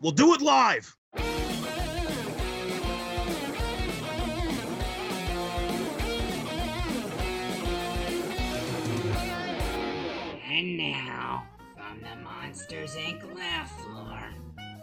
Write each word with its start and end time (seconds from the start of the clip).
We'll 0.00 0.12
do 0.12 0.34
it 0.34 0.42
live. 0.42 0.94
And 10.48 10.76
now, 10.76 11.46
from 11.74 12.00
the 12.00 12.16
Monsters 12.22 12.94
Inc. 12.96 13.34
laugh 13.36 13.70
floor, 13.82 14.34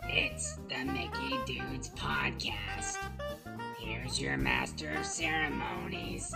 it's 0.05 0.59
the 0.67 0.83
Mickey 0.85 1.37
Dudes 1.45 1.89
Podcast. 1.91 2.97
Here's 3.79 4.19
your 4.19 4.37
master 4.37 4.91
of 4.93 5.05
ceremonies, 5.05 6.33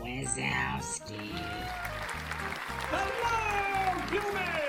Wazowski. 0.00 1.30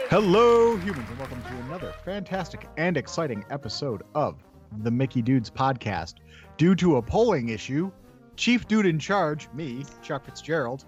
Hello, 0.10 0.78
humans, 0.78 1.10
and 1.10 1.20
welcome 1.20 1.42
to 1.42 1.56
another 1.66 1.94
fantastic 2.06 2.68
and 2.78 2.96
exciting 2.96 3.44
episode 3.50 4.04
of 4.14 4.44
the 4.84 4.92
Mickey 4.92 5.22
Dudes 5.22 5.50
podcast. 5.50 6.16
Due 6.58 6.76
to 6.76 6.98
a 6.98 7.02
polling 7.02 7.50
issue, 7.50 7.92
Chief 8.38 8.68
Dude 8.68 8.86
in 8.86 9.00
Charge, 9.00 9.50
me, 9.54 9.84
Chuck 10.02 10.26
Fitzgerald, 10.26 10.86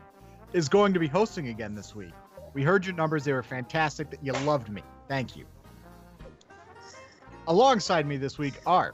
is 0.53 0.69
going 0.69 0.93
to 0.93 0.99
be 0.99 1.07
hosting 1.07 1.49
again 1.49 1.73
this 1.73 1.95
week. 1.95 2.13
We 2.53 2.63
heard 2.63 2.85
your 2.85 2.95
numbers, 2.95 3.25
they 3.25 3.33
were 3.33 3.43
fantastic, 3.43 4.09
that 4.11 4.23
you 4.23 4.31
loved 4.45 4.69
me. 4.69 4.81
Thank 5.07 5.35
you. 5.35 5.45
Alongside 7.47 8.05
me 8.05 8.17
this 8.17 8.37
week 8.37 8.53
are 8.65 8.93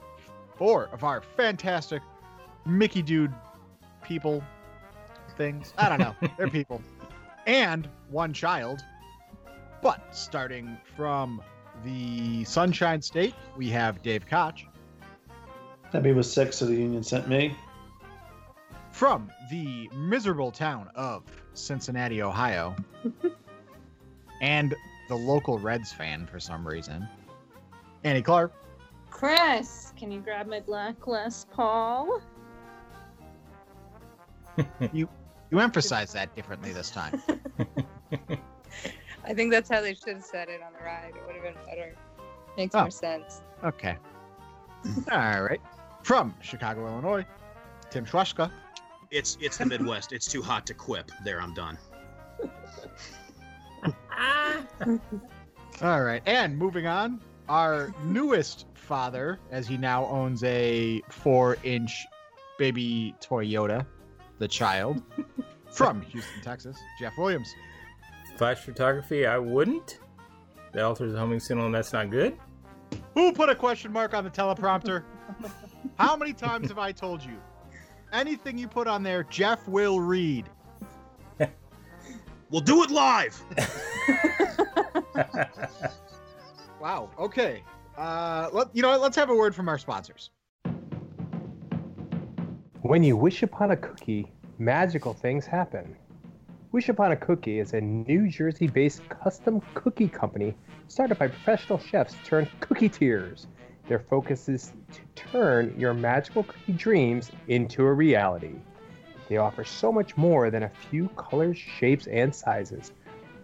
four 0.56 0.86
of 0.92 1.04
our 1.04 1.20
fantastic 1.20 2.02
Mickey 2.66 3.02
Dude 3.02 3.32
people 4.02 4.42
things. 5.36 5.74
I 5.76 5.88
don't 5.88 5.98
know. 5.98 6.14
They're 6.36 6.48
people. 6.48 6.80
And 7.46 7.88
one 8.10 8.32
child 8.32 8.82
but 9.84 10.16
starting 10.16 10.78
from 10.96 11.42
the 11.84 12.42
Sunshine 12.44 13.02
State, 13.02 13.34
we 13.54 13.68
have 13.68 14.00
Dave 14.00 14.26
Koch. 14.26 14.64
Debbie 15.92 16.14
was 16.14 16.32
six, 16.32 16.56
so 16.56 16.64
the 16.64 16.74
union 16.74 17.02
sent 17.02 17.28
me. 17.28 17.54
From 18.92 19.30
the 19.50 19.90
miserable 19.94 20.50
town 20.50 20.88
of 20.94 21.22
Cincinnati, 21.52 22.22
Ohio, 22.22 22.74
and 24.40 24.74
the 25.10 25.14
local 25.14 25.58
Reds 25.58 25.92
fan 25.92 26.26
for 26.26 26.40
some 26.40 26.66
reason, 26.66 27.06
Annie 28.04 28.22
Clark. 28.22 28.54
Chris, 29.10 29.92
can 29.98 30.10
you 30.10 30.20
grab 30.20 30.46
my 30.46 30.60
black 30.60 31.06
Les 31.06 31.44
Paul? 31.52 32.22
You 34.92 35.08
you 35.54 35.60
emphasize 35.60 36.12
that 36.12 36.34
differently 36.34 36.72
this 36.72 36.90
time. 36.90 37.22
I 39.24 39.32
think 39.34 39.52
that's 39.52 39.70
how 39.70 39.80
they 39.80 39.94
should 39.94 40.14
have 40.16 40.24
said 40.24 40.48
it 40.48 40.60
on 40.60 40.72
the 40.72 40.84
ride. 40.84 41.12
It 41.16 41.24
would 41.26 41.36
have 41.36 41.44
been 41.44 41.54
better. 41.64 41.94
Makes 42.56 42.74
Oh. 42.74 42.80
more 42.80 42.90
sense. 42.90 43.40
Okay. 43.62 43.96
All 45.12 45.42
right. 45.44 45.60
From 46.02 46.34
Chicago, 46.42 46.86
Illinois, 46.88 47.24
Tim 47.90 48.04
Schwaschka. 48.04 48.50
It's 49.12 49.38
it's 49.40 49.56
the 49.58 49.66
Midwest. 49.66 50.12
It's 50.12 50.26
too 50.26 50.42
hot 50.42 50.66
to 50.66 50.74
quip. 50.74 51.12
There, 51.24 51.40
I'm 51.40 51.54
done. 51.54 51.78
All 55.82 56.02
right. 56.02 56.22
And 56.26 56.58
moving 56.58 56.86
on, 56.88 57.20
our 57.48 57.94
newest 58.04 58.66
father, 58.74 59.38
as 59.52 59.68
he 59.68 59.76
now 59.76 60.04
owns 60.06 60.42
a 60.42 61.00
four 61.10 61.56
inch 61.62 62.04
baby 62.58 63.14
Toyota, 63.22 63.86
the 64.44 64.48
child, 64.48 65.00
from 65.72 66.02
Houston, 66.02 66.42
Texas, 66.42 66.76
Jeff 67.00 67.16
Williams. 67.16 67.48
Flash 68.36 68.58
photography, 68.58 69.26
I 69.26 69.38
wouldn't. 69.38 70.00
That 70.74 70.84
alters 70.84 71.14
a 71.14 71.18
homing 71.18 71.40
signal, 71.40 71.64
and 71.64 71.74
that's 71.74 71.94
not 71.94 72.10
good. 72.10 72.36
Who 73.14 73.32
put 73.32 73.48
a 73.48 73.54
question 73.54 73.90
mark 73.90 74.12
on 74.12 74.22
the 74.22 74.28
teleprompter? 74.28 75.04
How 75.98 76.14
many 76.14 76.34
times 76.34 76.68
have 76.68 76.78
I 76.78 76.92
told 76.92 77.24
you? 77.24 77.38
Anything 78.12 78.58
you 78.58 78.68
put 78.68 78.86
on 78.86 79.02
there, 79.02 79.24
Jeff 79.24 79.66
will 79.66 79.98
read. 80.00 80.48
We'll 82.50 82.60
do 82.60 82.84
it 82.84 82.90
live. 82.90 83.42
Wow. 86.80 87.10
Okay. 87.18 87.64
Uh, 87.96 88.50
let, 88.52 88.68
you 88.76 88.82
know 88.82 88.90
what? 88.90 89.00
Let's 89.00 89.16
have 89.16 89.30
a 89.30 89.34
word 89.34 89.54
from 89.54 89.68
our 89.68 89.78
sponsors. 89.78 90.30
When 92.82 93.02
you 93.02 93.16
wish 93.16 93.42
upon 93.42 93.72
a 93.72 93.76
cookie, 93.76 94.33
magical 94.58 95.12
things 95.12 95.46
happen. 95.46 95.96
Wish 96.72 96.88
Upon 96.88 97.12
a 97.12 97.16
Cookie 97.16 97.58
is 97.58 97.72
a 97.72 97.80
New 97.80 98.28
Jersey 98.28 98.66
based 98.66 99.08
custom 99.08 99.60
cookie 99.74 100.08
company 100.08 100.54
started 100.88 101.18
by 101.18 101.28
professional 101.28 101.78
chefs 101.78 102.16
turned 102.24 102.48
cookie 102.60 102.88
tears. 102.88 103.46
Their 103.88 103.98
focus 103.98 104.48
is 104.48 104.72
to 104.92 105.00
turn 105.14 105.74
your 105.78 105.94
magical 105.94 106.44
cookie 106.44 106.72
dreams 106.72 107.30
into 107.48 107.84
a 107.84 107.92
reality. 107.92 108.54
They 109.28 109.36
offer 109.36 109.64
so 109.64 109.92
much 109.92 110.16
more 110.16 110.50
than 110.50 110.64
a 110.64 110.68
few 110.68 111.08
colors, 111.10 111.58
shapes, 111.58 112.06
and 112.06 112.34
sizes. 112.34 112.92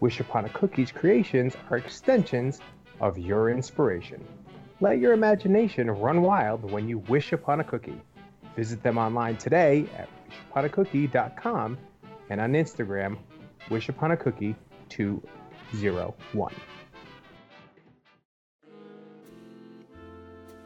Wish 0.00 0.20
Upon 0.20 0.44
a 0.44 0.48
Cookie's 0.48 0.92
creations 0.92 1.56
are 1.70 1.76
extensions 1.76 2.60
of 3.00 3.18
your 3.18 3.50
inspiration. 3.50 4.24
Let 4.80 4.98
your 4.98 5.12
imagination 5.12 5.90
run 5.90 6.22
wild 6.22 6.70
when 6.70 6.88
you 6.88 6.98
wish 6.98 7.32
upon 7.32 7.60
a 7.60 7.64
cookie. 7.64 8.00
Visit 8.56 8.82
them 8.82 8.98
online 8.98 9.36
today 9.36 9.86
at 9.96 10.08
wishuponacookie.com 10.54 11.78
and 12.30 12.40
on 12.40 12.52
Instagram, 12.52 13.18
wishuponacookie201. 13.68 16.52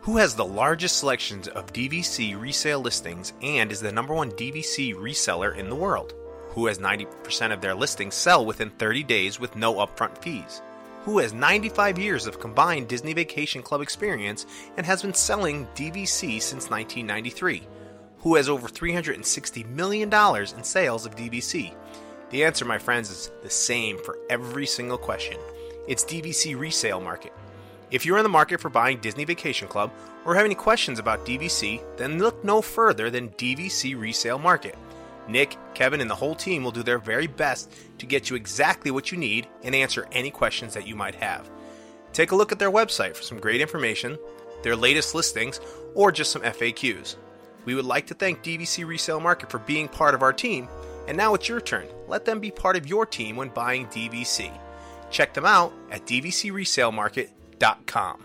Who 0.03 0.19
has 0.19 0.36
the 0.36 0.44
largest 0.44 0.98
selections 0.98 1.48
of 1.48 1.72
DVC 1.72 2.38
resale 2.38 2.80
listings 2.80 3.32
and 3.41 3.72
is 3.72 3.80
the 3.80 3.91
number 3.91 4.12
one 4.12 4.30
DVC 4.32 4.94
reseller 4.94 5.56
in 5.56 5.70
the 5.70 5.74
world? 5.74 6.12
Who 6.48 6.66
has 6.66 6.78
90% 6.78 7.54
of 7.54 7.62
their 7.62 7.74
listings 7.74 8.14
sell 8.14 8.44
within 8.44 8.69
30 8.70 9.03
days 9.03 9.41
with 9.41 9.56
no 9.56 9.76
upfront 9.76 10.19
fees? 10.19 10.60
Who 11.04 11.16
has 11.19 11.32
95 11.32 11.98
years 11.98 12.26
of 12.26 12.38
combined 12.38 12.88
Disney 12.88 13.14
Vacation 13.14 13.62
Club 13.62 13.80
experience 13.80 14.44
and 14.76 14.84
has 14.84 15.00
been 15.03 15.14
selling 15.14 15.66
DVC 15.74 16.41
since 16.41 16.69
1993? 16.69 17.66
Who 18.24 18.36
has 18.36 18.48
over 18.48 18.68
$360 18.68 19.68
million 19.68 20.10
in 20.10 20.64
sales 20.64 21.04
of 21.04 21.14
DVC? 21.14 21.74
The 22.30 22.42
answer, 22.42 22.64
my 22.64 22.78
friends, 22.78 23.10
is 23.10 23.30
the 23.42 23.50
same 23.50 23.98
for 23.98 24.18
every 24.30 24.64
single 24.64 24.96
question. 24.96 25.36
It's 25.86 26.06
DVC 26.06 26.58
Resale 26.58 27.02
Market. 27.02 27.34
If 27.90 28.06
you're 28.06 28.16
in 28.16 28.22
the 28.22 28.30
market 28.30 28.62
for 28.62 28.70
buying 28.70 28.96
Disney 28.96 29.26
Vacation 29.26 29.68
Club 29.68 29.92
or 30.24 30.34
have 30.34 30.46
any 30.46 30.54
questions 30.54 30.98
about 30.98 31.26
DVC, 31.26 31.82
then 31.98 32.18
look 32.18 32.42
no 32.42 32.62
further 32.62 33.10
than 33.10 33.28
DVC 33.28 33.94
Resale 33.94 34.38
Market. 34.38 34.78
Nick, 35.28 35.58
Kevin, 35.74 36.00
and 36.00 36.08
the 36.08 36.14
whole 36.14 36.34
team 36.34 36.64
will 36.64 36.70
do 36.70 36.82
their 36.82 36.98
very 36.98 37.26
best 37.26 37.70
to 37.98 38.06
get 38.06 38.30
you 38.30 38.36
exactly 38.36 38.91
what 38.91 39.12
you 39.12 39.18
need 39.18 39.48
and 39.62 39.74
answer 39.74 40.08
any 40.12 40.30
questions 40.30 40.72
that 40.72 40.86
you 40.86 40.96
might 40.96 41.14
have. 41.14 41.50
Take 42.14 42.32
a 42.32 42.36
look 42.36 42.52
at 42.52 42.58
their 42.58 42.70
website 42.70 43.16
for 43.16 43.22
some 43.22 43.38
great 43.38 43.60
information, 43.60 44.16
their 44.62 44.76
latest 44.76 45.14
listings, 45.14 45.60
or 45.94 46.10
just 46.10 46.32
some 46.32 46.41
FAQs. 46.41 47.16
We 47.64 47.75
would 47.75 47.84
like 47.84 48.06
to 48.08 48.14
thank 48.14 48.42
DVC 48.42 48.86
Resale 48.86 49.20
Market 49.20 49.50
for 49.50 49.58
being 49.58 49.88
part 49.88 50.14
of 50.14 50.22
our 50.22 50.32
team, 50.32 50.69
and 51.08 51.16
now 51.16 51.34
it's 51.34 51.48
your 51.48 51.60
turn. 51.60 51.86
Let 52.08 52.25
them 52.25 52.41
be 52.41 52.50
part 52.50 52.76
of 52.76 52.86
your 52.86 53.06
team 53.06 53.36
when 53.36 53.48
buying 53.48 53.86
DVC. 53.86 54.52
Check 55.10 55.34
them 55.34 55.47
out 55.47 55.72
at 55.91 56.06
dvcresalemarket.com. 56.06 58.24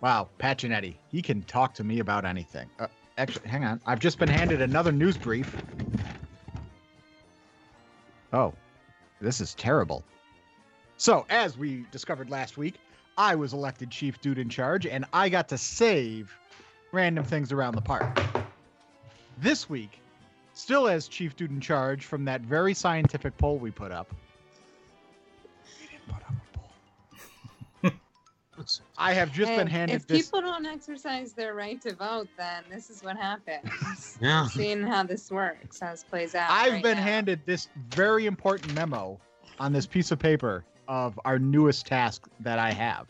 Wow, 0.00 0.28
Pacinetti. 0.38 0.96
He 1.08 1.22
can 1.22 1.42
talk 1.44 1.72
to 1.74 1.82
me 1.82 2.00
about 2.00 2.26
anything. 2.26 2.68
Uh, 2.78 2.88
actually, 3.16 3.48
hang 3.48 3.64
on. 3.64 3.80
I've 3.86 4.00
just 4.00 4.18
been 4.18 4.28
handed 4.28 4.60
another 4.60 4.92
news 4.92 5.16
brief. 5.16 5.56
Oh, 8.30 8.52
this 9.22 9.40
is 9.40 9.54
terrible. 9.54 10.04
So, 10.96 11.26
as 11.28 11.58
we 11.58 11.86
discovered 11.90 12.30
last 12.30 12.56
week, 12.56 12.76
I 13.18 13.34
was 13.34 13.52
elected 13.52 13.90
chief 13.90 14.20
dude 14.20 14.38
in 14.38 14.48
charge, 14.48 14.86
and 14.86 15.04
I 15.12 15.28
got 15.28 15.48
to 15.50 15.58
save 15.58 16.36
random 16.92 17.24
things 17.24 17.52
around 17.52 17.74
the 17.74 17.80
park. 17.82 18.06
This 19.38 19.68
week, 19.68 20.00
still 20.54 20.88
as 20.88 21.08
chief 21.08 21.36
dude 21.36 21.50
in 21.50 21.60
charge 21.60 22.04
from 22.04 22.24
that 22.26 22.40
very 22.42 22.74
scientific 22.74 23.36
poll 23.36 23.58
we 23.58 23.70
put 23.70 23.90
up. 23.92 24.14
We 25.80 25.86
didn't 25.88 26.06
put 26.06 26.22
up 26.22 26.34
a 26.54 26.58
poll. 26.58 27.92
I 28.96 29.12
have 29.14 29.32
just 29.32 29.50
been 29.56 29.66
Hey, 29.66 29.78
handed 29.78 29.94
If 29.96 30.06
this. 30.06 30.26
people 30.26 30.40
don't 30.42 30.64
exercise 30.64 31.32
their 31.32 31.54
right 31.54 31.80
to 31.82 31.94
vote, 31.96 32.28
then 32.38 32.62
this 32.70 32.88
is 32.88 33.02
what 33.02 33.16
happens. 33.16 34.16
Yeah. 34.20 34.46
Seeing 34.46 34.84
how 34.84 35.02
this 35.02 35.30
works, 35.30 35.80
how 35.80 35.90
this 35.90 36.04
plays 36.04 36.36
out. 36.36 36.48
I've 36.50 36.74
right 36.74 36.82
been 36.82 36.96
now. 36.96 37.02
handed 37.02 37.44
this 37.44 37.68
very 37.90 38.26
important 38.26 38.72
memo 38.74 39.18
on 39.58 39.72
this 39.72 39.86
piece 39.86 40.12
of 40.12 40.20
paper 40.20 40.64
of 40.88 41.18
our 41.24 41.38
newest 41.38 41.86
task 41.86 42.26
that 42.40 42.58
I 42.58 42.72
have. 42.72 43.06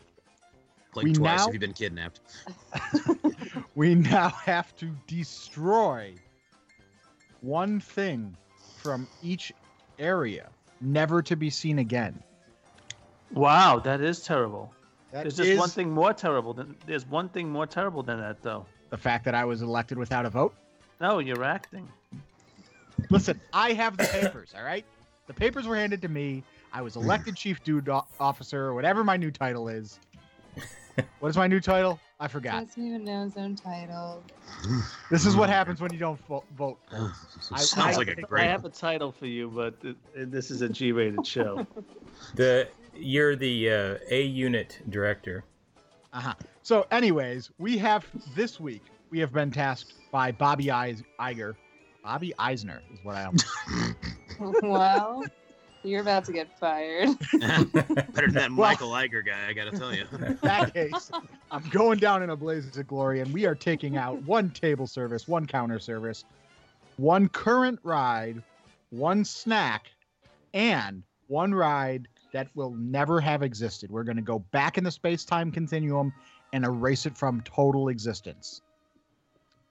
Like 0.95 1.05
We 1.05 1.13
twice 1.13 1.39
now- 1.39 1.47
if 1.47 1.53
you've 1.53 1.61
been 1.61 1.73
kidnapped. 1.73 2.19
We 3.75 3.93
now 3.93 4.29
have 4.29 4.73
to 4.77 4.89
destroy 5.05 6.13
one 7.41 7.81
thing 7.81 8.37
from 8.77 9.05
each 9.21 9.51
area, 9.99 10.47
never 10.79 11.21
to 11.23 11.35
be 11.35 11.49
seen 11.49 11.79
again. 11.79 12.23
Wow, 13.31 13.79
that 13.79 13.99
is 13.99 14.21
terrible. 14.21 14.73
That 15.11 15.23
There's 15.23 15.35
just 15.35 15.49
is 15.49 15.59
one 15.59 15.69
thing 15.69 15.91
more 15.91 16.13
terrible 16.13 16.53
than 16.53 16.75
there's 16.85 17.05
one 17.05 17.27
thing 17.29 17.49
more 17.49 17.67
terrible 17.67 18.01
than 18.01 18.19
that 18.19 18.41
though. 18.41 18.65
the 18.91 18.97
fact 18.97 19.25
that 19.25 19.35
I 19.35 19.43
was 19.43 19.61
elected 19.61 19.97
without 19.97 20.25
a 20.25 20.29
vote. 20.29 20.53
No, 21.01 21.19
you're 21.19 21.43
acting. 21.43 21.89
Listen, 23.09 23.41
I 23.51 23.73
have 23.73 23.97
the 23.97 24.05
papers, 24.05 24.53
all 24.57 24.63
right? 24.63 24.85
The 25.27 25.33
papers 25.33 25.67
were 25.67 25.75
handed 25.75 26.01
to 26.03 26.07
me. 26.07 26.43
I 26.75 26.81
was 26.81 26.97
elected 26.97 27.37
chief 27.37 27.63
dude 27.63 27.87
officer, 28.19 28.65
or 28.65 28.73
whatever 28.73 29.01
my 29.05 29.15
new 29.15 29.31
title 29.31 29.69
is. 29.69 29.97
what 31.19 31.29
is 31.29 31.37
my 31.37 31.47
new 31.47 31.61
title? 31.61 32.01
I 32.19 32.27
forgot. 32.27 32.59
He 32.59 32.65
Doesn't 32.65 32.87
even 32.87 33.05
know 33.05 33.23
his 33.23 33.37
own 33.37 33.55
title. 33.55 34.21
This 35.09 35.25
is 35.25 35.37
what 35.37 35.49
happens 35.49 35.79
when 35.79 35.93
you 35.93 35.99
don't 35.99 36.19
vo- 36.27 36.43
vote. 36.57 36.77
I- 36.91 37.11
Sounds 37.61 37.95
I- 37.95 37.97
like 37.97 38.09
a 38.09 38.17
I 38.17 38.21
great. 38.23 38.43
I 38.43 38.47
have 38.47 38.65
a 38.65 38.69
title 38.69 39.13
for 39.13 39.25
you, 39.25 39.49
but 39.55 39.75
it, 39.83 39.95
it- 40.13 40.31
this 40.31 40.51
is 40.51 40.61
a 40.61 40.67
G-rated 40.69 41.25
show. 41.25 41.65
The 42.35 42.67
you're 42.93 43.35
the 43.35 43.69
uh, 43.69 43.97
A 44.09 44.23
unit 44.23 44.81
director. 44.89 45.43
Uh-huh. 46.13 46.33
So, 46.63 46.85
anyways, 46.91 47.51
we 47.57 47.77
have 47.77 48.05
this 48.35 48.57
week, 48.57 48.83
we 49.11 49.19
have 49.19 49.33
been 49.33 49.51
tasked 49.51 49.93
by 50.11 50.31
Bobby 50.31 50.71
Eis- 50.71 51.03
Iger. 51.19 51.55
Bobby 52.03 52.33
Eisner 52.39 52.81
is 52.93 52.99
what 53.03 53.15
I 53.15 53.23
am. 53.23 53.35
well, 54.61 55.23
you're 55.85 56.01
about 56.01 56.25
to 56.25 56.33
get 56.33 56.57
fired. 56.59 57.09
Better 57.39 58.27
than 58.27 58.33
that 58.33 58.51
Well- 58.51 58.69
Michael 58.69 58.89
Iger 58.89 59.25
guy, 59.25 59.47
I 59.47 59.53
gotta 59.53 59.77
tell 59.77 59.93
you. 59.93 60.05
In 60.13 60.37
that 60.41 60.73
case, 60.73 61.11
I'm 61.51 61.63
going 61.69 61.99
down 61.99 62.23
in 62.23 62.29
a 62.29 62.35
blaze 62.35 62.75
of 62.77 62.87
glory, 62.87 63.19
and 63.21 63.33
we 63.33 63.45
are 63.45 63.55
taking 63.55 63.97
out 63.97 64.21
one 64.23 64.49
table 64.51 64.87
service, 64.87 65.27
one 65.27 65.45
counter 65.45 65.79
service, 65.79 66.25
one 66.97 67.27
current 67.29 67.79
ride, 67.83 68.41
one 68.89 69.23
snack, 69.25 69.91
and 70.53 71.03
one 71.27 71.53
ride 71.53 72.07
that 72.33 72.47
will 72.55 72.71
never 72.71 73.21
have 73.21 73.43
existed. 73.43 73.89
We're 73.91 74.03
going 74.03 74.17
to 74.17 74.21
go 74.21 74.39
back 74.39 74.77
in 74.77 74.83
the 74.83 74.91
space 74.91 75.23
time 75.25 75.51
continuum 75.51 76.13
and 76.53 76.65
erase 76.65 77.05
it 77.05 77.17
from 77.17 77.41
total 77.41 77.87
existence. 77.89 78.61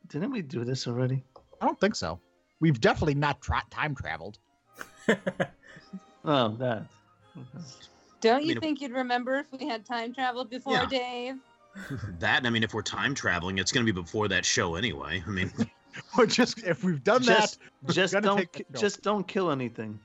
Didn't 0.09 0.33
we 0.33 0.43
do 0.43 0.65
this 0.65 0.87
already? 0.87 1.23
I 1.61 1.67
don't 1.67 1.81
think 1.81 1.95
so. 1.95 2.21
We've 2.61 2.81
definitely 2.81 3.15
not 3.15 3.41
tra- 3.41 3.63
time 3.71 3.95
traveled. 3.95 4.39
Oh, 6.27 6.49
that. 6.59 6.87
Don't 8.23 8.37
I 8.37 8.41
you 8.41 8.49
mean, 8.55 8.61
think 8.61 8.81
you'd 8.81 8.93
remember 8.93 9.37
if 9.41 9.47
we 9.61 9.67
had 9.69 9.85
time 9.85 10.15
traveled 10.15 10.49
before, 10.49 10.73
Yeah. 10.75 10.87
Dave? 10.87 11.35
That, 12.21 12.47
I 12.47 12.51
mean, 12.51 12.63
if 12.63 12.73
we're 12.73 12.83
time 12.83 13.15
traveling, 13.15 13.59
it's 13.59 13.73
gonna 13.73 13.85
be 13.85 13.93
before 13.93 14.29
that 14.29 14.45
show 14.45 14.77
anyway. 14.77 15.23
I 15.27 15.31
mean, 15.31 15.51
Or 16.17 16.25
just 16.25 16.59
if 16.65 16.83
we've 16.85 17.03
done 17.05 17.23
Just, 17.23 17.59
that, 17.83 17.93
just 17.93 18.15
don't, 18.23 18.39
take 18.39 18.53
ki- 18.53 18.65
the 18.71 18.79
just 18.79 19.03
don't 19.03 19.27
kill 19.29 19.51
anything, 19.51 19.99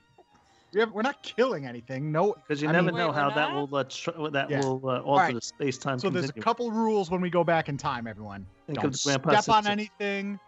we 0.74 0.80
have, 0.80 0.92
we're 0.92 1.02
not 1.02 1.22
killing 1.22 1.66
anything. 1.66 2.12
No, 2.12 2.34
because 2.34 2.60
you 2.60 2.68
I 2.68 2.72
never 2.72 2.88
mean- 2.88 2.96
know 2.96 3.08
we're 3.08 3.14
how 3.14 3.30
that 3.30 3.50
not? 3.52 3.70
will 3.70 3.76
uh, 3.76 3.84
tr- 3.84 4.10
that 4.32 4.50
Yeah. 4.50 4.60
will 4.60 4.80
uh, 4.88 5.00
alter 5.00 5.22
right. 5.24 5.34
the 5.34 5.40
space-time 5.40 5.98
so 5.98 6.10
there's 6.10 6.28
a 6.28 6.32
couple 6.34 6.70
rules 6.70 7.10
when 7.10 7.20
we 7.20 7.30
go 7.30 7.42
back 7.44 7.68
in 7.68 7.76
time. 7.78 8.06
Everyone, 8.06 8.44
Think 8.66 8.80
don't 8.80 8.96
step 8.98 9.26
on 9.48 9.66
anything. 9.66 10.38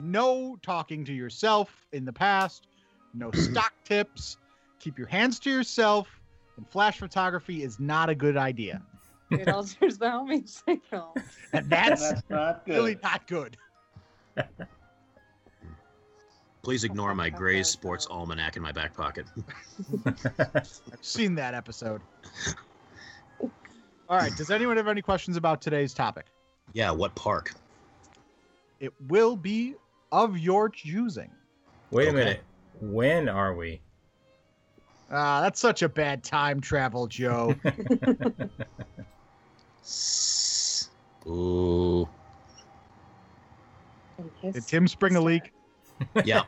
No 0.00 0.58
talking 0.62 1.04
to 1.06 1.12
yourself 1.12 1.86
in 1.92 2.04
the 2.04 2.12
past. 2.12 2.66
No 3.14 3.30
stock 3.32 3.72
tips. 3.84 4.38
Keep 4.78 4.98
your 4.98 5.08
hands 5.08 5.38
to 5.40 5.50
yourself. 5.50 6.08
And 6.56 6.68
flash 6.68 6.98
photography 6.98 7.62
is 7.62 7.80
not 7.80 8.08
a 8.10 8.14
good 8.14 8.36
idea. 8.36 8.82
It 9.30 9.48
alters 9.48 9.98
the 9.98 10.10
homing 10.10 10.46
signal. 10.66 11.14
And 11.52 11.68
that's 11.70 12.12
not 12.28 12.62
really 12.66 12.98
not 13.02 13.26
good. 13.26 13.56
please 16.62 16.84
ignore 16.84 17.14
my 17.14 17.30
Gray's 17.30 17.68
Sports 17.68 18.06
Almanac 18.10 18.56
in 18.56 18.62
my 18.62 18.72
back 18.72 18.94
pocket. 18.94 19.26
I've 20.06 20.68
seen 21.00 21.34
that 21.36 21.54
episode. 21.54 22.02
All 23.40 24.18
right. 24.18 24.36
Does 24.36 24.50
anyone 24.50 24.76
have 24.76 24.88
any 24.88 25.00
questions 25.00 25.36
about 25.36 25.62
today's 25.62 25.94
topic? 25.94 26.26
Yeah, 26.74 26.90
what 26.90 27.14
park? 27.14 27.54
It 28.80 28.92
will 29.08 29.36
be 29.36 29.74
of 30.10 30.36
your 30.38 30.68
choosing. 30.68 31.30
Wait 31.90 32.08
a 32.08 32.12
minute. 32.12 32.42
When 32.82 33.28
are 33.28 33.54
we? 33.54 33.80
Ah, 35.08 35.40
that's 35.40 35.60
such 35.60 35.82
a 35.82 35.88
bad 35.88 36.24
time 36.24 36.60
travel, 36.60 37.06
Joe. 37.06 37.54
Ooh, 41.28 42.08
Did 44.52 44.66
Tim 44.66 44.88
spring 44.88 45.14
a 45.14 45.20
leak? 45.20 45.52
yeah. 46.24 46.42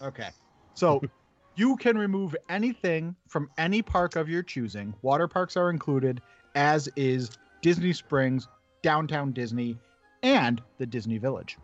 Okay. 0.00 0.30
So 0.72 1.02
you 1.54 1.76
can 1.76 1.98
remove 1.98 2.34
anything 2.48 3.14
from 3.28 3.50
any 3.58 3.82
park 3.82 4.16
of 4.16 4.26
your 4.30 4.42
choosing. 4.42 4.94
Water 5.02 5.28
parks 5.28 5.54
are 5.54 5.68
included, 5.68 6.22
as 6.54 6.88
is 6.96 7.28
Disney 7.60 7.92
Springs, 7.92 8.48
Downtown 8.82 9.32
Disney, 9.32 9.76
and 10.22 10.62
the 10.78 10.86
Disney 10.86 11.18
Village. 11.18 11.58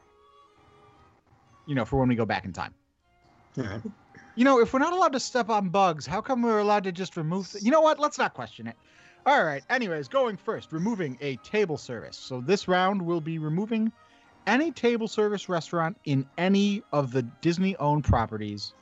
You 1.64 1.74
know, 1.74 1.86
for 1.86 1.98
when 1.98 2.10
we 2.10 2.16
go 2.16 2.26
back 2.26 2.44
in 2.44 2.52
time. 2.52 2.74
All 3.58 3.64
right. 3.64 3.82
You 4.34 4.44
know, 4.44 4.60
if 4.60 4.72
we're 4.72 4.80
not 4.80 4.92
allowed 4.92 5.12
to 5.12 5.20
step 5.20 5.48
on 5.48 5.70
bugs, 5.70 6.06
how 6.06 6.20
come 6.20 6.42
we're 6.42 6.58
allowed 6.58 6.84
to 6.84 6.92
just 6.92 7.16
remove? 7.16 7.50
Th- 7.50 7.64
you 7.64 7.70
know 7.70 7.80
what? 7.80 7.98
Let's 7.98 8.18
not 8.18 8.34
question 8.34 8.66
it. 8.66 8.76
All 9.24 9.44
right. 9.44 9.62
Anyways, 9.70 10.08
going 10.08 10.36
first, 10.36 10.72
removing 10.72 11.16
a 11.20 11.36
table 11.36 11.78
service. 11.78 12.16
So 12.16 12.40
this 12.40 12.68
round 12.68 13.00
will 13.00 13.20
be 13.20 13.38
removing 13.38 13.90
any 14.46 14.70
table 14.70 15.08
service 15.08 15.48
restaurant 15.48 15.96
in 16.04 16.26
any 16.38 16.82
of 16.92 17.12
the 17.12 17.22
Disney-owned 17.40 18.04
properties. 18.04 18.74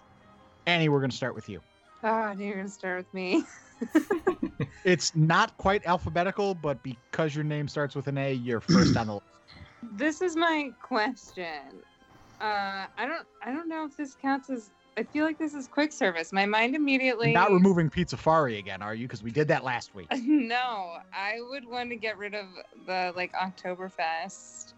Annie, 0.66 0.88
we're 0.88 1.00
going 1.00 1.10
to 1.10 1.16
start 1.16 1.34
with 1.34 1.48
you. 1.48 1.60
Ah, 2.06 2.34
you're 2.38 2.56
gonna 2.56 2.68
start 2.68 2.98
with 2.98 3.14
me. 3.14 3.44
It's 4.84 5.16
not 5.16 5.56
quite 5.56 5.84
alphabetical, 5.86 6.54
but 6.54 6.82
because 6.82 7.34
your 7.34 7.42
name 7.42 7.68
starts 7.68 7.94
with 7.94 8.06
an 8.06 8.18
A, 8.18 8.34
you're 8.34 8.60
first 8.60 8.96
on 8.96 9.06
the 9.06 9.14
list. 9.14 9.26
This 9.92 10.20
is 10.20 10.36
my 10.36 10.70
question. 10.82 11.80
Uh, 12.40 12.86
I 12.98 13.06
don't, 13.06 13.26
I 13.42 13.52
don't 13.52 13.68
know 13.68 13.84
if 13.84 13.96
this 13.96 14.14
counts 14.20 14.50
as. 14.50 14.70
I 14.96 15.02
feel 15.02 15.24
like 15.24 15.38
this 15.38 15.54
is 15.54 15.66
quick 15.66 15.92
service. 15.92 16.32
My 16.32 16.46
mind 16.46 16.76
immediately. 16.76 17.32
Not 17.32 17.50
removing 17.50 17.90
Pizzafari 17.90 18.58
again, 18.58 18.80
are 18.80 18.94
you? 18.94 19.06
Because 19.08 19.24
we 19.24 19.32
did 19.32 19.48
that 19.48 19.64
last 19.64 19.94
week. 19.94 20.06
No, 20.24 20.96
I 21.12 21.34
would 21.50 21.66
want 21.68 21.90
to 21.90 21.96
get 21.96 22.16
rid 22.16 22.34
of 22.34 22.46
the 22.86 23.12
like 23.16 23.32
Oktoberfest 23.32 24.72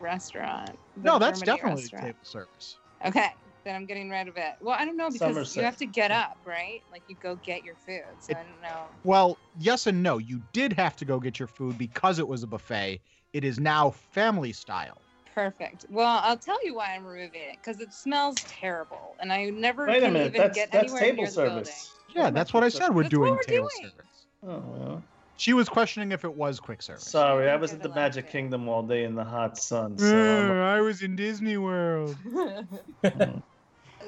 restaurant. 0.00 0.70
the 0.96 1.02
No, 1.02 1.18
that's 1.18 1.40
Germany 1.40 1.56
definitely 1.58 1.82
restaurant. 1.82 2.04
table 2.06 2.18
service. 2.24 2.76
Okay, 3.06 3.28
then 3.64 3.76
I'm 3.76 3.86
getting 3.86 4.10
rid 4.10 4.26
of 4.26 4.36
it. 4.36 4.54
Well, 4.60 4.76
I 4.78 4.84
don't 4.84 4.96
know 4.96 5.10
because 5.10 5.36
Sommerfest. 5.36 5.56
you 5.56 5.62
have 5.62 5.76
to 5.76 5.86
get 5.86 6.10
up, 6.10 6.38
right? 6.44 6.80
Like 6.90 7.02
you 7.08 7.16
go 7.22 7.36
get 7.44 7.62
your 7.62 7.76
food. 7.76 8.02
So 8.20 8.32
It- 8.32 8.38
I 8.38 8.42
don't 8.42 8.62
know. 8.62 8.86
Well, 9.04 9.38
yes 9.60 9.86
and 9.86 10.02
no. 10.02 10.18
You 10.18 10.42
did 10.52 10.72
have 10.72 10.96
to 10.96 11.04
go 11.04 11.20
get 11.20 11.38
your 11.38 11.48
food 11.48 11.78
because 11.78 12.18
it 12.18 12.26
was 12.26 12.42
a 12.42 12.46
buffet. 12.48 13.00
It 13.32 13.44
is 13.44 13.60
now 13.60 13.90
family 13.90 14.52
style. 14.52 15.00
Perfect. 15.36 15.84
Well, 15.90 16.18
I'll 16.24 16.38
tell 16.38 16.56
you 16.64 16.74
why 16.74 16.94
I'm 16.94 17.04
removing 17.04 17.42
it 17.42 17.58
because 17.60 17.78
it 17.82 17.92
smells 17.92 18.36
terrible, 18.48 19.16
and 19.20 19.30
I 19.30 19.50
never 19.50 19.86
Wait 19.86 19.98
a 19.98 20.06
can 20.06 20.14
minute, 20.14 20.28
even 20.28 20.40
that's 20.40 20.56
get 20.56 20.72
that's 20.72 20.84
anywhere 20.84 21.00
table 21.02 21.16
near 21.18 21.26
the 21.26 21.32
service. 21.32 21.90
Yeah, 22.14 22.30
that's 22.30 22.54
what 22.54 22.64
I 22.64 22.70
said. 22.70 22.94
We're 22.94 23.02
That's 23.02 23.10
doing 23.10 23.30
what 23.34 23.38
we're 23.40 23.42
table 23.42 23.68
doing. 23.78 23.90
service. 23.92 24.26
Oh 24.46 24.62
well. 24.78 25.02
She 25.36 25.52
was 25.52 25.68
questioning 25.68 26.10
if 26.12 26.24
it 26.24 26.34
was 26.34 26.58
quick 26.58 26.80
service. 26.80 27.04
Sorry, 27.04 27.50
I 27.50 27.56
was 27.56 27.74
at 27.74 27.82
the 27.82 27.88
the 27.90 27.94
Magic 27.94 28.30
Kingdom 28.30 28.66
all 28.66 28.82
day 28.82 29.04
in 29.04 29.14
the 29.14 29.24
hot 29.24 29.58
sun. 29.58 29.98
So 29.98 30.06
Uh, 30.06 30.54
I'm- 30.74 30.82
was 30.84 31.02
in 31.02 31.14
Disney 31.16 31.58
World. 31.58 32.16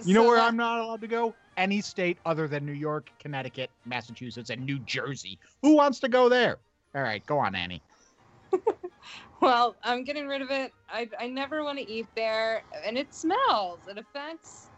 You 0.04 0.14
know 0.14 0.22
So 0.22 0.28
where 0.28 0.36
that- 0.38 0.44
I'm 0.46 0.56
not 0.56 0.80
allowed 0.80 1.00
to 1.02 1.08
go? 1.08 1.34
Any 1.58 1.80
state 1.82 2.16
other 2.24 2.46
than 2.48 2.64
New 2.64 2.72
York, 2.72 3.10
Connecticut, 3.18 3.68
Massachusetts, 3.84 4.48
and 4.48 4.64
New 4.64 4.78
Jersey. 4.80 5.38
Who 5.60 5.74
wants 5.74 5.98
to 6.00 6.08
go 6.08 6.28
there? 6.30 6.56
All 6.94 7.02
right, 7.02 7.24
go 7.26 7.36
on, 7.38 7.54
Annie. 7.56 7.82
Well, 9.40 9.76
I'm 9.84 10.02
getting 10.02 10.26
rid 10.26 10.42
of 10.42 10.50
it. 10.50 10.72
I, 10.90 11.08
I 11.18 11.28
never 11.28 11.62
want 11.62 11.78
to 11.78 11.88
eat 11.88 12.08
there, 12.16 12.64
and 12.84 12.98
it 12.98 13.14
smells. 13.14 13.86
It 13.86 13.96
affects 13.96 14.70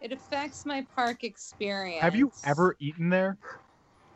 it 0.00 0.10
affects 0.10 0.64
my 0.64 0.86
park 0.94 1.22
experience. 1.22 2.00
Have 2.02 2.16
you 2.16 2.30
ever 2.44 2.76
eaten 2.80 3.10
there? 3.10 3.36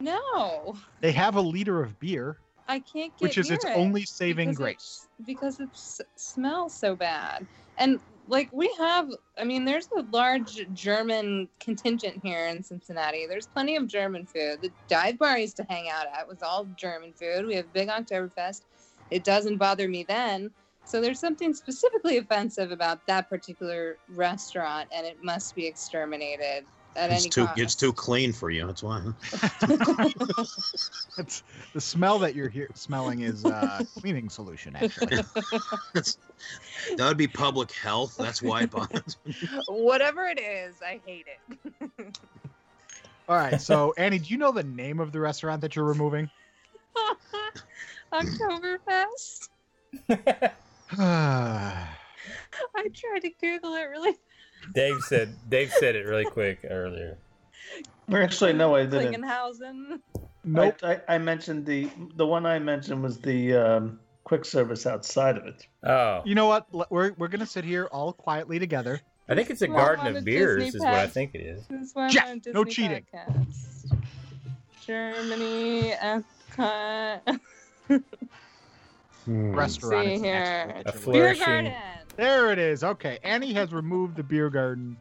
No, 0.00 0.78
They 1.00 1.12
have 1.12 1.36
a 1.36 1.40
liter 1.42 1.82
of 1.82 2.00
beer, 2.00 2.38
I 2.66 2.78
can't 2.78 3.12
get 3.18 3.20
which 3.20 3.36
is 3.38 3.50
its 3.50 3.64
it 3.66 3.72
only 3.76 4.04
saving 4.06 4.48
because 4.48 4.56
grace. 4.56 5.08
it's- 5.18 5.26
Because 5.26 5.60
it 5.60 5.68
smells 6.16 6.74
so 6.74 6.96
bad, 6.96 7.46
and 7.76 8.00
like 8.26 8.48
we 8.52 8.72
have, 8.78 9.10
I 9.36 9.44
mean, 9.44 9.64
there's 9.66 9.88
a 9.98 10.02
large 10.10 10.66
German 10.72 11.48
contingent 11.58 12.20
here 12.22 12.46
in 12.46 12.62
Cincinnati. 12.62 13.26
There's 13.26 13.48
plenty 13.48 13.76
of 13.76 13.86
German 13.88 14.24
food. 14.24 14.62
The 14.62 14.72
dive 14.88 15.18
bar 15.18 15.30
I 15.30 15.38
used 15.38 15.56
to 15.58 15.66
hang 15.68 15.90
out 15.90 16.06
at 16.06 16.26
was 16.28 16.40
all 16.42 16.64
German 16.76 17.12
food. 17.12 17.44
We 17.44 17.56
have 17.56 17.70
big 17.72 17.88
Oktoberfest. 17.88 18.62
It 19.10 19.24
doesn't 19.24 19.56
bother 19.56 19.88
me 19.88 20.04
then. 20.06 20.50
So 20.84 21.00
there's 21.00 21.20
something 21.20 21.54
specifically 21.54 22.18
offensive 22.18 22.72
about 22.72 23.06
that 23.06 23.28
particular 23.28 23.96
restaurant, 24.14 24.88
and 24.92 25.06
it 25.06 25.22
must 25.22 25.54
be 25.54 25.66
exterminated 25.66 26.64
at 26.96 27.10
It's 27.10 27.24
any 27.24 27.30
too 27.30 27.46
cost. 27.46 27.60
it's 27.60 27.74
too 27.74 27.92
clean 27.92 28.32
for 28.32 28.50
you. 28.50 28.66
That's 28.66 28.82
why. 28.82 29.02
huh? 29.32 30.44
It's 31.18 31.42
the 31.74 31.80
smell 31.80 32.18
that 32.20 32.34
you're 32.34 32.48
here 32.48 32.68
smelling 32.74 33.20
is 33.20 33.44
uh, 33.44 33.84
cleaning 33.98 34.28
solution 34.28 34.74
actually. 34.76 35.22
That 36.96 37.08
would 37.08 37.16
be 37.16 37.28
public 37.28 37.70
health. 37.72 38.16
That's 38.18 38.42
why 38.42 38.62
it 38.62 38.70
bothers 38.70 39.16
me. 39.24 39.34
Whatever 39.66 40.24
it 40.24 40.40
is, 40.40 40.80
I 40.82 41.00
hate 41.04 41.26
it. 41.26 42.14
All 43.28 43.36
right, 43.36 43.60
so 43.60 43.92
Annie, 43.96 44.18
do 44.18 44.26
you 44.26 44.38
know 44.38 44.50
the 44.52 44.62
name 44.62 44.98
of 44.98 45.12
the 45.12 45.20
restaurant 45.20 45.60
that 45.60 45.76
you're 45.76 45.84
removing? 45.84 46.28
Oktoberfest. 48.12 49.48
I 50.08 50.50
I 52.76 52.88
tried 52.94 53.20
to 53.22 53.30
Google 53.40 53.74
it 53.74 53.84
really. 53.84 54.16
Dave 54.74 55.00
said 55.02 55.34
Dave 55.48 55.72
said 55.72 55.96
it 55.96 56.04
really 56.06 56.24
quick 56.24 56.60
earlier. 56.68 57.16
Actually, 58.12 58.52
no, 58.54 58.74
I 58.74 58.84
didn't. 58.86 59.14
Klingenhausen. 59.22 60.00
nope. 60.44 60.76
I, 60.82 60.94
I, 60.94 61.00
I 61.14 61.18
mentioned 61.18 61.64
the 61.66 61.88
the 62.16 62.26
one 62.26 62.44
I 62.46 62.58
mentioned 62.58 63.02
was 63.02 63.18
the 63.18 63.54
um, 63.54 64.00
quick 64.24 64.44
service 64.44 64.86
outside 64.86 65.38
of 65.38 65.46
it. 65.46 65.66
Oh, 65.84 66.22
You 66.24 66.34
know 66.34 66.46
what? 66.46 66.66
L- 66.74 66.86
We're 66.90 67.12
we're 67.12 67.28
gonna 67.28 67.46
sit 67.46 67.64
here 67.64 67.86
all 67.92 68.12
quietly 68.12 68.58
together. 68.58 69.00
I 69.28 69.36
think 69.36 69.48
it's 69.50 69.62
a 69.62 69.68
Well, 69.68 69.76
garden 69.78 70.06
on 70.08 70.16
of 70.16 70.22
a 70.22 70.22
beers, 70.22 70.64
Disney 70.64 70.78
is 70.78 70.84
what 70.84 70.92
I 70.94 71.04
Pass. 71.06 71.12
think 71.14 71.34
it 71.34 71.40
is. 71.42 71.64
This 71.68 71.82
is 71.82 71.94
why 71.94 72.04
I'm 72.06 72.10
Jeff, 72.10 72.28
on 72.30 72.42
a 72.46 72.52
no 72.52 72.64
cheating. 72.64 73.06
podcast. 73.14 73.96
Germany, 74.84 75.92
Epcot. 75.92 77.40
Hmm. 79.24 79.54
Restaurant. 79.54 80.06
See 80.06 80.18
here. 80.18 80.82
A 80.86 80.92
Biergarten. 80.92 81.74
There 82.16 82.52
it 82.52 82.58
is. 82.58 82.82
Okay, 82.82 83.18
Annie 83.22 83.52
has 83.52 83.72
removed 83.72 84.16
the 84.16 84.22
Biergarten 84.22 84.96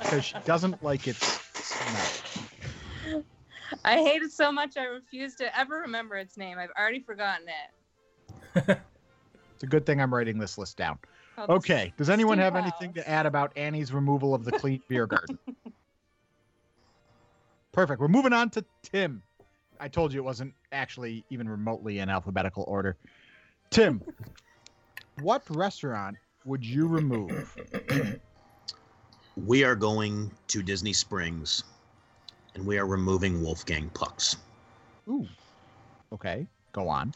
because 0.00 0.24
she 0.24 0.34
doesn't 0.44 0.82
like 0.82 1.06
its 1.06 1.40
smell. 1.54 3.22
I 3.84 3.98
hate 3.98 4.22
it 4.22 4.32
so 4.32 4.50
much 4.50 4.76
I 4.76 4.84
refuse 4.84 5.36
to 5.36 5.56
ever 5.56 5.78
remember 5.78 6.16
its 6.16 6.36
name. 6.36 6.58
I've 6.58 6.72
already 6.78 7.00
forgotten 7.00 7.46
it. 7.48 8.78
It's 9.60 9.64
a 9.64 9.66
good 9.66 9.84
thing 9.84 10.00
I'm 10.00 10.14
writing 10.14 10.38
this 10.38 10.56
list 10.56 10.78
down. 10.78 10.98
Called 11.36 11.50
Okay. 11.50 11.92
Does 11.98 12.08
anyone 12.08 12.38
have 12.38 12.54
Steam 12.54 12.62
anything 12.62 12.94
to 12.94 13.06
add 13.06 13.26
about 13.26 13.52
Annie's 13.56 13.92
removal 13.92 14.32
of 14.32 14.42
the 14.42 14.52
clean 14.52 14.80
Biergarten? 14.88 15.36
Perfect. 17.72 18.00
We're 18.00 18.08
moving 18.08 18.32
on 18.32 18.50
to 18.50 18.64
Tim. 18.82 19.22
I 19.80 19.88
told 19.88 20.12
you 20.12 20.20
it 20.20 20.24
wasn't 20.24 20.52
actually 20.72 21.24
even 21.30 21.48
remotely 21.48 22.00
in 22.00 22.10
alphabetical 22.10 22.64
order. 22.68 22.96
Tim, 23.70 24.02
what 25.22 25.42
restaurant 25.48 26.18
would 26.44 26.64
you 26.64 26.86
remove? 26.86 27.56
We 29.46 29.64
are 29.64 29.74
going 29.74 30.30
to 30.48 30.62
Disney 30.62 30.92
Springs, 30.92 31.64
and 32.54 32.66
we 32.66 32.78
are 32.78 32.86
removing 32.86 33.42
Wolfgang 33.42 33.88
Pucks. 33.94 34.36
Ooh. 35.08 35.26
Okay. 36.12 36.46
Go 36.72 36.88
on. 36.88 37.14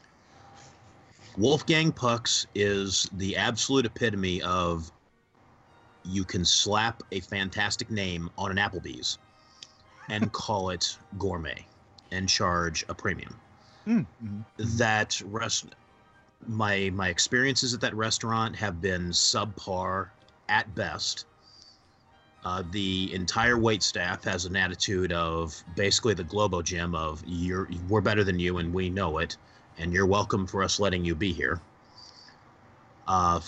Wolfgang 1.37 1.93
Pucks 1.93 2.47
is 2.55 3.11
the 3.13 3.37
absolute 3.37 3.85
epitome 3.85 4.41
of 4.43 4.91
you 6.05 6.25
can 6.25 6.45
slap 6.45 7.03
a 7.13 7.21
fantastic 7.21 7.91
name 7.91 8.31
on 8.39 8.51
an 8.51 8.57
Applebee's 8.57 9.19
and 10.09 10.33
call 10.33 10.71
it 10.71 10.97
gourmet 11.19 11.67
and 12.15 12.29
charge 12.29 12.85
a 12.89 12.95
premium. 12.95 13.35
Mm, 13.87 14.07
mhm. 14.25 14.45
That 14.79 15.21
rest 15.27 15.67
my 16.47 16.91
my 16.95 17.09
experiences 17.09 17.75
at 17.75 17.81
that 17.81 17.95
restaurant 17.95 18.57
have 18.57 18.81
been 18.81 19.11
subpar 19.11 20.09
at 20.49 20.75
best. 20.75 21.27
Uh, 22.45 22.63
the 22.73 23.13
entire 23.15 23.57
wait 23.59 23.83
staff 23.83 24.23
has 24.25 24.45
an 24.45 24.55
attitude 24.55 25.13
of 25.13 25.63
basically 25.77 26.13
the 26.15 26.25
Globo 26.25 26.61
Gym 26.63 26.95
of 26.95 27.23
you're 27.27 27.69
we're 27.89 28.03
better 28.03 28.23
than 28.25 28.39
you 28.39 28.59
and 28.59 28.73
we 28.73 28.91
know 28.91 29.19
it, 29.19 29.37
and 29.79 29.93
you're 29.93 30.07
welcome 30.07 30.47
for 30.47 30.63
us 30.63 30.79
letting 30.79 31.05
you 31.05 31.15
be 31.15 31.33
here. 31.33 31.61
Uh, 33.07 33.41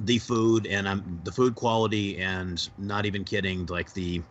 the 0.00 0.18
food 0.18 0.66
and 0.66 0.86
um, 0.86 1.20
the 1.24 1.32
food 1.32 1.54
quality 1.54 2.18
and 2.18 2.68
not 2.78 3.04
even 3.06 3.24
kidding 3.24 3.66
like 3.66 3.92
the 3.94 4.22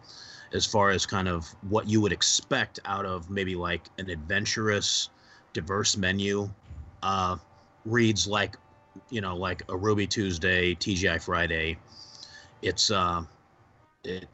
as 0.54 0.66
far 0.66 0.90
as 0.90 1.06
kind 1.06 1.28
of 1.28 1.48
what 1.70 1.88
you 1.88 2.02
would 2.02 2.12
expect 2.12 2.80
out 2.86 3.06
of 3.06 3.30
maybe 3.30 3.56
like 3.56 3.90
an 3.98 4.10
adventurous 4.10 5.10
diverse 5.54 5.98
menu 5.98 6.50
uh 7.04 7.36
reads 7.86 8.28
like 8.28 8.58
you 9.10 9.22
know 9.22 9.36
like 9.36 9.64
a 9.70 9.78
ruby 9.78 10.08
tuesday 10.08 10.74
tgi 10.76 11.22
friday. 11.22 11.78
It's 12.62 12.92
uh 12.92 13.24
it 14.04 14.28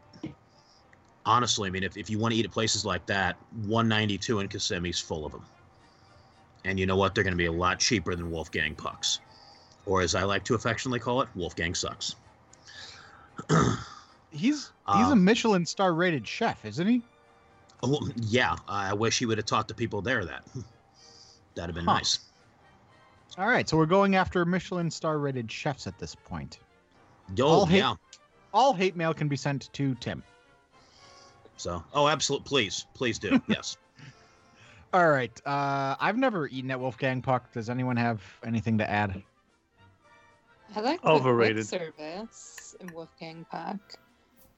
honestly 1.25 1.67
i 1.67 1.71
mean 1.71 1.83
if, 1.83 1.95
if 1.97 2.09
you 2.09 2.19
want 2.19 2.33
to 2.33 2.39
eat 2.39 2.45
at 2.45 2.51
places 2.51 2.85
like 2.85 3.05
that 3.05 3.37
192 3.65 4.39
in 4.39 4.47
kissimmee's 4.47 4.99
full 4.99 5.25
of 5.25 5.31
them 5.31 5.45
and 6.65 6.79
you 6.79 6.85
know 6.85 6.95
what? 6.95 7.13
They're 7.13 7.23
going 7.23 7.33
to 7.33 7.37
be 7.37 7.45
a 7.47 7.51
lot 7.51 7.79
cheaper 7.79 8.15
than 8.15 8.31
wolfgang 8.31 8.75
pucks. 8.75 9.19
Or 9.85 10.01
as 10.01 10.15
i 10.15 10.23
like 10.23 10.45
to 10.45 10.55
affectionately 10.55 10.99
call 10.99 11.21
it 11.21 11.27
wolfgang 11.35 11.75
sucks 11.75 12.15
He's 14.33 14.71
he's 14.87 15.07
a 15.07 15.11
Um, 15.13 15.23
Michelin 15.23 15.65
star 15.65 15.93
rated 15.93 16.27
chef, 16.27 16.65
isn't 16.65 16.87
he? 16.87 17.01
Oh, 17.83 18.09
yeah, 18.15 18.55
I 18.67 18.93
wish 18.93 19.19
he 19.19 19.25
would 19.25 19.37
have 19.37 19.45
taught 19.45 19.67
the 19.67 19.73
people 19.73 20.01
there 20.01 20.25
that. 20.25 20.43
That'd 21.55 21.69
have 21.69 21.75
been 21.75 21.85
Huh. 21.85 21.95
nice. 21.95 22.19
All 23.37 23.47
right, 23.47 23.67
so 23.67 23.77
we're 23.77 23.85
going 23.85 24.15
after 24.15 24.45
Michelin 24.45 24.89
star 24.91 25.17
rated 25.19 25.51
chefs 25.51 25.85
at 25.87 25.97
this 25.99 26.15
point. 26.15 26.59
Oh, 27.39 27.45
All 27.45 27.65
hate- 27.65 27.77
yeah. 27.79 27.95
All 28.53 28.73
hate 28.73 28.95
mail 28.95 29.13
can 29.13 29.27
be 29.27 29.35
sent 29.35 29.71
to 29.73 29.95
Tim. 29.95 30.21
So, 31.57 31.83
oh, 31.93 32.07
absolutely. 32.07 32.47
Please, 32.47 32.85
please 32.93 33.19
do. 33.19 33.41
yes. 33.47 33.77
All 34.93 35.09
right. 35.09 35.31
Uh, 35.45 35.95
I've 35.99 36.17
never 36.17 36.47
eaten 36.47 36.69
at 36.71 36.79
Wolfgang 36.79 37.21
Puck. 37.21 37.51
Does 37.53 37.69
anyone 37.69 37.97
have 37.97 38.21
anything 38.45 38.77
to 38.77 38.89
add? 38.89 39.23
I 40.75 40.79
like 40.81 41.03
Overrated. 41.03 41.67
quick 41.67 41.81
service 41.97 42.75
in 42.79 42.93
Wolfgang 42.93 43.45
Puck. 43.51 43.79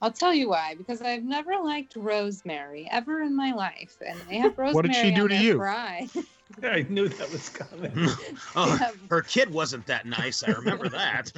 I'll 0.02 0.12
tell 0.12 0.34
you 0.34 0.50
why. 0.50 0.76
Because 0.76 1.02
I've 1.02 1.24
never 1.24 1.54
liked 1.64 1.96
rosemary 1.96 2.88
ever 2.92 3.22
in 3.22 3.36
my 3.36 3.54
life, 3.54 3.96
and 4.06 4.20
they 4.30 4.38
have 4.38 4.58
rosemary 4.58 4.74
What 4.74 4.86
did 4.86 4.96
she 4.96 5.12
do 5.12 5.28
to 5.28 5.36
you? 5.36 5.58
fry. 5.58 6.08
I 6.64 6.86
knew 6.90 7.10
that 7.10 7.32
was 7.32 7.50
coming. 7.50 7.92
oh, 8.56 8.78
Yeah. 8.80 8.92
her 9.10 9.22
kid 9.22 9.50
wasn't 9.52 9.86
that 9.88 10.06
nice. 10.06 10.44
I 10.44 10.52
remember 10.52 10.88
that. 10.90 11.32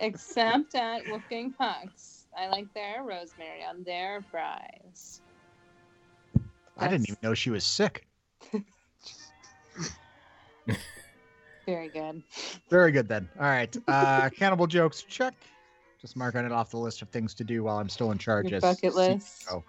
Except 0.00 0.74
at 0.74 1.06
Wolfgang 1.08 1.52
Puck's, 1.52 2.26
I 2.36 2.48
like 2.48 2.72
their 2.74 3.02
rosemary 3.02 3.62
on 3.68 3.82
their 3.84 4.24
fries. 4.30 5.20
I 6.78 6.88
didn't 6.88 7.08
even 7.08 7.18
know 7.22 7.34
she 7.34 7.50
was 7.50 7.64
sick. 7.64 8.06
Very 11.66 11.88
good. 11.88 12.22
Very 12.70 12.92
good 12.92 13.08
then. 13.08 13.28
All 13.38 13.46
right. 13.46 13.74
Uh, 13.88 14.30
cannibal 14.30 14.66
jokes, 14.66 15.02
check. 15.02 15.34
Just 16.06 16.16
marking 16.16 16.44
it 16.44 16.52
off 16.52 16.70
the 16.70 16.76
list 16.76 17.02
of 17.02 17.08
things 17.08 17.34
to 17.34 17.42
do 17.42 17.64
while 17.64 17.78
I'm 17.78 17.88
still 17.88 18.12
in 18.12 18.18
charge. 18.18 18.46
Your 18.48 18.58
as 18.58 18.62
bucket 18.62 18.94
list. 18.94 19.44
CEO. 19.48 19.64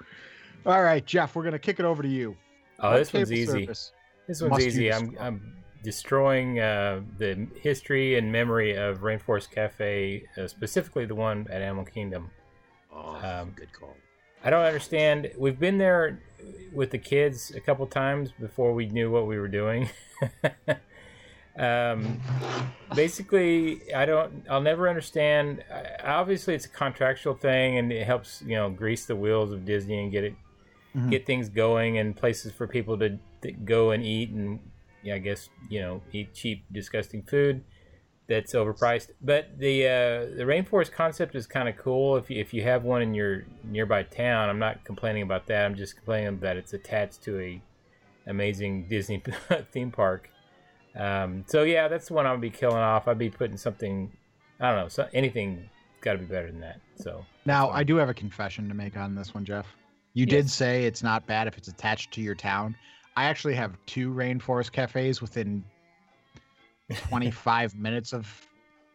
All 0.68 0.84
right, 0.84 1.04
Jeff, 1.04 1.36
we're 1.36 1.44
gonna 1.44 1.58
kick 1.58 1.80
it 1.80 1.86
over 1.86 2.04
to 2.04 2.08
you. 2.08 2.38
Oh, 2.80 2.92
What 2.92 2.98
this 3.00 3.12
one's 3.12 3.32
easy. 3.32 3.66
This 3.66 3.92
one's 4.40 4.52
must 4.52 4.62
easy. 4.62 4.94
I'm? 4.94 5.18
I'm 5.20 5.56
destroying 5.84 6.60
uh, 6.60 7.02
the 7.18 7.48
history 7.60 8.20
and 8.20 8.32
memory 8.32 8.76
of 8.76 9.00
Rainforest 9.00 9.50
Cafe, 9.50 10.26
uh, 10.38 10.46
specifically 10.48 11.06
the 11.06 11.16
one 11.16 11.48
at 11.50 11.64
Animal 11.64 11.86
Kingdom. 11.86 12.30
Oh, 12.94 13.16
Um, 13.16 13.54
good 13.56 13.74
call. 13.74 13.96
I 14.44 14.52
don't 14.52 14.64
understand. 14.64 15.32
We've 15.40 15.60
been 15.60 15.80
there 15.80 16.22
with 16.72 16.92
the 16.92 17.00
kids 17.00 17.50
a 17.56 17.60
couple 17.60 17.88
times 17.88 18.30
before 18.40 18.74
we 18.76 18.86
knew 18.86 19.10
what 19.10 19.26
we 19.26 19.40
were 19.40 19.48
doing. 19.48 19.90
um, 21.58 22.20
basically, 22.96 23.94
I 23.94 24.06
don't. 24.06 24.44
I'll 24.50 24.62
never 24.62 24.88
understand. 24.90 25.64
Obviously, 26.04 26.54
it's 26.56 26.66
a 26.66 26.70
contractual 26.70 27.34
thing, 27.34 27.78
and 27.78 27.92
it 27.92 28.06
helps 28.06 28.42
you 28.46 28.56
know 28.56 28.70
grease 28.70 29.06
the 29.06 29.16
wheels 29.16 29.52
of 29.52 29.66
Disney 29.66 30.02
and 30.04 30.12
get 30.12 30.24
it 30.24 30.36
Mhm. 30.96 31.12
get 31.12 31.26
things 31.28 31.50
going 31.50 31.98
and 32.00 32.16
places 32.16 32.52
for 32.54 32.66
people 32.66 32.98
to, 32.98 33.20
to 33.42 33.52
go 33.52 33.92
and 33.92 34.04
eat 34.04 34.30
and 34.32 34.58
yeah, 35.04 35.16
I 35.16 35.20
guess 35.20 35.50
you 35.70 35.80
know 35.82 36.02
eat 36.12 36.34
cheap, 36.34 36.64
disgusting 36.72 37.22
food 37.24 37.64
that's 38.28 38.54
overpriced. 38.54 39.12
But 39.22 39.60
the 39.60 39.86
uh, 39.86 40.36
the 40.38 40.44
rainforest 40.46 40.92
concept 40.92 41.36
is 41.36 41.46
kind 41.46 41.70
of 41.70 41.78
cool. 41.78 42.16
If 42.18 42.30
you, 42.30 42.40
if 42.40 42.54
you 42.54 42.64
have 42.64 42.84
one 42.84 43.02
in 43.02 43.14
your 43.14 43.46
nearby 43.64 44.04
town, 44.04 44.50
I'm 44.50 44.60
not 44.60 44.84
complaining 44.86 45.24
about 45.24 45.46
that. 45.48 45.66
I'm 45.66 45.76
just 45.76 45.96
complaining 45.96 46.40
that 46.40 46.58
it's 46.58 46.74
attached 46.74 47.22
to 47.24 47.40
a 47.40 47.62
amazing 48.26 48.88
Disney 48.90 49.22
theme 49.72 49.92
park. 49.92 50.30
Um, 50.98 51.44
so 51.48 51.64
yeah, 51.64 51.88
that's 51.88 52.08
the 52.08 52.14
one 52.14 52.26
I'll 52.26 52.38
be 52.38 52.50
killing 52.50 52.78
off. 52.78 53.08
I'd 53.08 53.18
be 53.18 53.30
putting 53.30 53.58
something. 53.58 54.12
I 54.60 54.72
don't 54.72 54.84
know. 54.84 54.88
So 54.90 55.08
anything 55.14 55.70
got 56.02 56.14
to 56.14 56.18
be 56.20 56.26
better 56.26 56.48
than 56.52 56.60
that. 56.62 56.80
So 56.96 57.24
Now. 57.46 57.70
I 57.70 57.84
do 57.84 57.96
have 57.98 58.10
a 58.10 58.14
confession 58.14 58.68
to 58.70 58.74
make 58.74 58.98
on 58.98 59.14
this 59.16 59.34
one, 59.34 59.46
Jeff. 59.46 59.68
You 60.14 60.26
did 60.26 60.50
say 60.50 60.86
it's 60.86 61.04
not 61.04 61.28
bad 61.28 61.48
if 61.48 61.58
it's 61.58 61.68
attached 61.68 62.12
to 62.14 62.22
your 62.22 62.34
town. 62.36 62.76
I 63.16 63.26
actually 63.26 63.54
have 63.56 63.78
two 63.86 64.12
rainforest 64.14 64.72
cafes 64.72 65.22
within 65.22 65.64
25 66.92 67.76
minutes 67.80 68.14
of 68.14 68.28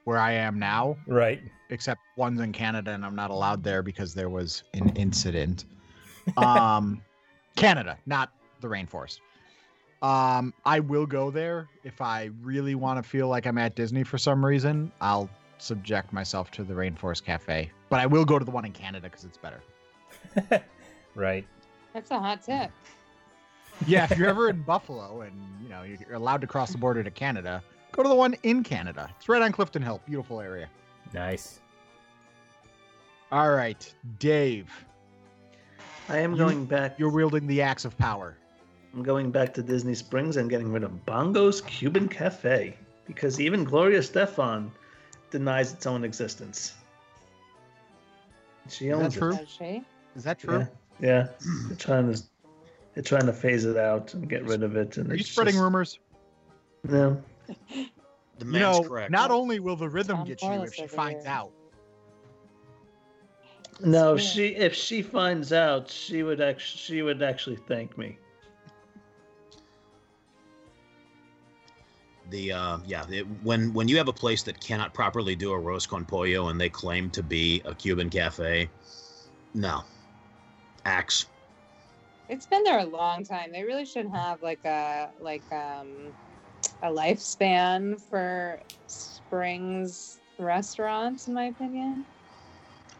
where 0.05 0.19
I 0.19 0.33
am 0.33 0.59
now, 0.59 0.97
Right. 1.07 1.41
except 1.71 2.01
one's 2.17 2.41
in 2.41 2.53
Canada 2.53 2.91
and 2.93 3.05
I'm 3.05 3.15
not 3.15 3.31
allowed 3.31 3.63
there 3.63 3.83
because 3.83 4.15
there 4.15 4.29
was 4.29 4.65
an 4.75 4.89
incident. 4.97 5.65
Um, 6.37 7.03
Canada, 7.57 7.99
not 8.07 8.33
the 8.61 8.69
rainforest. 8.69 9.19
Um, 10.03 10.53
I 10.65 10.81
will 10.81 11.07
go 11.07 11.31
there 11.31 11.69
if 11.85 12.01
I 12.01 12.31
really 12.43 12.75
want 12.75 13.03
to 13.03 13.09
feel 13.09 13.29
like 13.29 13.47
I'm 13.47 13.57
at 13.59 13.77
Disney 13.77 14.03
for 14.03 14.19
some 14.19 14.45
reason. 14.45 14.91
I'll 15.01 15.31
subject 15.59 16.13
myself 16.13 16.51
to 16.53 16.65
the 16.65 16.75
Rainforest 16.75 17.23
Cafe, 17.25 17.71
but 17.89 18.01
I 18.01 18.07
will 18.07 18.25
go 18.25 18.37
to 18.39 18.45
the 18.45 18.51
one 18.51 18.65
in 18.65 18.73
Canada 18.73 19.09
because 19.09 19.25
it's 19.25 19.39
better. 19.39 19.63
right. 21.15 21.47
That's 21.95 22.11
a 22.11 22.19
hot 22.19 22.43
tip. 22.43 22.71
Yeah, 23.87 24.09
if 24.11 24.19
you're 24.19 24.29
ever 24.29 24.49
in 24.51 24.63
Buffalo 24.67 25.21
and 25.21 25.33
you 25.63 25.69
know 25.69 25.83
you're 25.85 26.15
allowed 26.15 26.41
to 26.41 26.47
cross 26.49 26.73
the 26.73 26.79
border 26.79 27.05
to 27.05 27.11
Canada, 27.11 27.63
go 27.93 28.03
to 28.03 28.09
the 28.09 28.15
one 28.15 28.35
in 28.43 28.65
Canada. 28.65 29.09
It's 29.19 29.29
right 29.29 29.41
on 29.43 29.53
Clifton 29.53 29.83
Hill, 29.83 30.01
beautiful 30.05 30.41
area. 30.41 30.69
Nice. 31.15 31.61
All 33.31 33.51
right, 33.53 33.95
Dave, 34.19 34.69
I 36.09 36.19
am 36.19 36.33
You- 36.33 36.39
going 36.39 36.65
back. 36.65 36.99
you're 36.99 37.11
wielding 37.11 37.47
the 37.47 37.63
axe 37.63 37.85
of 37.85 37.97
power. 37.99 38.37
I'm 38.95 39.03
going 39.03 39.31
back 39.31 39.55
to 39.55 39.63
Disney 39.63 39.95
Springs 39.95 40.37
and 40.37 40.51
getting 40.51 40.71
rid 40.71 40.83
of 40.85 41.05
Bongo's 41.07 41.61
Cuban 41.63 42.09
Cafe 42.09 42.77
because 43.07 43.41
even 43.41 43.65
Gloria 43.65 44.01
Estefan 44.01 44.71
denies 45.31 45.73
its 45.73 45.87
own 45.87 46.05
existence. 46.05 46.75
She 48.69 48.89
Is 48.89 48.99
that 48.99 49.05
owns 49.05 49.15
true? 49.17 49.33
it. 49.35 49.39
Does 49.39 49.49
she? 49.49 49.83
Is 50.15 50.25
that 50.25 50.39
true? 50.39 50.59
Yeah, 50.59 50.67
yeah. 51.01 51.29
They're 51.69 51.77
trying 51.77 52.13
to 52.13 52.23
they're 52.95 53.03
trying 53.03 53.27
to 53.27 53.33
phase 53.33 53.65
it 53.65 53.77
out 53.79 54.13
and 54.15 54.29
get 54.29 54.45
rid 54.45 54.63
of 54.63 54.77
it. 54.77 54.99
And 54.99 55.11
Are 55.11 55.17
you 55.17 55.25
spreading 55.25 55.55
just- 55.55 55.63
rumors? 55.63 55.99
No. 56.85 57.23
The 58.39 58.47
You 58.47 58.53
man's 58.53 58.81
know, 58.81 58.89
correct. 58.89 59.11
not 59.13 59.31
only 59.31 59.61
will 59.61 59.77
the 59.77 59.89
rhythm 59.89 60.17
Tom 60.17 60.27
get 60.27 60.43
you 60.43 60.51
if 60.63 60.75
she 60.75 60.87
finds 60.87 61.25
here. 61.25 61.33
out. 61.33 61.53
No, 63.85 64.15
Yeah. 64.15 64.21
she 64.23 64.47
if 64.57 64.75
she 64.75 65.03
finds 65.03 65.53
out, 65.53 65.91
she 65.91 66.23
would 66.23 66.41
actually 66.41 66.79
she 66.79 67.03
would 67.03 67.23
actually 67.23 67.57
thank 67.69 67.97
me. 67.99 68.19
The 72.33 72.51
uh, 72.53 72.79
yeah 72.87 73.05
it, 73.11 73.27
when 73.43 73.75
when 73.75 73.89
you 73.89 73.99
have 73.99 74.09
a 74.09 74.12
place 74.12 74.43
that 74.45 74.59
cannot 74.59 74.95
properly 74.95 75.37
do 75.37 75.51
arroz 75.51 75.87
con 75.87 76.07
pollo 76.07 76.49
and 76.49 76.59
they 76.59 76.71
claim 76.71 77.11
to 77.11 77.23
be 77.23 77.61
a 77.67 77.75
Cuban 77.75 78.09
cafe, 78.09 78.71
no, 79.53 79.85
axe. 80.87 81.27
It's 82.31 82.47
been 82.47 82.65
there 82.65 82.79
a 82.79 82.85
long 82.87 83.23
time. 83.23 83.53
They 83.53 83.65
really 83.65 83.85
should 83.85 84.09
have 84.09 84.43
like 84.43 84.65
a 84.65 85.11
like 85.21 85.43
um 85.53 85.89
a 86.83 86.89
lifespan 86.89 88.01
for 88.01 88.59
Springs 88.87 90.19
restaurants, 90.39 91.29
in 91.29 91.35
my 91.35 91.45
opinion. 91.45 92.07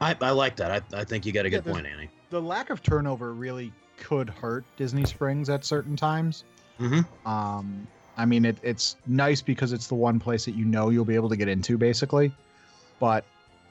I, 0.01 0.15
I 0.21 0.31
like 0.33 0.57
that. 0.57 0.71
I, 0.93 1.01
I 1.01 1.05
think 1.05 1.25
you 1.25 1.33
got 1.33 1.47
a 1.47 1.49
Yeah, 1.49 1.57
good 1.59 1.65
there's- 1.65 1.77
point, 1.83 1.87
Annie. 1.87 2.11
The 2.29 2.41
lack 2.43 2.69
of 2.71 2.83
turnover 2.83 3.33
really 3.33 3.73
could 3.97 4.29
hurt 4.29 4.65
Disney 4.77 5.05
Springs 5.07 5.49
at 5.49 5.65
certain 5.65 5.97
times. 5.97 6.45
Mhm. 6.81 7.07
Um, 7.27 7.87
I 8.17 8.27
mean, 8.27 8.45
it, 8.45 8.59
it's 8.63 8.97
nice 9.07 9.41
because 9.41 9.73
it's 9.73 9.87
the 9.87 9.95
one 9.95 10.21
place 10.21 10.45
that 10.45 10.55
you 10.55 10.65
know 10.65 10.91
you'll 10.91 11.05
be 11.05 11.15
able 11.15 11.29
to 11.31 11.37
get 11.37 11.49
into, 11.49 11.79
basically, 11.79 12.33
but 13.01 13.25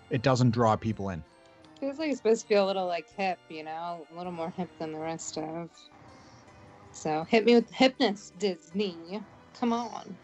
it 0.09 0.21
doesn't 0.21 0.51
draw 0.51 0.75
people 0.75 1.09
in. 1.09 1.23
Feels 1.79 1.99
like 1.99 2.09
it's 2.09 2.17
supposed 2.17 2.43
to 2.43 2.49
be 2.49 2.55
a 2.55 2.65
little 2.65 2.87
like 2.87 3.07
hip, 3.15 3.39
you 3.49 3.63
know, 3.63 4.05
a 4.11 4.17
little 4.17 4.31
more 4.31 4.51
hip 4.51 4.69
than 4.79 4.91
the 4.91 4.99
rest 4.99 5.37
of. 5.37 5.69
So 6.91 7.23
hit 7.23 7.45
me 7.45 7.55
with 7.55 7.71
hipness, 7.71 8.31
Disney. 8.37 9.21
Come 9.59 9.73
on. 9.73 10.15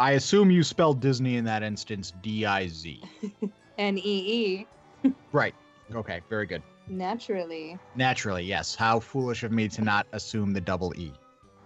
I 0.00 0.12
assume 0.12 0.50
you 0.50 0.62
spelled 0.62 1.00
Disney 1.00 1.36
in 1.36 1.44
that 1.44 1.62
instance 1.62 2.12
D 2.22 2.44
I 2.44 2.68
Z. 2.68 3.02
N 3.78 3.98
E 3.98 4.66
E. 5.04 5.12
Right. 5.32 5.54
Okay. 5.94 6.20
Very 6.28 6.46
good. 6.46 6.62
Naturally. 6.88 7.78
Naturally, 7.94 8.44
yes. 8.44 8.74
How 8.74 8.98
foolish 9.00 9.42
of 9.42 9.52
me 9.52 9.68
to 9.68 9.82
not 9.82 10.06
assume 10.12 10.52
the 10.52 10.60
double 10.60 10.92
E. 10.96 11.12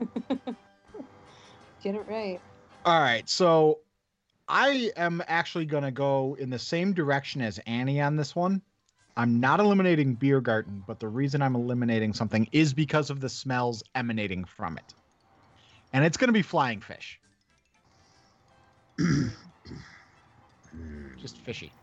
Get 1.83 1.95
it 1.95 2.07
right. 2.09 2.41
All 2.85 3.01
right, 3.01 3.29
so 3.29 3.79
I 4.49 4.91
am 4.97 5.23
actually 5.29 5.67
going 5.67 5.85
to 5.85 5.91
go 5.91 6.37
in 6.39 6.51
the 6.51 6.59
same 6.59 6.93
direction 6.93 7.41
as 7.41 7.59
Annie 7.67 8.01
on 8.01 8.17
this 8.17 8.35
one. 8.35 8.62
I'm 9.17 9.41
not 9.41 9.61
eliminating 9.61 10.17
Biergarten, 10.17 10.83
but 10.87 10.99
the 10.99 11.09
reason 11.09 11.43
I'm 11.43 11.55
eliminating 11.55 12.12
something 12.12 12.49
is 12.53 12.73
because 12.73 13.11
of 13.11 13.21
the 13.21 13.29
smells 13.29 13.83
emanating 13.95 14.45
from 14.45 14.78
it. 14.78 14.95
And 15.93 16.04
it's 16.04 16.17
going 16.17 16.28
to 16.28 16.33
be 16.33 16.43
flying 16.43 16.80
fish. 16.80 17.21
Just 21.21 21.39
fishy. 21.39 21.73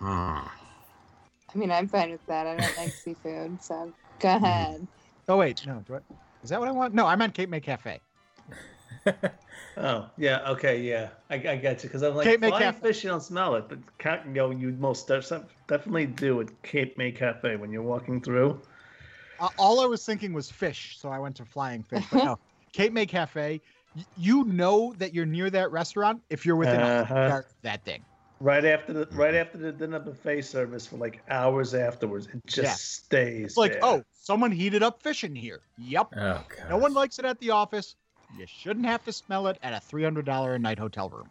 Huh. 0.00 0.48
I 1.54 1.58
mean, 1.58 1.70
I'm 1.70 1.86
fine 1.86 2.10
with 2.10 2.24
that. 2.26 2.46
I 2.46 2.56
don't 2.56 2.76
like 2.78 2.92
seafood, 2.92 3.62
so 3.62 3.92
go 4.18 4.28
mm-hmm. 4.28 4.44
ahead. 4.44 4.86
Oh, 5.28 5.36
wait. 5.36 5.66
No, 5.66 5.84
do 5.86 5.96
I, 5.96 6.00
is 6.42 6.50
that 6.50 6.60
what 6.60 6.68
I 6.68 6.72
want? 6.72 6.94
No, 6.94 7.06
I 7.06 7.16
meant 7.16 7.34
Cape 7.34 7.48
May 7.48 7.60
Cafe. 7.60 8.00
Oh 9.76 10.10
yeah, 10.18 10.50
okay, 10.50 10.82
yeah, 10.82 11.08
I, 11.30 11.36
I 11.36 11.56
get 11.56 11.82
you 11.82 11.88
because 11.88 12.02
I'm 12.02 12.14
like 12.14 12.24
Cape 12.26 12.40
May 12.40 12.48
flying 12.48 12.64
Cafe. 12.72 12.80
fish. 12.88 13.04
You 13.04 13.10
don't 13.10 13.22
smell 13.22 13.54
it, 13.54 13.64
but 13.68 13.78
you 14.26 14.32
know 14.32 14.50
you 14.50 14.72
most 14.72 15.06
def- 15.06 15.30
definitely 15.68 16.06
do 16.06 16.40
at 16.40 16.62
Cape 16.62 16.98
May 16.98 17.12
Cafe 17.12 17.56
when 17.56 17.70
you're 17.72 17.80
walking 17.82 18.20
through. 18.20 18.60
Uh, 19.38 19.48
all 19.56 19.80
I 19.80 19.86
was 19.86 20.04
thinking 20.04 20.32
was 20.34 20.50
fish, 20.50 20.98
so 21.00 21.08
I 21.08 21.18
went 21.18 21.36
to 21.36 21.44
flying 21.46 21.82
fish. 21.82 22.04
But 22.10 22.24
no, 22.24 22.38
Cape 22.72 22.92
May 22.92 23.06
Cafe, 23.06 23.60
y- 23.96 24.04
you 24.16 24.44
know 24.44 24.92
that 24.98 25.14
you're 25.14 25.24
near 25.24 25.48
that 25.50 25.70
restaurant 25.70 26.20
if 26.28 26.44
you're 26.44 26.56
within 26.56 26.80
Uh-huh. 26.82 27.40
that 27.62 27.82
thing. 27.84 28.04
Right 28.42 28.64
after 28.64 28.94
the 28.94 29.06
right 29.12 29.34
mm-hmm. 29.34 29.36
after 29.36 29.58
the 29.58 29.70
dinner 29.70 29.98
buffet 29.98 30.40
service 30.42 30.86
for 30.86 30.96
like 30.96 31.20
hours 31.28 31.74
afterwards, 31.74 32.26
it 32.26 32.40
just 32.46 32.64
Yeah. 32.64 32.72
stays. 32.74 33.44
It's 33.48 33.56
like, 33.58 33.72
there. 33.72 33.80
oh, 33.84 34.02
someone 34.12 34.50
heated 34.50 34.82
up 34.82 35.02
fish 35.02 35.24
in 35.24 35.34
here. 35.34 35.60
Yep. 35.76 36.14
Oh. 36.16 36.42
No 36.70 36.78
one 36.78 36.94
likes 36.94 37.18
it 37.18 37.26
at 37.26 37.38
the 37.40 37.50
office. 37.50 37.96
You 38.38 38.46
shouldn't 38.46 38.86
have 38.86 39.04
to 39.04 39.12
smell 39.12 39.46
it 39.48 39.58
at 39.62 39.74
a 39.74 39.84
$300 39.84 40.54
a 40.54 40.58
night 40.58 40.78
hotel 40.78 41.10
room. 41.10 41.28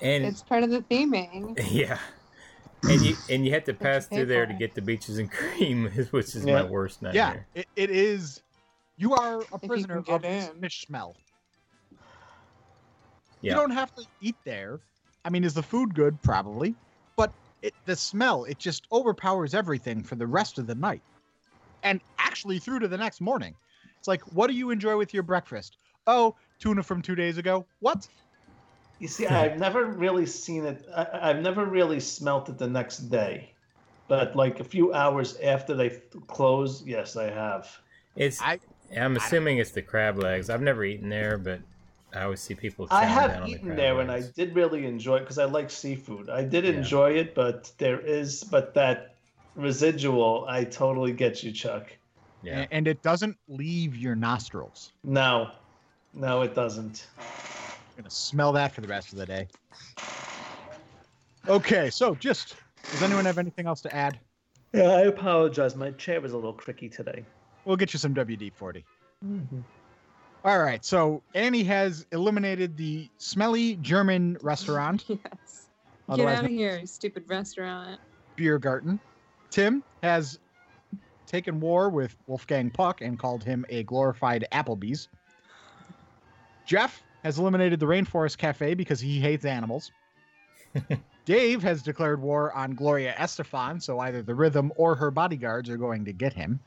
And 0.00 0.24
It's 0.24 0.42
part 0.42 0.62
of 0.62 0.70
the 0.70 0.82
theming. 0.82 1.58
yeah. 1.72 1.98
And 2.84 3.00
you 3.02 3.16
and 3.28 3.44
you 3.44 3.52
have 3.54 3.64
to 3.64 3.74
pass 3.74 4.06
through 4.06 4.26
there 4.26 4.46
to 4.46 4.52
get 4.54 4.74
the 4.74 4.82
beaches 4.82 5.18
and 5.18 5.30
cream, 5.30 5.88
which 6.10 6.36
is 6.36 6.44
Yeah. 6.44 6.62
my 6.62 6.70
worst 6.70 7.00
Yeah, 7.02 7.08
nightmare. 7.10 7.46
it, 7.56 7.66
it 7.74 7.90
is. 7.90 8.40
You 8.98 9.14
are 9.14 9.42
a 9.52 9.58
prisoner 9.58 9.98
of 9.98 10.06
get 10.06 10.22
fish 10.60 10.86
smell. 10.86 11.16
Yeah. 13.40 13.54
You 13.54 13.56
don't 13.58 13.70
have 13.70 13.92
to 13.96 14.04
eat 14.20 14.36
there. 14.44 14.78
I 15.24 15.30
mean, 15.30 15.44
is 15.44 15.54
the 15.54 15.62
food 15.62 15.94
good? 15.94 16.20
Probably. 16.22 16.74
But 17.16 17.32
it, 17.62 17.74
the 17.86 17.96
smell, 17.96 18.44
it 18.44 18.58
just 18.58 18.86
overpowers 18.90 19.54
everything 19.54 20.02
for 20.02 20.16
the 20.16 20.26
rest 20.26 20.58
of 20.58 20.66
the 20.66 20.74
night. 20.74 21.02
And 21.82 22.00
actually 22.18 22.58
through 22.58 22.80
to 22.80 22.88
the 22.88 22.98
next 22.98 23.20
morning. 23.20 23.54
It's 23.98 24.08
like, 24.08 24.22
what 24.34 24.48
do 24.48 24.54
you 24.54 24.70
enjoy 24.70 24.96
with 24.96 25.14
your 25.14 25.22
breakfast? 25.22 25.76
Oh, 26.06 26.34
tuna 26.58 26.82
from 26.82 27.02
two 27.02 27.14
days 27.14 27.38
ago. 27.38 27.66
What? 27.80 28.08
You 28.98 29.08
see, 29.08 29.26
I've 29.26 29.58
never 29.58 29.84
really 29.84 30.26
seen 30.26 30.64
it. 30.64 30.84
I, 30.94 31.30
I've 31.30 31.42
never 31.42 31.64
really 31.64 32.00
smelt 32.00 32.48
it 32.48 32.58
the 32.58 32.68
next 32.68 32.98
day, 33.10 33.52
but 34.08 34.36
like 34.36 34.60
a 34.60 34.64
few 34.64 34.92
hours 34.92 35.36
after 35.38 35.74
they 35.74 35.90
close, 36.28 36.84
yes, 36.86 37.16
I 37.16 37.30
have. 37.30 37.68
It's 38.16 38.40
I- 38.40 38.60
I'm 38.96 39.16
assuming 39.16 39.58
it's 39.58 39.70
the 39.70 39.82
crab 39.82 40.18
legs. 40.18 40.50
I've 40.50 40.60
never 40.62 40.84
eaten 40.84 41.08
there, 41.08 41.38
but 41.38 41.60
I 42.14 42.24
always 42.24 42.40
see 42.40 42.54
people. 42.54 42.86
I 42.90 43.04
have 43.04 43.30
down 43.30 43.42
on 43.42 43.48
the 43.48 43.54
eaten 43.54 43.66
crab 43.68 43.76
there, 43.78 44.00
and 44.00 44.10
I 44.10 44.22
did 44.34 44.54
really 44.54 44.84
enjoy 44.86 45.16
it 45.16 45.20
because 45.20 45.38
I 45.38 45.44
like 45.44 45.70
seafood. 45.70 46.28
I 46.28 46.44
did 46.44 46.64
Yeah. 46.64 46.72
enjoy 46.72 47.12
it, 47.12 47.34
but 47.34 47.72
there 47.78 48.00
is, 48.00 48.44
but 48.44 48.74
that 48.74 49.14
residual, 49.56 50.44
I 50.48 50.64
totally 50.64 51.12
get 51.12 51.42
you, 51.42 51.52
Chuck. 51.52 51.90
Yeah. 52.42 52.66
And 52.70 52.86
it 52.88 53.02
doesn't 53.02 53.36
leave 53.48 53.96
your 53.96 54.14
nostrils. 54.14 54.92
No, 55.04 55.50
no, 56.12 56.42
it 56.42 56.54
doesn't. 56.54 57.06
You're 57.18 58.02
gonna 58.02 58.10
smell 58.10 58.52
that 58.52 58.72
for 58.74 58.80
the 58.82 58.88
rest 58.88 59.12
of 59.12 59.18
the 59.18 59.26
day. 59.26 59.48
Okay, 61.48 61.90
so 61.90 62.14
just 62.16 62.56
does 62.90 63.02
anyone 63.02 63.24
have 63.24 63.38
anything 63.38 63.66
else 63.66 63.80
to 63.82 63.94
add? 63.94 64.18
Yeah, 64.72 64.84
I 64.90 65.00
apologize. 65.02 65.76
My 65.76 65.90
chair 65.92 66.20
was 66.20 66.32
a 66.32 66.36
little 66.36 66.54
cricky 66.54 66.88
today. 66.94 67.24
We'll 67.64 67.76
get 67.76 67.92
you 67.92 67.98
some 67.98 68.14
WD 68.14 68.52
40. 68.54 68.84
Mm-hmm. 69.24 69.60
All 70.44 70.58
right, 70.58 70.84
so 70.84 71.22
Annie 71.34 71.62
has 71.64 72.04
eliminated 72.10 72.76
the 72.76 73.08
smelly 73.18 73.76
German 73.76 74.38
restaurant, 74.42 75.04
Yes. 75.08 75.68
Get 76.16 76.26
out 76.26 76.44
of 76.44 76.50
here, 76.50 76.78
you 76.78 76.86
stupid 76.86 77.24
restaurant. 77.28 78.00
Biergarten. 78.36 78.98
Tim 79.50 79.84
has 80.02 80.38
taken 81.26 81.60
war 81.60 81.88
with 81.88 82.16
Wolfgang 82.26 82.70
Puck 82.70 83.00
and 83.00 83.18
called 83.18 83.44
him 83.44 83.64
a 83.68 83.84
glorified 83.84 84.46
Applebee's. 84.52 85.08
Jeff 86.66 87.02
has 87.22 87.38
eliminated 87.38 87.80
the 87.80 87.86
Rainforest 87.86 88.36
Cafe 88.36 88.74
because 88.74 89.00
he 89.00 89.20
hates 89.20 89.44
animals. 89.44 89.92
Dave 91.24 91.62
has 91.62 91.82
declared 91.82 92.20
war 92.20 92.52
on 92.52 92.74
Gloria 92.74 93.14
Estefan, 93.16 93.80
so 93.80 94.00
either 94.00 94.22
the 94.22 94.34
rhythm 94.34 94.72
or 94.76 94.96
her 94.96 95.10
bodyguards 95.10 95.70
are 95.70 95.76
going 95.76 96.04
to 96.04 96.12
get 96.12 96.32
him. 96.32 96.58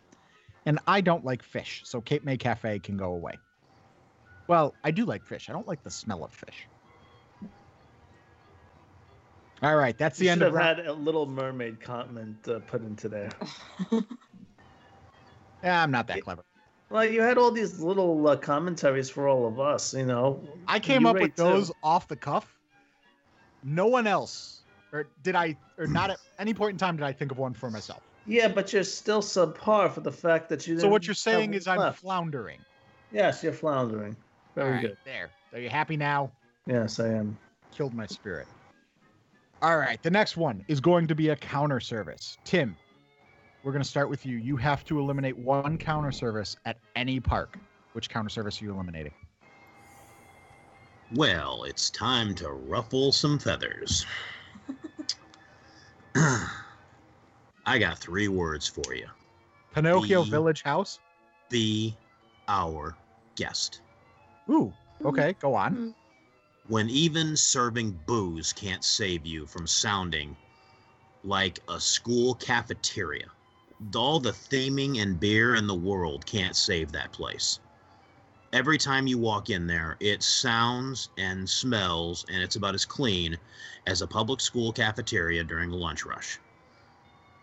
And 0.65 0.79
I 0.87 1.01
don't 1.01 1.25
like 1.25 1.43
fish, 1.43 1.81
so 1.85 2.01
Cape 2.01 2.23
May 2.23 2.37
Cafe 2.37 2.79
can 2.79 2.97
go 2.97 3.11
away. 3.11 3.37
Well, 4.47 4.73
I 4.83 4.91
do 4.91 5.05
like 5.05 5.25
fish. 5.25 5.49
I 5.49 5.53
don't 5.53 5.67
like 5.67 5.83
the 5.83 5.89
smell 5.89 6.23
of 6.23 6.31
fish. 6.31 6.67
All 9.63 9.75
right, 9.75 9.97
that's 9.97 10.17
the 10.19 10.25
You 10.25 10.31
end 10.31 10.39
should 10.39 10.45
have 10.47 10.53
round. 10.53 10.77
had 10.79 10.87
a 10.87 10.93
Little 10.93 11.25
Mermaid 11.25 11.79
comment 11.79 12.47
uh, 12.47 12.59
put 12.67 12.81
into 12.83 13.09
there. 13.09 13.29
Yeah, 15.63 15.81
I'm 15.81 15.89
not 15.89 16.05
that 16.07 16.21
clever. 16.21 16.43
Well, 16.91 17.05
you 17.05 17.23
had 17.23 17.39
all 17.39 17.49
these 17.49 17.79
little 17.79 18.27
uh, 18.27 18.35
commentaries 18.35 19.09
for 19.09 19.27
all 19.27 19.47
of 19.47 19.59
us. 19.59 19.95
You 19.95 20.05
know, 20.05 20.47
I 20.67 20.79
came 20.79 21.01
You 21.01 21.07
up 21.09 21.15
with 21.15 21.21
rate 21.23 21.35
too. 21.37 21.43
those 21.43 21.71
off 21.81 22.07
the 22.07 22.15
cuff. 22.15 22.53
No 23.63 23.87
one 23.87 24.05
else, 24.05 24.61
or 24.93 25.07
did 25.23 25.35
I, 25.35 25.57
or 25.79 25.87
not 25.87 26.11
at 26.11 26.19
any 26.37 26.53
point 26.53 26.73
in 26.73 26.77
time 26.77 26.97
did 26.97 27.03
I 27.03 27.11
think 27.11 27.31
of 27.31 27.39
one 27.39 27.55
for 27.55 27.71
myself. 27.71 28.03
Yeah, 28.27 28.47
but 28.47 28.73
you're 28.73 28.83
still 28.83 29.21
subpar 29.23 29.91
for 29.91 30.01
the 30.01 30.11
fact 30.11 30.49
that 30.49 30.67
you. 30.67 30.75
So 30.75 30.81
didn't 30.81 30.91
what 30.91 31.07
you're 31.07 31.15
saying 31.15 31.49
one 31.49 31.57
is 31.57 31.67
I'm 31.67 31.91
floundering. 31.93 32.59
Yes, 33.11 33.41
you're 33.41 33.53
floundering. 33.53 34.15
Very 34.55 34.67
All 34.67 34.73
right, 34.73 34.81
good. 34.81 34.97
There. 35.05 35.29
Are 35.53 35.59
you 35.59 35.69
happy 35.69 35.97
now? 35.97 36.31
Yes, 36.65 36.99
I 36.99 37.09
am. 37.09 37.37
Killed 37.73 37.93
my 37.93 38.05
spirit. 38.07 38.47
All 39.61 39.77
right. 39.77 40.01
The 40.01 40.09
next 40.09 40.37
one 40.37 40.63
is 40.67 40.79
going 40.79 41.07
to 41.07 41.15
be 41.15 41.29
a 41.29 41.35
counter 41.35 41.79
service. 41.79 42.37
Tim, 42.45 42.75
we're 43.63 43.71
going 43.71 43.83
to 43.83 43.89
start 43.89 44.09
with 44.09 44.25
you. 44.25 44.37
You 44.37 44.55
have 44.57 44.85
to 44.85 44.99
eliminate 44.99 45.37
one 45.37 45.77
counter 45.77 46.11
service 46.11 46.55
at 46.65 46.77
any 46.95 47.19
park. 47.19 47.57
Which 47.93 48.09
counter 48.09 48.29
service 48.29 48.61
are 48.61 48.65
you 48.65 48.71
eliminating? 48.71 49.13
Well, 51.13 51.63
it's 51.63 51.89
time 51.89 52.33
to 52.35 52.49
ruffle 52.49 53.11
some 53.11 53.37
feathers. 53.39 54.05
I 57.65 57.77
got 57.79 57.97
three 57.97 58.27
words 58.27 58.67
for 58.67 58.93
you. 58.93 59.07
Pinocchio 59.73 60.23
The- 60.23 60.31
Village 60.31 60.63
House? 60.63 60.99
Be 61.49 61.95
our 62.47 62.95
guest. 63.35 63.81
Ooh. 64.49 64.73
Mm-hmm. 64.99 65.07
Okay. 65.07 65.35
Go 65.39 65.55
on. 65.55 65.73
Mm-hmm. 65.73 65.89
When 66.67 66.89
even 66.89 67.37
serving 67.37 67.99
booze 68.07 68.51
can't 68.51 68.83
save 68.83 69.25
you 69.25 69.45
from 69.45 69.67
sounding 69.67 70.35
like 71.23 71.59
a 71.69 71.79
school 71.79 72.33
cafeteria, 72.35 73.27
all 73.95 74.19
the 74.19 74.31
theming 74.31 75.01
and 75.01 75.19
beer 75.19 75.55
in 75.55 75.67
the 75.67 75.75
world 75.75 76.25
can't 76.25 76.55
save 76.55 76.91
that 76.91 77.11
place. 77.11 77.59
Every 78.53 78.77
time 78.77 79.05
you 79.05 79.17
walk 79.17 79.49
in 79.49 79.67
there, 79.67 79.97
it 79.99 80.23
sounds 80.23 81.09
and 81.17 81.47
smells, 81.47 82.25
and 82.29 82.41
it's 82.41 82.55
about 82.55 82.73
as 82.73 82.85
clean 82.85 83.37
as 83.85 84.01
a 84.01 84.07
public 84.07 84.39
school 84.39 84.71
cafeteria 84.71 85.43
during 85.43 85.71
a 85.71 85.75
lunch 85.75 86.05
rush. 86.05 86.39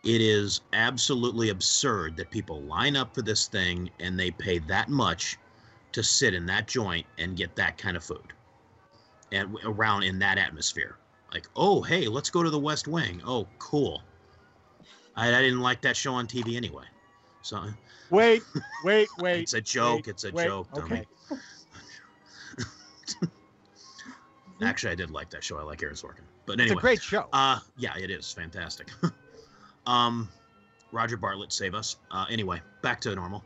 It 0.04 0.20
is 0.20 0.62
absolutely 0.72 1.50
absurd 1.50 2.16
that 2.16 2.30
people 2.30 2.62
line 2.62 2.96
up 2.96 3.14
for 3.14 3.22
this 3.22 3.46
thing 3.46 3.90
and 4.00 4.18
they 4.18 4.30
pay 4.30 4.58
that 4.60 4.88
much 4.88 5.38
to 5.92 6.02
sit 6.02 6.34
in 6.34 6.46
that 6.46 6.66
joint 6.68 7.06
and 7.18 7.36
get 7.36 7.54
that 7.56 7.78
kind 7.78 7.96
of 7.96 8.04
food 8.04 8.32
and 9.30 9.56
around 9.64 10.02
in 10.04 10.18
that 10.18 10.38
atmosphere. 10.38 10.96
Like, 11.32 11.48
oh, 11.56 11.82
hey, 11.82 12.06
let's 12.06 12.30
go 12.30 12.42
to 12.42 12.50
the 12.50 12.58
West 12.58 12.86
Wing. 12.88 13.22
Oh, 13.26 13.46
cool. 13.58 14.02
I, 15.16 15.28
I 15.28 15.42
didn't 15.42 15.60
like 15.60 15.80
that 15.82 15.96
show 15.96 16.12
on 16.14 16.26
TV 16.26 16.56
anyway. 16.56 16.84
So 17.42 17.64
Wait, 18.10 18.42
wait, 18.84 19.08
wait. 19.18 19.40
it's 19.42 19.54
a 19.54 19.60
joke. 19.60 20.06
wait, 20.06 20.08
it's 20.08 20.24
a 20.24 20.32
wait, 20.32 20.44
joke. 20.44 20.68
Okay. 20.76 21.06
Actually, 24.62 24.92
I 24.92 24.94
did 24.94 25.10
like 25.10 25.30
that 25.30 25.42
show. 25.42 25.58
I 25.58 25.62
like 25.62 25.82
Aaron 25.82 25.96
Sorkin. 25.96 26.20
But 26.46 26.60
anyway, 26.60 26.72
It's 26.72 26.78
a 26.78 26.80
great 26.80 27.02
show. 27.02 27.26
Uh, 27.32 27.58
yeah, 27.78 27.96
it 27.96 28.10
is 28.10 28.30
fantastic. 28.32 28.90
um, 29.86 30.28
Roger 30.92 31.16
Bartlet, 31.16 31.50
save 31.52 31.74
us. 31.74 31.96
Uh, 32.10 32.26
anyway, 32.30 32.60
back 32.82 33.00
to 33.00 33.14
normal. 33.14 33.42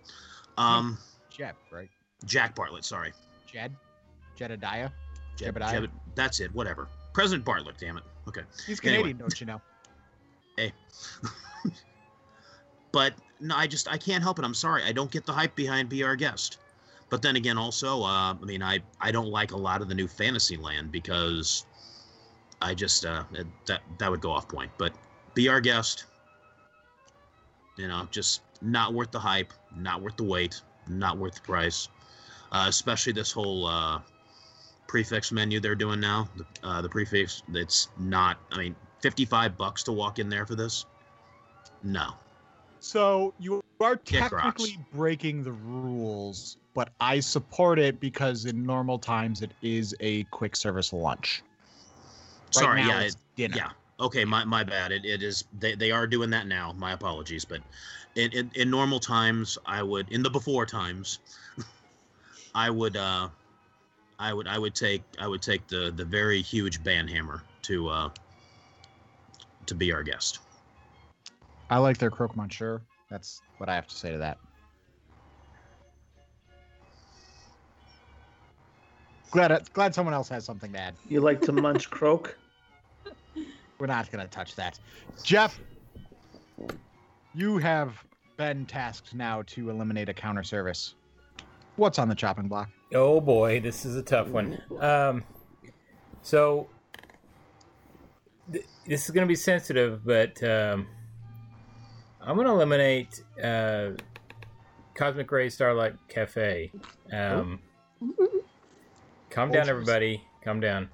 Um, 0.58 0.98
Jeb, 1.30 1.54
right? 1.70 1.88
Jack 2.26 2.54
Bartlet, 2.54 2.84
sorry. 2.84 3.12
Jed? 3.50 3.74
Jedediah? 4.36 4.90
Jeb, 5.36 5.54
Jebediah? 5.54 5.80
Jeb, 5.82 5.90
that's 6.14 6.40
it. 6.40 6.54
Whatever. 6.54 6.88
President 7.12 7.46
Bartlet. 7.46 7.78
Damn 7.78 7.96
it. 7.96 8.04
Okay. 8.28 8.42
He's 8.66 8.80
Anyway. 8.80 8.98
Canadian, 8.98 9.16
don't 9.18 9.40
you 9.40 9.46
know? 9.46 9.60
Hey. 10.58 10.72
but 12.92 13.12
no, 13.40 13.54
I 13.54 13.66
just 13.66 13.92
I 13.92 13.98
can't 13.98 14.22
help 14.22 14.38
it. 14.38 14.44
I'm 14.46 14.54
sorry. 14.54 14.82
I 14.84 14.92
don't 14.92 15.10
get 15.10 15.26
the 15.26 15.32
hype 15.32 15.54
behind 15.54 15.90
Be 15.90 16.02
Our 16.02 16.16
Guest. 16.16 16.56
But 17.10 17.20
then 17.20 17.36
again, 17.36 17.58
also, 17.58 18.02
uh, 18.02 18.32
I 18.32 18.36
mean, 18.42 18.62
I 18.62 18.80
I 18.98 19.10
don't 19.10 19.28
like 19.28 19.52
a 19.52 19.56
lot 19.56 19.82
of 19.82 19.88
the 19.88 19.94
new 19.94 20.08
Fantasyland 20.08 20.90
because 20.90 21.66
I 22.62 22.72
just 22.72 23.04
uh, 23.04 23.24
that 23.66 23.82
that 23.98 24.10
would 24.10 24.22
go 24.22 24.30
off 24.30 24.48
point. 24.48 24.70
But 24.78 24.94
Be 25.34 25.48
Our 25.48 25.60
Guest. 25.60 26.06
You 27.76 27.88
know, 27.88 28.08
just 28.10 28.40
not 28.62 28.94
worth 28.94 29.10
the 29.10 29.20
hype, 29.20 29.52
not 29.76 30.00
worth 30.00 30.16
the 30.16 30.24
wait, 30.24 30.62
not 30.88 31.18
worth 31.18 31.34
the 31.34 31.42
price. 31.42 31.88
Uh, 32.56 32.68
especially 32.68 33.12
this 33.12 33.30
whole 33.30 33.66
uh, 33.66 34.00
prix 34.86 35.04
fixe 35.04 35.30
menu 35.30 35.60
they're 35.60 35.74
doing 35.74 36.00
now. 36.00 36.26
The, 36.36 36.46
uh, 36.66 36.80
the 36.80 36.88
prix 36.88 37.04
fixe, 37.04 37.42
it's 37.52 37.88
not. 37.98 38.38
I 38.50 38.56
mean, 38.56 38.74
fifty-five 39.02 39.58
bucks 39.58 39.82
to 39.82 39.92
walk 39.92 40.18
in 40.18 40.30
there 40.30 40.46
for 40.46 40.54
this. 40.54 40.86
No, 41.82 42.14
So 42.80 43.34
you 43.38 43.62
are 43.80 43.96
technically 43.96 44.78
breaking 44.90 45.42
the 45.44 45.52
rules, 45.52 46.56
but 46.72 46.88
I 46.98 47.20
support 47.20 47.78
it 47.78 48.00
because 48.00 48.46
in 48.46 48.64
normal 48.64 48.98
times 48.98 49.42
it 49.42 49.52
is 49.60 49.94
a 50.00 50.24
quick 50.24 50.56
service 50.56 50.94
lunch. 50.94 51.42
Right 52.56 52.62
sorry. 52.62 52.80
yeah, 52.80 53.00
it's 53.02 53.16
it, 53.16 53.20
dinner. 53.36 53.56
yeah. 53.58 53.70
Okay, 54.00 54.24
my, 54.24 54.44
my 54.44 54.64
bad. 54.64 54.92
It, 54.92 55.04
it 55.04 55.22
is. 55.22 55.44
They, 55.58 55.74
they 55.74 55.90
are 55.90 56.06
doing 56.06 56.30
that 56.30 56.46
now. 56.46 56.74
My 56.78 56.92
apologies. 56.92 57.44
But 57.44 57.60
in, 58.14 58.32
in, 58.32 58.50
in 58.54 58.70
normal 58.70 58.98
times, 58.98 59.58
I 59.66 59.82
would 59.82 60.10
in 60.10 60.22
the 60.22 60.30
before 60.30 60.64
times, 60.64 61.18
I 62.56 62.70
would 62.70 62.96
uh, 62.96 63.28
I 64.18 64.32
would 64.32 64.48
I 64.48 64.58
would 64.58 64.74
take 64.74 65.02
I 65.18 65.28
would 65.28 65.42
take 65.42 65.68
the 65.68 65.92
the 65.94 66.06
very 66.06 66.40
huge 66.40 66.82
banhammer 66.82 67.42
to 67.62 67.88
uh 67.88 68.08
to 69.66 69.74
be 69.74 69.92
our 69.92 70.02
guest. 70.02 70.38
I 71.68 71.76
like 71.76 71.98
their 71.98 72.10
croque 72.10 72.34
monsieur. 72.34 72.80
That's 73.10 73.42
what 73.58 73.68
I 73.68 73.74
have 73.74 73.86
to 73.88 73.94
say 73.94 74.10
to 74.10 74.18
that. 74.18 74.38
Glad 79.30 79.70
glad 79.74 79.94
someone 79.94 80.14
else 80.14 80.30
has 80.30 80.46
something 80.46 80.72
to 80.72 80.78
add. 80.78 80.94
You 81.10 81.20
like 81.20 81.42
to 81.42 81.52
munch 81.52 81.90
croak? 81.90 82.38
We're 83.78 83.86
not 83.86 84.10
gonna 84.10 84.28
touch 84.28 84.56
that. 84.56 84.78
Jeff, 85.22 85.60
you 87.34 87.58
have 87.58 88.02
been 88.38 88.64
tasked 88.64 89.14
now 89.14 89.42
to 89.48 89.68
eliminate 89.68 90.08
a 90.08 90.14
counter 90.14 90.42
service. 90.42 90.94
What's 91.76 91.98
on 91.98 92.08
the 92.08 92.14
chopping 92.14 92.48
block? 92.48 92.70
Oh 92.94 93.20
boy, 93.20 93.60
this 93.60 93.84
is 93.84 93.96
a 93.96 94.02
tough 94.02 94.28
one. 94.28 94.60
Um, 94.80 95.24
so 96.22 96.68
th- 98.50 98.64
this 98.86 99.04
is 99.04 99.10
going 99.10 99.26
to 99.26 99.28
be 99.28 99.36
sensitive, 99.36 100.04
but 100.04 100.42
um, 100.42 100.86
I'm 102.20 102.36
going 102.36 102.46
to 102.46 102.52
eliminate 102.52 103.22
uh, 103.42 103.90
Cosmic 104.94 105.30
Ray 105.30 105.50
Starlight 105.50 105.94
Cafe. 106.08 106.72
Um, 107.12 107.60
calm 109.30 109.50
down, 109.50 109.68
everybody. 109.68 110.22
Calm 110.42 110.60
down. 110.60 110.88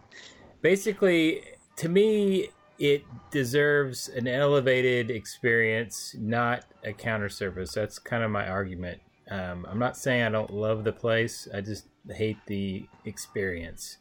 Basically, 0.63 1.43
to 1.77 1.89
me, 1.89 2.49
it 2.79 3.05
deserves 3.31 4.09
an 4.09 4.27
elevated 4.27 5.11
experience, 5.11 6.17
not 6.19 6.65
a 6.85 6.93
counter 6.93 7.29
service. 7.29 7.73
That's 7.73 7.99
kind 7.99 8.25
of 8.25 8.31
my 8.31 8.49
argument. 8.49 9.01
Um, 9.33 9.67
I'm 9.67 9.79
not 9.79 9.97
saying 9.97 10.25
I 10.25 10.29
don't 10.29 10.53
love 10.53 10.85
the 10.85 10.93
place. 10.93 11.49
I 11.55 11.63
just 11.63 11.87
hate 12.11 12.37
the 12.47 12.87
experience. 13.07 13.97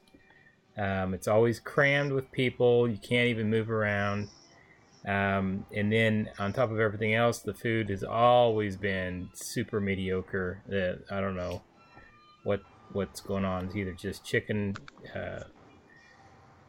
Um, 0.77 1.13
it's 1.13 1.27
always 1.27 1.57
crammed 1.57 2.11
with 2.11 2.29
people. 2.33 2.85
You 2.89 2.97
can't 2.97 3.29
even 3.29 3.49
move 3.49 3.71
around. 3.71 4.27
Um, 5.07 5.65
and 5.73 5.89
then 5.91 6.29
on 6.37 6.51
top 6.51 6.69
of 6.69 6.81
everything 6.81 7.15
else, 7.15 7.39
the 7.39 7.53
food 7.53 7.89
has 7.89 8.03
always 8.03 8.75
been 8.75 9.29
super 9.33 9.79
mediocre. 9.79 10.61
Uh, 10.69 11.15
I 11.15 11.21
don't 11.21 11.37
know 11.37 11.61
what 12.43 12.61
what's 12.91 13.21
going 13.21 13.45
on. 13.45 13.65
It's 13.65 13.75
either 13.75 13.93
just 13.93 14.25
chicken, 14.25 14.75
uh, 15.15 15.45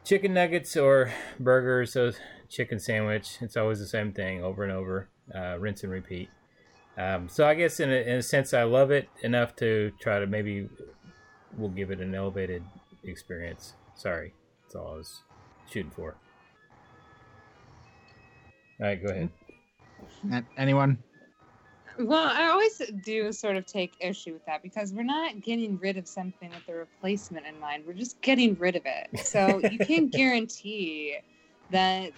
chicken 0.05 0.33
nuggets 0.33 0.77
or 0.77 1.11
burgers. 1.37 1.91
So 1.91 2.13
chicken 2.47 2.79
sandwich. 2.79 3.39
It's 3.41 3.57
always 3.57 3.79
the 3.79 3.87
same 3.87 4.13
thing 4.13 4.41
over 4.41 4.63
and 4.63 4.71
over. 4.71 5.09
Uh, 5.35 5.57
rinse 5.59 5.83
and 5.83 5.91
repeat. 5.91 6.29
Um, 6.97 7.27
so 7.27 7.47
I 7.47 7.55
guess 7.55 7.79
in 7.79 7.89
a, 7.89 7.95
in 7.95 8.17
a 8.17 8.21
sense, 8.21 8.53
I 8.53 8.63
love 8.63 8.91
it 8.91 9.09
enough 9.23 9.55
to 9.57 9.91
try 9.99 10.19
to 10.19 10.27
maybe 10.27 10.69
we'll 11.57 11.69
give 11.69 11.91
it 11.91 11.99
an 11.99 12.13
elevated 12.13 12.63
experience. 13.03 13.73
Sorry, 13.95 14.33
that's 14.63 14.75
all 14.75 14.93
I 14.93 14.97
was 14.97 15.21
shooting 15.69 15.91
for. 15.91 16.15
All 18.79 18.87
right, 18.87 19.03
go 19.03 19.09
ahead. 19.09 20.45
Anyone? 20.57 20.97
Well, 21.99 22.27
I 22.27 22.47
always 22.47 22.81
do 23.03 23.31
sort 23.31 23.55
of 23.55 23.65
take 23.65 23.93
issue 23.99 24.33
with 24.33 24.45
that 24.45 24.63
because 24.63 24.93
we're 24.93 25.03
not 25.03 25.41
getting 25.41 25.77
rid 25.77 25.97
of 25.97 26.07
something 26.07 26.49
with 26.49 26.67
a 26.67 26.73
replacement 26.73 27.45
in 27.45 27.59
mind. 27.59 27.83
We're 27.85 27.93
just 27.93 28.19
getting 28.21 28.55
rid 28.55 28.75
of 28.75 28.83
it. 28.85 29.19
So 29.19 29.59
you 29.59 29.77
can't 29.77 30.11
guarantee 30.11 31.17
that 31.73 32.11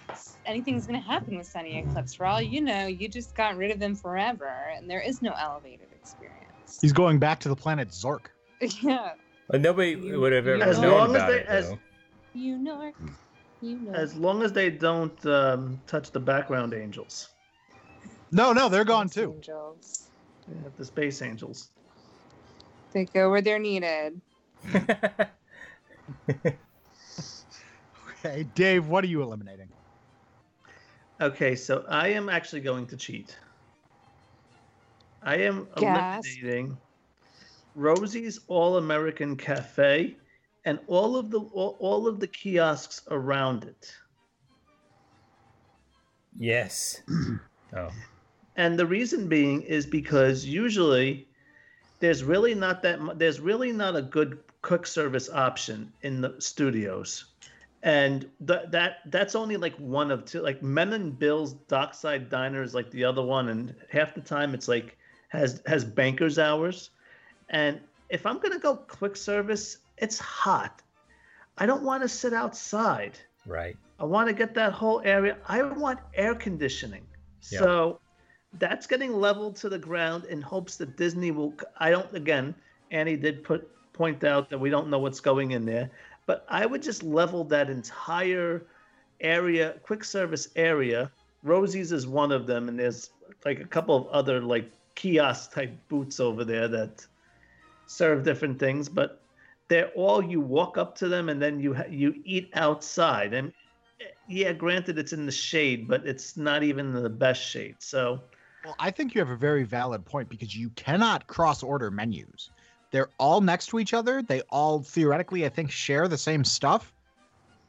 anything's 0.46 0.86
going 0.86 1.00
to 1.00 1.06
happen 1.06 1.36
with 1.36 1.46
Sonny 1.46 1.78
Eclipse. 1.78 2.14
For 2.14 2.24
all 2.24 2.40
you 2.40 2.60
know, 2.60 2.86
you 2.86 3.08
just 3.08 3.34
got 3.34 3.56
rid 3.56 3.70
of 3.72 3.78
them 3.80 3.94
forever, 3.96 4.70
and 4.76 4.88
there 4.88 5.00
is 5.00 5.20
no 5.22 5.32
elevated 5.32 5.88
experience. 5.92 6.78
He's 6.80 6.92
going 6.92 7.18
back 7.18 7.40
to 7.40 7.48
the 7.48 7.56
planet 7.56 7.88
Zork. 7.88 8.26
yeah, 8.82 9.12
Well, 9.48 9.60
nobody 9.60 9.90
You- 9.90 10.20
would 10.20 10.32
have 10.32 10.46
ever 10.46 10.62
As 10.62 10.78
known 10.78 10.92
long 10.92 11.10
as 11.10 11.22
about 11.22 11.28
they- 11.30 11.38
it, 11.40 11.46
as- 11.46 11.70
though. 11.70 11.78
you 12.34 12.58
know. 12.58 12.92
You 13.62 13.76
know. 13.78 13.92
As 13.92 14.14
long 14.14 14.42
as 14.42 14.52
they 14.52 14.70
don't 14.70 15.24
um, 15.26 15.80
touch 15.86 16.10
the 16.12 16.20
background 16.20 16.74
angels, 16.74 17.30
No, 18.30 18.52
no, 18.52 18.68
they're 18.68 18.84
gone 18.84 19.08
too. 19.08 19.32
Angels. 19.34 20.08
yeah, 20.48 20.68
the 20.76 20.84
space 20.84 21.22
angels. 21.22 21.70
They 22.92 23.06
go 23.06 23.30
where 23.30 23.40
they're 23.42 23.58
needed. 23.58 24.20
Okay, 28.26 28.42
Dave, 28.54 28.88
what 28.88 29.04
are 29.04 29.06
you 29.06 29.22
eliminating? 29.22 29.68
Okay, 31.20 31.54
so 31.54 31.84
I 31.88 32.08
am 32.08 32.28
actually 32.28 32.60
going 32.60 32.86
to 32.88 32.96
cheat. 32.96 33.36
I 35.22 35.36
am 35.36 35.68
Gas. 35.76 36.26
eliminating 36.26 36.76
Rosie's 37.76 38.40
All 38.48 38.78
American 38.78 39.36
Cafe 39.36 40.16
and 40.64 40.80
all 40.88 41.16
of 41.16 41.30
the 41.30 41.38
all, 41.38 41.76
all 41.78 42.08
of 42.08 42.18
the 42.18 42.26
kiosks 42.26 43.02
around 43.10 43.64
it. 43.64 43.94
yes. 46.36 47.02
Oh. 47.76 47.90
And 48.54 48.78
the 48.78 48.86
reason 48.86 49.28
being 49.28 49.60
is 49.62 49.84
because 49.86 50.46
usually 50.46 51.28
there's 51.98 52.22
really 52.22 52.54
not 52.54 52.80
that 52.82 53.18
there's 53.18 53.40
really 53.40 53.72
not 53.72 53.96
a 53.96 54.02
good 54.02 54.38
quick 54.62 54.86
service 54.86 55.28
option 55.28 55.92
in 56.02 56.20
the 56.20 56.36
studios. 56.38 57.35
And 57.86 58.28
th- 58.44 58.68
that 58.70 58.96
that's 59.06 59.36
only 59.36 59.56
like 59.56 59.76
one 59.76 60.10
of 60.10 60.24
two 60.24 60.42
like 60.42 60.60
Min 60.60 60.92
and 60.92 61.16
Bill's 61.16 61.52
Dockside 61.68 62.28
Diner 62.28 62.64
is 62.64 62.74
like 62.74 62.90
the 62.90 63.04
other 63.04 63.22
one 63.22 63.48
and 63.48 63.76
half 63.88 64.12
the 64.12 64.20
time 64.20 64.54
it's 64.54 64.66
like 64.66 64.98
has 65.28 65.62
has 65.66 65.84
bankers 65.84 66.36
hours. 66.36 66.90
And 67.48 67.78
if 68.08 68.26
I'm 68.26 68.38
going 68.38 68.52
to 68.52 68.58
go 68.58 68.74
quick 68.74 69.14
service, 69.16 69.78
it's 69.98 70.18
hot. 70.18 70.82
I 71.58 71.66
don't 71.66 71.84
want 71.84 72.02
to 72.02 72.08
sit 72.08 72.32
outside. 72.32 73.20
Right. 73.46 73.76
I 74.00 74.04
want 74.04 74.26
to 74.26 74.34
get 74.34 74.52
that 74.54 74.72
whole 74.72 75.00
area. 75.04 75.36
I 75.46 75.62
want 75.62 76.00
air 76.14 76.34
conditioning. 76.34 77.06
Yeah. 77.52 77.60
So 77.60 78.00
that's 78.54 78.88
getting 78.88 79.12
leveled 79.12 79.54
to 79.56 79.68
the 79.68 79.78
ground 79.78 80.24
in 80.24 80.42
hopes 80.42 80.74
that 80.78 80.96
Disney 80.96 81.30
will. 81.30 81.54
I 81.78 81.90
don't. 81.90 82.12
Again, 82.14 82.52
Annie 82.90 83.16
did 83.16 83.44
put 83.44 83.70
point 83.92 84.24
out 84.24 84.50
that 84.50 84.58
we 84.58 84.70
don't 84.70 84.90
know 84.90 84.98
what's 84.98 85.20
going 85.20 85.52
in 85.52 85.64
there, 85.64 85.88
but 86.26 86.44
I 86.48 86.66
would 86.66 86.82
just 86.82 87.02
level 87.02 87.44
that 87.44 87.70
entire 87.70 88.66
area, 89.20 89.76
quick 89.82 90.04
service 90.04 90.48
area. 90.56 91.10
Rosie's 91.42 91.92
is 91.92 92.06
one 92.06 92.32
of 92.32 92.46
them, 92.46 92.68
and 92.68 92.78
there's 92.78 93.10
like 93.44 93.60
a 93.60 93.66
couple 93.66 93.96
of 93.96 94.06
other 94.08 94.40
like 94.40 94.70
kiosk 94.94 95.52
type 95.52 95.72
booths 95.88 96.20
over 96.20 96.44
there 96.44 96.68
that 96.68 97.06
serve 97.86 98.24
different 98.24 98.58
things, 98.58 98.88
but 98.88 99.22
they're 99.68 99.88
all 99.90 100.22
you 100.22 100.40
walk 100.40 100.78
up 100.78 100.96
to 100.96 101.08
them 101.08 101.28
and 101.28 101.40
then 101.40 101.60
you 101.60 101.74
ha- 101.74 101.84
you 101.88 102.14
eat 102.24 102.50
outside 102.54 103.34
and 103.34 103.52
yeah 104.28 104.52
granted 104.52 104.98
it's 104.98 105.12
in 105.12 105.26
the 105.26 105.32
shade 105.32 105.88
but 105.88 106.06
it's 106.06 106.36
not 106.36 106.62
even 106.62 106.92
the 106.92 107.08
best 107.08 107.42
shade 107.42 107.74
so 107.78 108.20
Well, 108.64 108.76
I 108.78 108.90
think 108.90 109.14
you 109.14 109.20
have 109.20 109.30
a 109.30 109.36
very 109.36 109.64
valid 109.64 110.04
point 110.04 110.28
because 110.28 110.54
you 110.54 110.70
cannot 110.70 111.26
cross 111.26 111.62
order 111.62 111.90
menus. 111.90 112.50
They're 112.96 113.10
all 113.18 113.42
next 113.42 113.66
to 113.66 113.78
each 113.78 113.92
other. 113.92 114.22
They 114.22 114.40
all 114.48 114.80
theoretically, 114.80 115.44
I 115.44 115.50
think, 115.50 115.70
share 115.70 116.08
the 116.08 116.16
same 116.16 116.44
stuff, 116.44 116.94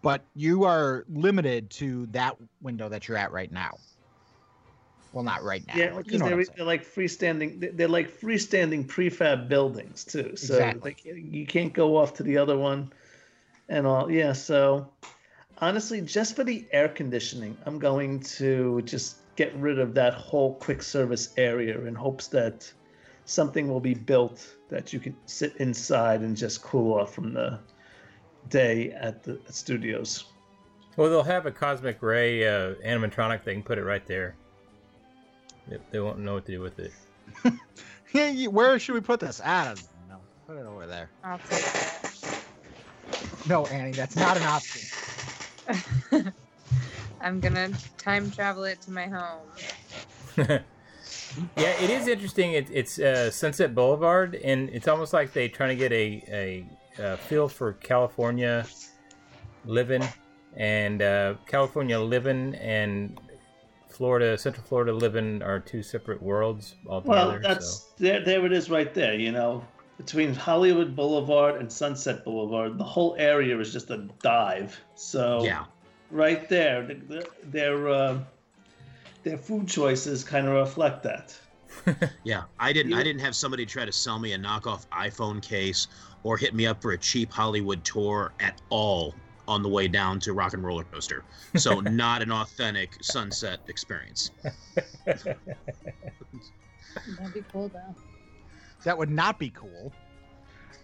but 0.01 0.21
you 0.37 0.63
are 0.63 1.03
limited 1.09 1.69
to 1.71 2.05
that 2.11 2.37
window 2.61 2.87
that 2.87 3.09
you're 3.09 3.17
at 3.17 3.33
right 3.33 3.51
now. 3.51 3.77
Well, 5.11 5.25
not 5.25 5.43
right 5.43 5.67
now. 5.67 5.73
yeah 5.75 5.89
because 5.97 6.13
you 6.13 6.19
know 6.19 6.29
they're, 6.29 6.45
they're 6.55 6.65
like 6.65 6.85
freestanding 6.85 7.59
they- 7.59 7.71
they're 7.71 7.89
like 7.89 8.09
freestanding 8.21 8.87
prefab 8.87 9.49
buildings 9.49 10.05
too 10.05 10.37
so 10.37 10.53
Exactly. 10.53 10.81
like 10.81 11.03
you 11.03 11.45
can't 11.45 11.73
go 11.73 11.97
off 11.97 12.13
to 12.13 12.23
the 12.23 12.37
other 12.37 12.57
one 12.57 12.93
and 13.67 13.85
all 13.85 14.09
yeah 14.09 14.31
so 14.31 14.89
honestly 15.57 15.99
just 15.99 16.37
for 16.37 16.45
the 16.45 16.65
air 16.71 16.87
conditioning 16.87 17.57
i'm 17.65 17.79
going 17.79 18.21
to 18.21 18.81
just 18.83 19.17
get 19.35 19.53
rid 19.55 19.77
of 19.77 19.93
that 19.95 20.13
whole 20.13 20.55
quick 20.55 20.81
service 20.81 21.33
area 21.35 21.81
in 21.81 21.95
hopes 21.95 22.27
that 22.27 22.71
something 23.27 23.67
will 23.67 23.81
be 23.81 23.93
built 23.93 24.55
that 24.69 24.91
you 24.93 24.99
can 24.99 25.15
sit 25.25 25.55
inside 25.57 26.21
and 26.21 26.35
just 26.35 26.61
cool 26.61 26.93
off 26.99 27.13
from 27.13 27.33
the 27.33 27.59
day 28.49 28.91
at 28.93 29.21
the 29.21 29.39
studios 29.49 30.25
Well, 30.95 31.09
they'll 31.09 31.21
have 31.23 31.45
a 31.45 31.51
cosmic 31.51 32.01
ray 32.01 32.47
uh, 32.47 32.73
animatronic. 32.85 33.43
They 33.43 33.53
can 33.53 33.61
put 33.61 33.77
it 33.77 33.83
right 33.83 34.05
there. 34.07 34.35
They, 35.67 35.77
they 35.91 35.99
won't 35.99 36.19
know 36.19 36.35
what 36.35 36.45
to 36.45 36.51
do 36.53 36.61
with 36.61 36.79
it. 36.79 36.91
Yeah, 38.13 38.45
where 38.45 38.79
should 38.79 38.95
we 38.95 39.01
put 39.01 39.19
this? 39.19 39.41
I 39.43 39.65
don't 39.65 39.79
know. 40.07 40.19
Put 40.47 40.55
it 40.55 40.65
over 40.65 40.87
there. 40.87 41.09
I'll 41.25 41.37
take 41.49 41.59
it. 41.59 42.39
No, 43.49 43.65
Annie, 43.65 43.91
that's 43.91 44.15
not 44.15 44.37
an 44.37 44.43
option. 44.43 46.33
I'm 47.21 47.41
gonna 47.41 47.69
time 47.97 48.31
travel 48.31 48.63
it 48.63 48.81
to 48.83 48.91
my 48.91 49.07
home. 49.07 50.59
yeah, 51.57 51.73
it 51.81 51.89
is 51.89 52.07
interesting. 52.07 52.53
It, 52.53 52.69
it's 52.71 52.99
uh, 52.99 53.31
Sunset 53.31 53.75
Boulevard, 53.75 54.35
and 54.35 54.69
it's 54.69 54.87
almost 54.87 55.13
like 55.13 55.33
they're 55.33 55.49
trying 55.49 55.69
to 55.69 55.75
get 55.75 55.91
a, 55.91 56.65
a, 56.99 57.03
uh 57.03 57.17
feel 57.17 57.47
for 57.47 57.73
California 57.73 58.65
living, 59.65 60.03
and 60.55 61.01
uh, 61.01 61.35
California 61.45 61.99
living 61.99 62.55
and 62.55 63.19
Florida, 63.89 64.37
Central 64.37 64.65
Florida 64.65 64.93
living 64.93 65.41
are 65.41 65.59
two 65.59 65.81
separate 65.81 66.21
worlds 66.21 66.75
altogether. 66.87 67.31
Well, 67.31 67.39
that's 67.41 67.67
so. 67.67 67.85
there. 67.97 68.23
There 68.23 68.45
it 68.45 68.51
is, 68.51 68.69
right 68.69 68.93
there. 68.93 69.15
You 69.15 69.31
know, 69.31 69.63
between 69.97 70.33
Hollywood 70.33 70.95
Boulevard 70.95 71.59
and 71.59 71.71
Sunset 71.71 72.23
Boulevard, 72.23 72.77
the 72.77 72.83
whole 72.83 73.15
area 73.17 73.59
is 73.59 73.73
just 73.73 73.89
a 73.89 74.07
dive. 74.21 74.79
So 74.95 75.43
Yeah. 75.43 75.65
right 76.11 76.47
there, 76.47 76.85
the, 76.85 76.93
the, 76.93 77.29
their 77.43 77.89
uh, 77.89 78.19
their 79.27 79.37
food 79.37 79.67
choices 79.67 80.23
kind 80.23 80.47
of 80.47 80.53
reflect 80.53 81.03
that. 81.03 81.37
Yeah, 82.23 82.43
I 82.59 82.73
didn't. 82.73 82.93
I 82.93 83.03
didn't 83.03 83.21
have 83.21 83.35
somebody 83.35 83.65
try 83.65 83.85
to 83.85 83.91
sell 83.91 84.19
me 84.19 84.33
a 84.33 84.37
knockoff 84.37 84.87
iPhone 84.87 85.41
case 85.41 85.87
or 86.23 86.37
hit 86.37 86.53
me 86.53 86.65
up 86.65 86.81
for 86.81 86.91
a 86.91 86.97
cheap 86.97 87.31
Hollywood 87.31 87.83
tour 87.83 88.33
at 88.39 88.61
all 88.69 89.13
on 89.47 89.63
the 89.63 89.69
way 89.69 89.87
down 89.87 90.19
to 90.21 90.33
Rock 90.33 90.53
and 90.53 90.63
Roller 90.63 90.83
Coaster. 90.85 91.23
So 91.55 91.79
not 91.81 92.21
an 92.21 92.31
authentic 92.31 93.01
sunset 93.01 93.59
experience. 93.67 94.31
That'd 95.05 95.35
be 97.33 97.43
cool 97.51 97.69
though. 97.69 97.95
That 98.83 98.97
would 98.97 99.09
not 99.09 99.39
be 99.39 99.49
cool. 99.49 99.93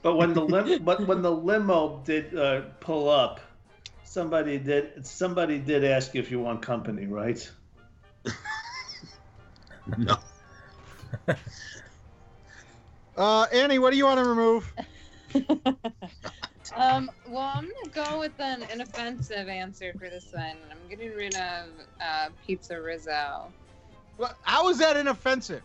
But 0.02 0.16
when 0.16 0.34
the 0.34 0.42
lim- 0.46 0.84
but 0.84 1.06
when 1.08 1.22
the 1.22 1.32
limo 1.32 2.02
did 2.06 2.38
uh, 2.38 2.62
pull 2.80 3.10
up, 3.10 3.42
somebody 4.04 4.58
did 4.58 5.06
somebody 5.06 5.60
did 5.60 5.84
ask 5.84 6.14
you 6.14 6.22
if 6.22 6.32
you 6.32 6.40
want 6.40 6.62
company, 6.62 7.08
right? 7.08 7.50
No. 9.98 10.18
Uh, 13.16 13.46
Annie, 13.54 13.78
what 13.78 13.92
do 13.92 13.98
you 13.98 14.06
want 14.06 14.18
to 14.20 14.26
remove? 14.26 14.74
Um, 16.76 17.12
well, 17.28 17.52
I'm 17.56 17.66
gonna 17.66 17.94
go 17.94 18.20
with 18.20 18.40
an 18.40 18.64
inoffensive 18.74 19.48
answer 19.48 19.94
for 20.00 20.10
this 20.10 20.26
one. 20.34 20.56
I'm 20.72 20.90
getting 20.90 21.12
rid 21.14 21.36
of 21.36 21.68
uh, 22.02 22.30
Pizza 22.48 22.82
Rizzo 22.82 23.54
What, 24.18 24.38
how 24.42 24.70
is 24.70 24.80
that 24.80 24.98
inoffensive? 24.98 25.62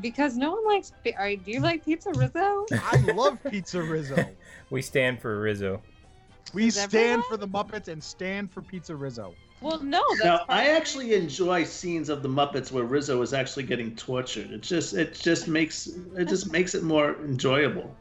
because 0.00 0.36
no 0.36 0.52
one 0.52 0.64
likes. 0.66 0.92
pi- 1.02 1.14
Are, 1.18 1.34
do 1.34 1.50
you 1.50 1.60
like 1.60 1.84
Pizza 1.84 2.12
Rizzo? 2.14 2.64
I 2.70 2.96
love 3.12 3.38
Pizza 3.50 3.82
Rizzo. 3.82 4.28
we 4.70 4.82
stand 4.82 5.20
for 5.20 5.40
Rizzo. 5.40 5.82
We 6.54 6.66
Is 6.68 6.76
stand 6.76 7.22
everyone? 7.22 7.22
for 7.24 7.36
the 7.36 7.48
Muppets 7.48 7.88
and 7.88 8.02
stand 8.02 8.52
for 8.52 8.62
Pizza 8.62 8.94
Rizzo. 8.94 9.34
Well, 9.62 9.82
no. 9.82 10.02
That's 10.10 10.24
Now, 10.24 10.44
I 10.48 10.68
actually 10.70 11.14
enjoy 11.14 11.64
scenes 11.64 12.08
of 12.08 12.22
the 12.22 12.28
Muppets 12.28 12.72
where 12.72 12.84
Rizzo 12.84 13.22
is 13.22 13.32
actually 13.32 13.62
getting 13.64 13.94
tortured. 13.96 14.50
It 14.50 14.62
just 14.62 14.94
it 14.94 15.14
just 15.14 15.48
makes 15.48 15.86
it 16.16 16.26
just 16.28 16.50
makes 16.52 16.74
it 16.74 16.82
more 16.82 17.14
enjoyable. 17.24 17.94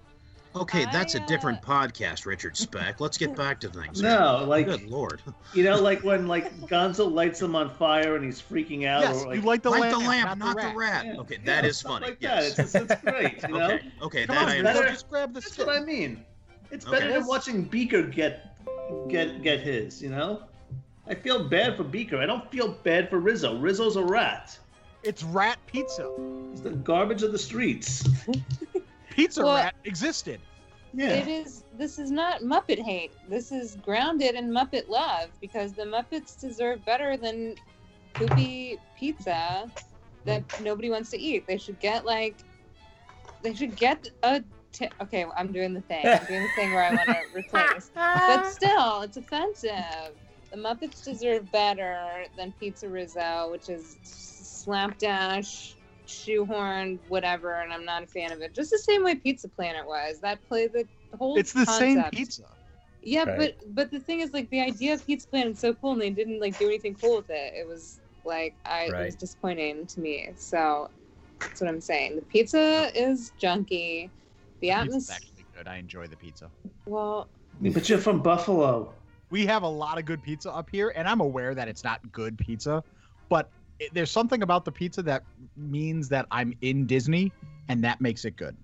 Okay, 0.53 0.83
that's 0.91 1.15
a 1.15 1.21
I, 1.21 1.23
uh, 1.23 1.27
different 1.27 1.61
podcast, 1.61 2.25
Richard 2.25 2.57
Speck. 2.57 2.99
Let's 2.99 3.17
get 3.17 3.33
back 3.37 3.61
to 3.61 3.69
things. 3.69 4.01
No, 4.01 4.43
like 4.45 4.65
Good 4.65 4.83
lord. 4.89 5.21
you 5.53 5.63
know, 5.63 5.79
like 5.81 6.03
when 6.03 6.27
like 6.27 6.53
Gonzo 6.67 7.09
lights 7.09 7.41
him 7.41 7.55
on 7.55 7.73
fire 7.75 8.17
and 8.17 8.25
he's 8.25 8.41
freaking 8.41 8.85
out. 8.85 9.01
yes, 9.01 9.23
or 9.23 9.27
like, 9.27 9.35
you 9.37 9.41
like 9.43 9.61
the 9.63 9.69
Light 9.69 9.79
lamp, 9.93 9.93
the 10.03 10.07
lamp, 10.09 10.39
not, 10.39 10.55
not 10.57 10.71
the 10.71 10.77
rat. 10.77 11.05
Yeah, 11.05 11.17
Okay, 11.19 11.35
yeah, 11.35 11.41
that 11.45 11.63
is 11.65 11.77
stuff 11.77 11.93
funny. 11.93 12.07
Like 12.07 12.17
yes. 12.19 12.55
that. 12.55 12.65
It's, 12.65 12.75
it's, 12.75 12.91
it's 12.91 13.01
great. 13.01 13.41
You 13.43 13.57
know, 13.57 13.65
Okay, 13.71 13.91
okay, 14.01 14.25
Come 14.25 14.35
that 14.35 14.43
on, 14.43 14.49
I 14.67 14.73
better- 14.73 14.89
just 14.89 15.09
grab 15.09 15.33
the 15.33 15.39
that's 15.39 15.53
stick. 15.53 15.67
what 15.67 15.77
I 15.81 15.85
mean. 15.85 16.25
It's 16.69 16.85
Okay. 16.85 16.99
better 16.99 17.13
than 17.13 17.27
watching 17.27 17.63
Beaker 17.63 18.01
get 18.03 18.57
get 19.07 19.41
get 19.43 19.61
his. 19.61 20.01
You 20.01 20.09
know, 20.09 20.43
I 21.07 21.15
feel 21.15 21.43
bad 21.47 21.77
for 21.77 21.83
Beaker. 21.83 22.19
I 22.19 22.25
don't 22.25 22.49
feel 22.51 22.69
bad 22.83 23.09
for 23.09 23.19
Rizzo. 23.19 23.57
Rizzo's 23.57 23.95
a 23.95 24.03
rat. 24.03 24.57
It's 25.03 25.23
rat 25.23 25.57
pizza. 25.65 26.09
It's 26.51 26.61
the 26.61 26.69
garbage 26.71 27.23
of 27.23 27.31
the 27.31 27.39
streets. 27.39 28.07
Pizza 29.09 29.43
Well- 29.43 29.55
rat 29.55 29.75
existed. 29.83 30.39
Yeah. 30.93 31.11
It 31.11 31.27
is. 31.29 31.63
This 31.77 31.97
is 31.97 32.11
not 32.11 32.41
Muppet 32.41 32.77
hate. 32.83 33.13
This 33.29 33.53
is 33.53 33.77
grounded 33.77 34.35
in 34.35 34.51
Muppet 34.51 34.89
love 34.89 35.29
because 35.39 35.71
the 35.71 35.83
Muppets 35.83 36.37
deserve 36.39 36.83
better 36.83 37.15
than 37.15 37.55
poopy 38.13 38.77
pizza 38.97 39.71
that 40.25 40.43
nobody 40.61 40.89
wants 40.89 41.09
to 41.11 41.19
eat. 41.19 41.47
They 41.47 41.57
should 41.57 41.79
get 41.79 42.05
like, 42.05 42.35
they 43.41 43.53
should 43.53 43.77
get 43.77 44.09
a 44.23 44.43
t- 44.73 44.89
okay, 45.01 45.25
I'm 45.37 45.53
doing 45.53 45.73
the 45.73 45.79
thing. 45.81 46.05
I'm 46.05 46.25
doing 46.25 46.43
the 46.43 46.49
thing 46.57 46.73
where 46.73 46.83
I 46.83 46.89
want 46.93 47.07
to 47.07 47.21
replace. 47.39 47.89
But 47.95 48.47
still, 48.51 49.01
it's 49.01 49.15
offensive. 49.15 50.11
The 50.51 50.57
Muppets 50.57 51.03
deserve 51.03 51.49
better 51.51 52.25
than 52.37 52.53
Pizza 52.59 52.89
Rizzo, 52.89 53.49
which 53.51 53.69
is 53.69 53.97
slapdash, 54.03 55.75
shoehorned, 56.07 56.99
whatever, 57.07 57.61
and 57.61 57.71
I'm 57.71 57.85
not 57.85 58.03
a 58.03 58.07
fan 58.07 58.31
of 58.31 58.41
it. 58.41 58.53
Just 58.53 58.71
the 58.71 58.77
same 58.77 59.03
way 59.03 59.15
Pizza 59.15 59.47
Planet 59.47 59.87
was. 59.87 60.19
That 60.19 60.39
play 60.49 60.67
the 60.67 60.85
whole. 61.17 61.37
It's 61.37 61.53
the 61.53 61.65
same 61.65 62.03
pizza. 62.11 62.43
Yeah, 63.01 63.23
Right. 63.23 63.37
but 63.37 63.75
but 63.75 63.91
the 63.91 63.99
thing 63.99 64.19
is, 64.19 64.31
like, 64.33 64.49
the 64.49 64.61
idea 64.61 64.93
of 64.93 65.05
Pizza 65.07 65.27
Planet 65.29 65.53
is 65.53 65.59
so 65.59 65.73
cool, 65.73 65.93
and 65.93 66.01
they 66.01 66.09
didn't 66.09 66.39
like 66.39 66.59
do 66.59 66.67
anything 66.67 66.95
cool 66.95 67.17
with 67.17 67.29
it. 67.29 67.53
It 67.55 67.67
was 67.67 67.99
like 68.25 68.53
I 68.65 68.83
it 68.83 69.05
was 69.05 69.15
disappointing 69.15 69.87
to 69.87 69.99
me. 70.01 70.29
So 70.35 70.89
that's 71.39 71.61
what 71.61 71.69
I'm 71.69 71.81
saying. 71.81 72.17
The 72.17 72.21
pizza 72.23 72.91
is 72.93 73.31
junky. 73.41 74.09
The 74.59 74.67
Pizza's 74.67 75.09
atmosphere. 75.09 75.15
actually 75.15 75.45
good. 75.55 75.67
I 75.67 75.77
enjoy 75.77 76.07
the 76.07 76.17
pizza. 76.17 76.51
Well, 76.85 77.27
But 77.61 77.89
you're 77.89 77.97
from 77.97 78.21
Buffalo. 78.21 78.93
We 79.31 79.45
have 79.45 79.63
a 79.63 79.67
lot 79.67 79.97
of 79.97 80.03
good 80.05 80.21
pizza 80.21 80.51
up 80.51 80.69
here, 80.69 80.91
and 80.95 81.07
I'm 81.07 81.21
aware 81.21 81.55
that 81.55 81.67
it's 81.69 81.83
not 81.83 81.99
good 82.11 82.37
pizza, 82.37 82.83
but 83.29 83.49
it, 83.79 83.93
there's 83.93 84.11
something 84.11 84.43
about 84.43 84.65
the 84.65 84.71
pizza 84.71 85.01
that 85.03 85.23
means 85.55 86.09
that 86.09 86.27
I'm 86.31 86.53
in 86.61 86.85
Disney, 86.85 87.31
and 87.69 87.81
that 87.83 88.01
makes 88.01 88.25
it 88.25 88.35
good. 88.35 88.57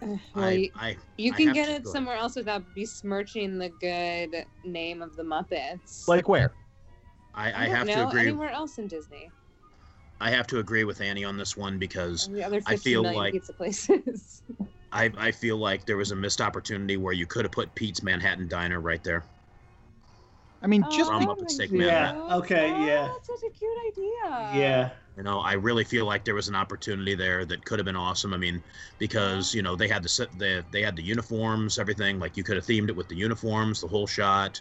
well, 0.00 0.20
uh, 0.36 0.40
I, 0.40 0.50
you, 0.50 0.70
I, 0.76 0.96
you 1.18 1.32
I 1.32 1.36
can 1.36 1.46
have 1.48 1.54
get 1.56 1.68
it 1.68 1.88
somewhere 1.88 2.16
else 2.16 2.36
without 2.36 2.62
besmirching 2.76 3.58
the 3.58 3.70
good 3.80 4.46
name 4.64 5.02
of 5.02 5.16
the 5.16 5.24
Muppets. 5.24 6.06
Like 6.06 6.28
where? 6.28 6.52
I, 7.34 7.50
I, 7.50 7.62
I 7.64 7.68
have 7.68 7.88
know 7.88 7.94
to 7.94 8.08
agree. 8.08 8.22
anywhere 8.28 8.50
else 8.50 8.78
in 8.78 8.86
Disney. 8.86 9.32
I 10.20 10.30
have 10.30 10.46
to 10.46 10.60
agree 10.60 10.84
with 10.84 11.00
Annie 11.00 11.24
on 11.24 11.36
this 11.36 11.56
one 11.56 11.76
because 11.76 12.28
the 12.28 12.44
other 12.44 12.62
I 12.66 12.76
feel 12.76 13.02
like- 13.02 13.32
pizza 13.32 13.52
places. 13.52 14.42
I, 14.94 15.10
I 15.18 15.30
feel 15.32 15.56
like 15.56 15.84
there 15.84 15.96
was 15.96 16.12
a 16.12 16.16
missed 16.16 16.40
opportunity 16.40 16.96
where 16.96 17.12
you 17.12 17.26
could 17.26 17.44
have 17.44 17.52
put 17.52 17.74
Pete's 17.74 18.02
Manhattan 18.02 18.46
Diner 18.46 18.80
right 18.80 19.02
there. 19.02 19.24
I 20.62 20.66
mean, 20.66 20.82
just 20.84 21.10
oh, 21.10 21.18
From 21.18 21.20
that 21.20 21.28
Muppets 21.28 21.58
Take. 21.58 21.72
Yeah, 21.72 22.12
cute. 22.12 22.32
okay, 22.32 22.72
Oh, 22.72 22.86
yeah. 22.86 23.08
That's 23.08 23.26
such 23.26 23.50
a 23.50 23.52
cute 23.52 23.76
idea. 23.88 24.58
Yeah. 24.58 24.90
You 25.16 25.24
know, 25.24 25.40
I 25.40 25.54
really 25.54 25.84
feel 25.84 26.06
like 26.06 26.24
there 26.24 26.34
was 26.34 26.48
an 26.48 26.54
opportunity 26.54 27.14
there 27.14 27.44
that 27.44 27.64
could 27.64 27.78
have 27.78 27.84
been 27.84 27.96
awesome. 27.96 28.32
I 28.32 28.36
mean, 28.36 28.62
because 28.98 29.52
you 29.52 29.62
know 29.62 29.76
they 29.76 29.88
had 29.88 30.02
the 30.02 30.08
set, 30.08 30.36
the 30.38 30.64
they 30.70 30.82
had 30.82 30.96
the 30.96 31.02
uniforms, 31.02 31.78
everything. 31.78 32.18
Like 32.18 32.36
you 32.36 32.42
could 32.42 32.56
have 32.56 32.64
themed 32.64 32.88
it 32.88 32.96
with 32.96 33.08
the 33.08 33.14
uniforms, 33.16 33.80
the 33.80 33.88
whole 33.88 34.06
shot. 34.06 34.60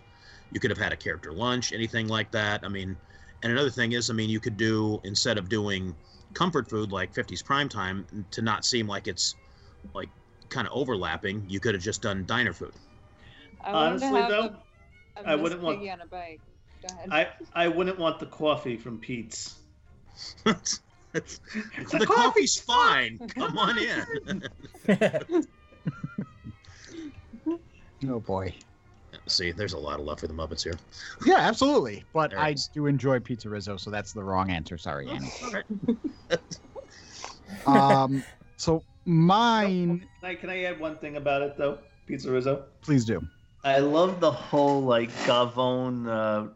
You 0.52 0.60
could 0.60 0.70
have 0.70 0.78
had 0.78 0.92
a 0.92 0.98
character 0.98 1.32
lunch, 1.32 1.74
anything 1.74 2.08
like 2.08 2.30
that. 2.32 2.64
I 2.64 2.68
mean, 2.68 2.98
and 3.42 3.52
another 3.52 3.72
thing 3.72 3.94
is, 3.94 4.10
I 4.10 4.14
mean, 4.14 4.30
you 4.30 4.40
could 4.40 4.58
do 4.58 5.00
instead 5.04 5.38
of 5.38 5.48
doing 5.48 5.96
comfort 6.34 6.70
food 6.70 6.92
like 6.92 7.14
50s 7.14 7.44
prime 7.44 7.70
time 7.70 8.06
to 8.32 8.42
not 8.42 8.66
seem 8.66 8.88
like 8.88 9.08
it's 9.08 9.36
like 9.94 10.10
kind 10.54 10.68
of 10.68 10.74
overlapping. 10.74 11.44
You 11.50 11.60
could 11.60 11.74
have 11.74 11.84
just 11.84 12.02
done 12.02 12.24
diner 12.26 12.54
food. 12.54 12.74
I 13.64 13.72
Honestly, 13.72 14.08
have 14.10 14.30
though, 14.30 14.56
a, 15.18 15.22
a 15.24 15.28
I 15.32 15.36
wouldn't 15.36 15.62
want- 15.62 15.80
on 15.90 16.02
a 16.02 16.06
bike. 16.06 16.40
Go 16.88 16.96
ahead. 16.96 17.10
I 17.54 17.64
I 17.66 17.68
wouldn't 17.68 17.98
want 17.98 18.20
the 18.20 18.26
coffee 18.28 18.78
from 18.78 18.98
Pete's. 19.00 19.56
It's- 20.46 20.82
it's- 21.14 21.40
the 21.92 22.06
coffee's 22.06 22.58
fine. 22.60 23.20
Come 23.30 23.58
on 23.58 23.78
in. 23.78 24.44
oh 28.10 28.20
boy. 28.20 28.54
See, 29.28 29.52
there's 29.52 29.74
a 29.74 29.78
lot 29.78 30.00
of 30.02 30.06
love 30.06 30.20
for 30.20 30.28
the 30.28 30.34
Muppets 30.34 30.64
here. 30.64 30.74
Yeah, 31.26 31.38
absolutely. 31.38 32.04
But 32.14 32.32
There 32.32 32.40
I 32.40 32.50
is. 32.50 32.68
do 32.68 32.88
enjoy 32.88 33.20
Pizza 33.22 33.48
Rizzo, 33.50 33.78
so 33.78 33.90
that's 33.90 34.12
the 34.12 34.24
wrong 34.24 34.50
answer. 34.50 34.78
Sorry, 34.78 35.08
Annie. 35.10 35.32
Um, 37.68 38.24
so 38.58 38.84
mine, 39.06 40.00
Can 40.22 40.30
I, 40.30 40.36
can 40.36 40.50
I 40.50 40.64
add 40.64 40.80
one 40.80 40.98
thing 40.98 41.18
about 41.18 41.42
it 41.42 41.58
though? 41.58 41.80
Pizza 42.06 42.32
Rizzo. 42.32 42.66
please 42.82 43.06
do. 43.06 43.22
I 43.64 43.80
love 43.80 44.20
the 44.20 44.32
whole 44.32 44.82
like 44.82 45.10
Gavone 45.26 46.08
uh, 46.08 46.50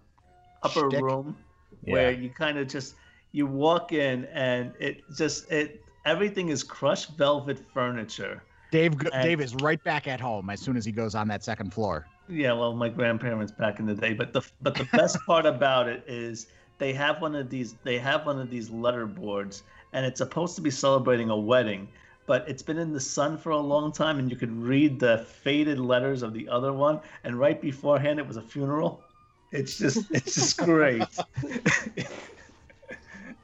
upper 0.63 0.89
Shtick. 0.89 1.01
room 1.01 1.37
where 1.83 2.11
you 2.11 2.29
kind 2.29 2.57
of 2.57 2.67
just 2.67 2.95
you 3.31 3.45
walk 3.47 3.93
in 3.93 4.25
and 4.25 4.73
it 4.79 5.03
just 5.15 5.49
it 5.51 5.81
everything 6.05 6.49
is 6.49 6.63
crushed 6.63 7.17
velvet 7.17 7.59
furniture. 7.73 8.43
Dave, 8.71 8.99
And- 9.13 9.23
Dave 9.23 9.39
is 9.39 9.55
right 9.55 9.81
back 9.83 10.07
at 10.07 10.19
home 10.19 10.49
as 10.49 10.59
soon 10.59 10.75
as 10.75 10.83
he 10.83 10.91
goes 10.91 11.15
on 11.15 11.27
that 11.29 11.43
second 11.43 11.73
floor. 11.73 12.05
Yeah, 12.29 12.51
well, 12.51 12.73
my 12.73 12.89
grandparents 12.89 13.53
back 13.53 13.79
in 13.79 13.85
the 13.85 13.95
day, 13.95 14.11
but 14.13 14.33
the 14.33 14.41
but 14.61 14.75
the 14.75 14.83
best 14.91 15.17
part 15.25 15.45
about 15.45 15.87
it 15.87 16.03
is 16.07 16.47
they 16.77 16.91
have 16.91 17.21
one 17.21 17.35
of 17.35 17.49
these 17.49 17.75
they 17.85 17.97
have 17.99 18.25
one 18.25 18.37
of 18.37 18.49
these 18.49 18.69
letter 18.69 19.05
boards, 19.05 19.63
and 19.93 20.05
it's 20.05 20.17
supposed 20.17 20.57
to 20.57 20.61
be 20.61 20.69
celebrating 20.69 21.29
a 21.29 21.37
wedding, 21.37 21.87
but 22.27 22.47
it's 22.47 22.61
been 22.61 22.77
in 22.77 22.93
the 22.93 22.99
sun 22.99 23.37
for 23.37 23.49
a 23.49 23.57
long 23.57 23.91
time, 23.91 24.19
and 24.19 24.29
you 24.29 24.35
could 24.37 24.51
read 24.51 24.99
the 24.99 25.17
faded 25.17 25.79
letters 25.79 26.21
of 26.21 26.33
the 26.33 26.47
other 26.47 26.71
one, 26.71 26.99
and 27.23 27.39
right 27.39 27.59
beforehand 27.59 28.19
it 28.19 28.27
was 28.27 28.37
a 28.37 28.41
funeral. 28.41 29.03
It's 29.51 29.77
just 29.77 30.11
it's 30.11 30.35
just 30.35 30.57
great. 30.63 31.01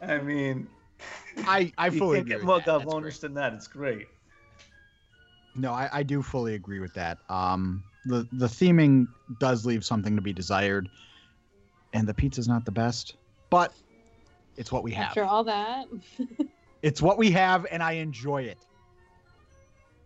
I 0.01 0.17
mean, 0.19 0.67
I, 1.37 1.71
I 1.77 1.87
you 1.87 1.97
fully 1.97 2.17
can't 2.17 2.27
agree 2.27 2.33
get 2.33 2.39
with 2.39 2.45
more 2.45 2.59
that. 2.59 2.65
That's 2.65 2.85
Gavonish 2.85 3.01
great. 3.01 3.21
than 3.21 3.33
that. 3.35 3.53
It's 3.53 3.67
great. 3.67 4.09
No, 5.55 5.71
I, 5.71 5.89
I 5.91 6.03
do 6.03 6.21
fully 6.21 6.55
agree 6.55 6.79
with 6.81 6.93
that. 6.95 7.19
Um, 7.29 7.83
the 8.05 8.27
the 8.33 8.47
theming 8.47 9.07
does 9.37 9.65
leave 9.65 9.85
something 9.85 10.17
to 10.17 10.21
be 10.21 10.33
desired, 10.33 10.89
and 11.93 12.05
the 12.05 12.13
pizza's 12.13 12.49
not 12.49 12.65
the 12.65 12.71
best, 12.71 13.15
but 13.49 13.73
it's 14.57 14.73
what 14.73 14.83
we 14.83 14.91
have. 14.91 15.07
After 15.07 15.23
all 15.23 15.45
that, 15.45 15.87
It's 16.83 17.01
what 17.01 17.17
we 17.17 17.31
have, 17.31 17.65
and 17.71 17.81
I 17.81 17.93
enjoy 17.93 18.43
it. 18.43 18.57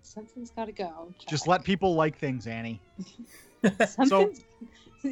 Something's 0.07 0.51
got 0.51 0.65
to 0.65 0.71
go. 0.71 1.13
Just 1.27 1.47
let 1.47 1.63
people 1.63 1.95
like 1.95 2.17
things, 2.17 2.47
Annie. 2.47 2.79
Something. 3.87 4.35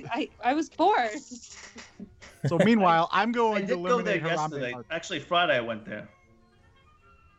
I 0.09 0.29
I 0.43 0.53
was 0.53 0.69
bored. 0.69 1.11
So 2.47 2.57
meanwhile, 2.59 3.09
I'm 3.11 3.29
I 3.29 3.31
going 3.31 3.67
to 3.67 3.75
did 3.75 3.83
go 3.83 4.01
there 4.01 4.17
eliminate 4.17 4.23
Harambe 4.23 4.29
yesterday. 4.51 4.71
Market. 4.71 4.91
Actually, 4.93 5.19
Friday 5.19 5.57
I 5.57 5.61
went 5.61 5.85
there. 5.85 6.07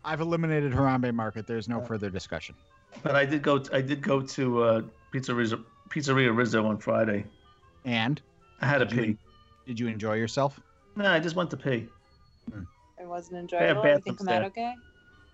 I've 0.05 0.21
eliminated 0.21 0.73
Harambe 0.73 1.13
Market. 1.13 1.47
There's 1.47 1.69
no 1.69 1.81
further 1.81 2.11
discussion. 2.11 2.55
But 3.03 3.17
I 3.17 3.25
did 3.25 3.43
go. 3.43 3.63
I 3.73 3.81
did 3.81 4.03
go 4.03 4.21
to 4.23 4.63
uh, 4.63 4.83
Pizza 5.11 5.35
Rizzo, 5.35 5.65
Pizzeria 5.91 6.35
Rizzo 6.37 6.65
on 6.67 6.79
Friday. 6.79 7.25
And 7.85 8.21
I 8.61 8.67
had 8.67 8.83
a 8.83 8.85
Did 8.85 8.97
you- 8.97 9.03
pee. 9.15 9.19
did 9.67 9.81
you 9.81 9.87
enjoy 9.89 10.15
yourself? 10.15 10.61
No, 10.97 11.07
I 11.11 11.21
just 11.21 11.37
went 11.37 11.51
to 11.51 11.57
pee. 11.57 11.89
It 12.99 13.07
wasn't 13.07 13.51
They 13.51 13.57
have 13.59 13.77
enjoyable. 13.77 13.87
Everything 13.87 14.15
bathrooms 14.15 14.19
come 14.19 14.29
out 14.29 14.45
okay? 14.45 14.75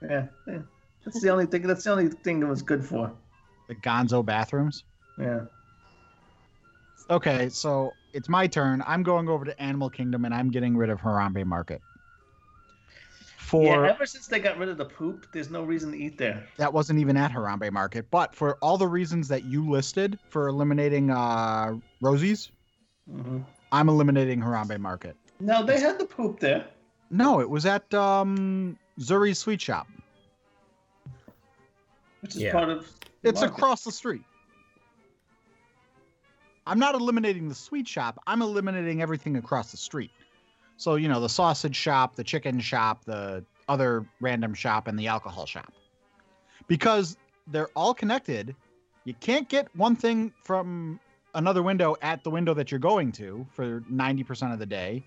Yeah, 0.03 0.27
yeah. 0.49 0.59
That's 1.05 1.21
the 1.21 1.31
only 1.31 1.47
thing. 1.47 1.63
That's 1.63 1.85
the 1.85 1.91
only 1.91 2.09
thing 2.09 2.43
it 2.43 2.47
was 2.47 2.63
good 2.63 2.85
for. 2.85 3.13
The 3.69 3.75
Gonzo 3.75 4.25
bathrooms. 4.25 4.85
Yeah. 5.19 5.41
Okay, 7.11 7.49
so 7.49 7.93
it's 8.13 8.29
my 8.29 8.47
turn. 8.47 8.83
I'm 8.87 9.03
going 9.03 9.29
over 9.29 9.45
to 9.45 9.61
Animal 9.61 9.91
Kingdom, 9.91 10.25
and 10.25 10.33
I'm 10.35 10.51
getting 10.51 10.77
rid 10.77 10.91
of 10.91 11.01
Harambe 11.01 11.45
Market. 11.45 11.83
For 13.39 13.65
yeah. 13.65 13.91
Ever 13.91 14.07
since 14.07 14.29
they 14.29 14.39
got 14.39 14.57
rid 14.57 14.69
of 14.69 14.79
the 14.79 14.85
poop, 14.85 15.27
there's 15.33 15.51
no 15.51 15.63
reason 15.65 15.93
to 15.93 15.99
eat 15.99 16.17
there. 16.17 16.47
that 16.57 16.73
wasn't 16.73 16.99
even 17.01 17.17
at 17.17 17.31
Harambe 17.33 17.71
Market, 17.73 18.07
but 18.11 18.35
for 18.35 18.57
all 18.63 18.79
the 18.79 18.87
reasons 18.89 19.29
that 19.29 19.45
you 19.45 19.69
listed 19.69 20.19
for 20.29 20.49
eliminating 20.49 21.11
uh, 21.11 21.75
Rosie's, 22.01 22.51
hmm 23.11 23.41
I'm 23.73 23.89
eliminating 23.89 24.41
Harambe 24.41 24.79
Market. 24.79 25.17
No, 25.41 25.65
they 25.65 25.81
had 25.81 25.99
the 25.99 26.05
poop 26.05 26.41
there. 26.41 26.67
No, 27.11 27.41
it 27.41 27.49
was 27.49 27.67
at 27.67 27.93
um, 27.95 28.79
Zuri's 29.01 29.39
Sweet 29.39 29.61
Shop. 29.61 29.87
Which 32.23 32.37
is 32.37 32.43
Yeah. 32.43 32.53
part 32.53 32.71
of. 32.71 32.87
the 33.23 33.29
It's 33.29 33.41
market. 33.41 33.55
across 33.57 33.85
the 33.85 33.93
street. 33.93 34.23
I'm 36.67 36.79
not 36.79 36.95
eliminating 36.95 37.49
the 37.49 37.55
sweet 37.55 37.87
shop. 37.89 38.19
I'm 38.27 38.41
eliminating 38.41 39.03
everything 39.03 39.37
across 39.37 39.71
the 39.71 39.77
street. 39.77 40.11
So, 40.77 40.95
you 40.95 41.09
know, 41.09 41.21
the 41.21 41.29
sausage 41.29 41.77
shop, 41.77 42.17
the 42.17 42.25
chicken 42.25 42.59
shop, 42.61 43.05
the 43.05 43.45
other 43.69 44.07
random 44.21 44.55
shop, 44.55 44.87
and 44.89 44.99
the 44.99 45.09
alcohol 45.09 45.47
shop. 45.47 45.73
Because 46.69 47.17
they're 47.49 47.71
all 47.77 47.95
connected. 47.95 48.55
You 49.05 49.15
can't 49.15 49.49
get 49.49 49.75
one 49.77 49.97
thing 49.97 50.33
from 50.45 51.01
another 51.35 51.63
window 51.63 51.97
at 52.03 52.23
the 52.25 52.31
window 52.31 52.55
that 52.55 52.71
you're 52.71 52.81
going 52.81 53.11
to 53.13 53.47
for 53.53 53.81
90% 53.91 54.53
of 54.53 54.59
the 54.59 54.67
day. 54.67 55.05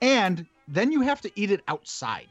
And 0.00 0.46
then 0.68 0.92
you 0.92 1.00
have 1.02 1.20
to 1.22 1.30
eat 1.38 1.50
it 1.50 1.62
outside. 1.68 2.28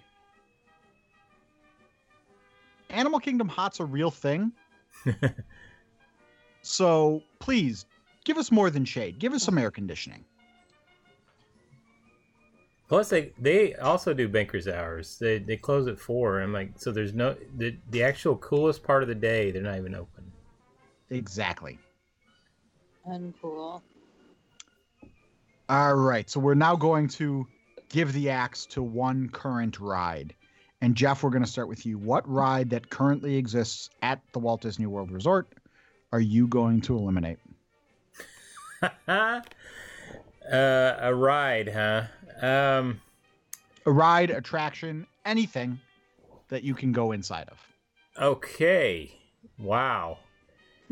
Animal 2.89 3.19
Kingdom 3.19 3.47
hot's 3.47 3.79
a 3.79 3.85
real 3.85 4.11
thing. 4.11 4.51
So 6.67 7.23
please 7.39 7.85
give 8.25 8.37
us 8.37 8.51
more 8.51 8.69
than 8.69 8.83
shade. 8.83 9.19
Give 9.19 9.33
us 9.33 9.41
some 9.41 9.57
air 9.57 9.71
conditioning. 9.71 10.25
Plus, 12.89 13.09
they 13.09 13.31
they 13.39 13.73
also 13.75 14.13
do 14.13 14.27
bankers 14.27 14.67
hours. 14.67 15.17
They 15.17 15.39
they 15.39 15.55
close 15.55 15.87
at 15.87 15.97
four. 15.97 16.41
I'm 16.41 16.51
like, 16.51 16.73
so 16.75 16.91
there's 16.91 17.13
no 17.13 17.37
the 17.55 17.77
the 17.91 18.03
actual 18.03 18.35
coolest 18.37 18.83
part 18.83 19.01
of 19.01 19.07
the 19.07 19.15
day. 19.15 19.49
They're 19.51 19.61
not 19.61 19.77
even 19.77 19.95
open. 19.95 20.29
Exactly. 21.09 21.79
Uncool. 23.07 23.81
All 25.69 25.95
right. 25.95 26.29
So 26.29 26.41
we're 26.41 26.53
now 26.53 26.75
going 26.75 27.07
to 27.09 27.47
give 27.87 28.11
the 28.11 28.29
axe 28.29 28.65
to 28.67 28.83
one 28.83 29.29
current 29.29 29.79
ride. 29.79 30.35
And 30.81 30.95
Jeff, 30.95 31.23
we're 31.23 31.31
going 31.31 31.43
to 31.43 31.49
start 31.49 31.67
with 31.67 31.85
you. 31.85 31.97
What 31.97 32.27
ride 32.29 32.69
that 32.69 32.89
currently 32.89 33.35
exists 33.35 33.89
at 34.01 34.21
the 34.31 34.39
Walt 34.39 34.61
Disney 34.61 34.85
World 34.85 35.11
Resort 35.11 35.47
are 36.13 36.19
you 36.19 36.47
going 36.47 36.81
to 36.81 36.95
eliminate? 36.95 37.39
uh, 39.07 39.41
a 40.49 41.13
ride, 41.13 41.69
huh? 41.73 42.03
Um, 42.41 43.01
A 43.85 43.91
ride, 43.91 44.29
attraction, 44.29 45.07
anything 45.25 45.79
that 46.49 46.63
you 46.63 46.73
can 46.75 46.91
go 46.91 47.11
inside 47.11 47.49
of. 47.49 47.59
Okay. 48.21 49.11
Wow. 49.57 50.19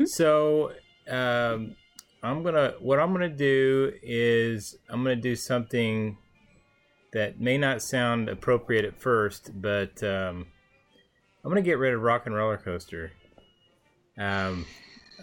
So, 0.04 0.72
um, 1.08 1.76
I'm 2.22 2.42
gonna. 2.42 2.74
What 2.80 2.98
I'm 2.98 3.12
gonna 3.12 3.28
do 3.28 3.92
is 4.02 4.76
I'm 4.88 5.02
gonna 5.02 5.16
do 5.16 5.36
something 5.36 6.18
that 7.16 7.40
may 7.40 7.56
not 7.56 7.80
sound 7.80 8.28
appropriate 8.28 8.84
at 8.84 9.00
first, 9.00 9.50
but 9.54 10.02
um, 10.02 10.46
I'm 11.42 11.50
gonna 11.50 11.62
get 11.62 11.78
rid 11.78 11.94
of 11.94 12.02
Rock 12.02 12.26
and 12.26 12.34
Roller 12.34 12.58
Coaster. 12.58 13.10
Um, 14.18 14.66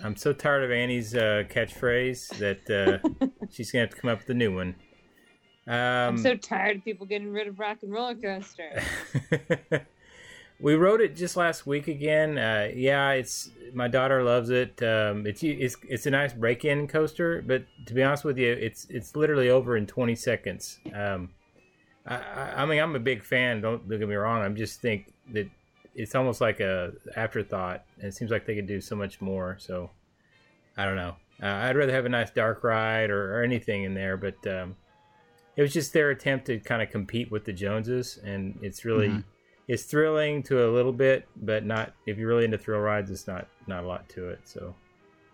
I'm 0.04 0.16
so 0.16 0.34
tired 0.34 0.64
of 0.64 0.72
Annie's 0.72 1.14
uh, 1.14 1.44
catchphrase 1.48 2.30
that 2.40 2.68
uh, 2.68 3.28
she's 3.52 3.72
gonna 3.72 3.84
have 3.84 3.92
to 3.92 4.02
come 4.02 4.10
up 4.10 4.22
with 4.22 4.30
a 4.30 4.34
new 4.34 4.56
one. 4.56 4.76
Um, 5.68 5.76
I'm 5.76 6.18
so 6.18 6.36
tired 6.36 6.78
of 6.78 6.84
people 6.84 7.06
getting 7.06 7.32
rid 7.32 7.48
of 7.48 7.60
rock 7.60 7.84
and 7.84 7.94
roller 7.94 8.16
coaster. 8.16 8.82
we 10.60 10.74
wrote 10.74 11.00
it 11.00 11.16
just 11.16 11.38
last 11.38 11.68
week 11.68 11.88
again. 11.88 12.40
Uh, 12.40 12.70
yeah, 12.74 13.12
it's 13.12 13.52
my 13.72 13.88
daughter 13.88 14.24
loves 14.24 14.50
it. 14.50 14.82
Um, 14.82 15.28
it's 15.28 15.44
it's 15.44 15.78
it's 15.88 16.08
a 16.08 16.12
nice 16.12 16.34
break-in 16.34 16.88
coaster, 16.88 17.44
but 17.46 17.66
to 17.86 17.94
be 17.94 18.02
honest 18.02 18.24
with 18.24 18.40
you, 18.40 18.52
it's 18.52 18.88
it's 18.90 19.16
literally 19.16 19.52
over 19.52 19.78
in 19.78 19.86
20 19.86 20.16
seconds. 20.16 20.80
Um, 20.92 21.30
I, 22.06 22.54
I 22.58 22.66
mean, 22.66 22.80
I'm 22.82 22.96
a 22.96 23.00
big 23.00 23.24
fan. 23.24 23.62
Don't, 23.62 23.88
don't 23.88 24.00
get 24.00 24.08
me 24.10 24.16
wrong. 24.16 24.42
I'm 24.44 24.56
just 24.56 24.82
think 24.82 25.14
that 25.32 25.50
it's 25.96 26.16
almost 26.16 26.42
like 26.42 26.60
a 26.60 26.92
afterthought, 27.16 27.84
and 27.98 28.06
it 28.08 28.14
seems 28.16 28.32
like 28.32 28.46
they 28.46 28.56
could 28.56 28.68
do 28.68 28.82
so 28.82 28.96
much 28.96 29.22
more. 29.22 29.58
So 29.60 29.90
I 30.76 30.86
don't 30.86 30.96
know. 30.96 31.16
Uh, 31.42 31.48
I'd 31.48 31.76
rather 31.78 31.94
have 31.94 32.06
a 32.06 32.10
nice 32.10 32.32
dark 32.32 32.64
ride 32.64 33.10
or, 33.10 33.40
or 33.40 33.44
anything 33.44 33.84
in 33.84 33.94
there, 33.94 34.18
but 34.18 34.36
um, 34.48 34.76
it 35.56 35.62
was 35.62 35.72
just 35.74 35.94
their 35.94 36.10
attempt 36.10 36.46
to 36.48 36.60
kind 36.60 36.82
of 36.82 36.90
compete 36.90 37.32
with 37.32 37.46
the 37.46 37.54
Joneses, 37.54 38.20
and 38.24 38.58
it's 38.62 38.86
really 38.86 39.10
Mhm. 39.10 39.24
it's 39.68 39.84
thrilling 39.84 40.44
to 40.44 40.68
a 40.68 40.70
little 40.70 40.92
bit, 40.94 41.28
but 41.38 41.66
not 41.66 41.94
if 42.06 42.18
you're 42.18 42.28
really 42.28 42.46
into 42.46 42.58
thrill 42.58 42.80
rides. 42.80 43.10
It's 43.12 43.28
not 43.28 43.48
not 43.68 43.84
a 43.84 43.88
lot 43.88 44.10
to 44.10 44.30
it. 44.30 44.42
So 44.46 44.76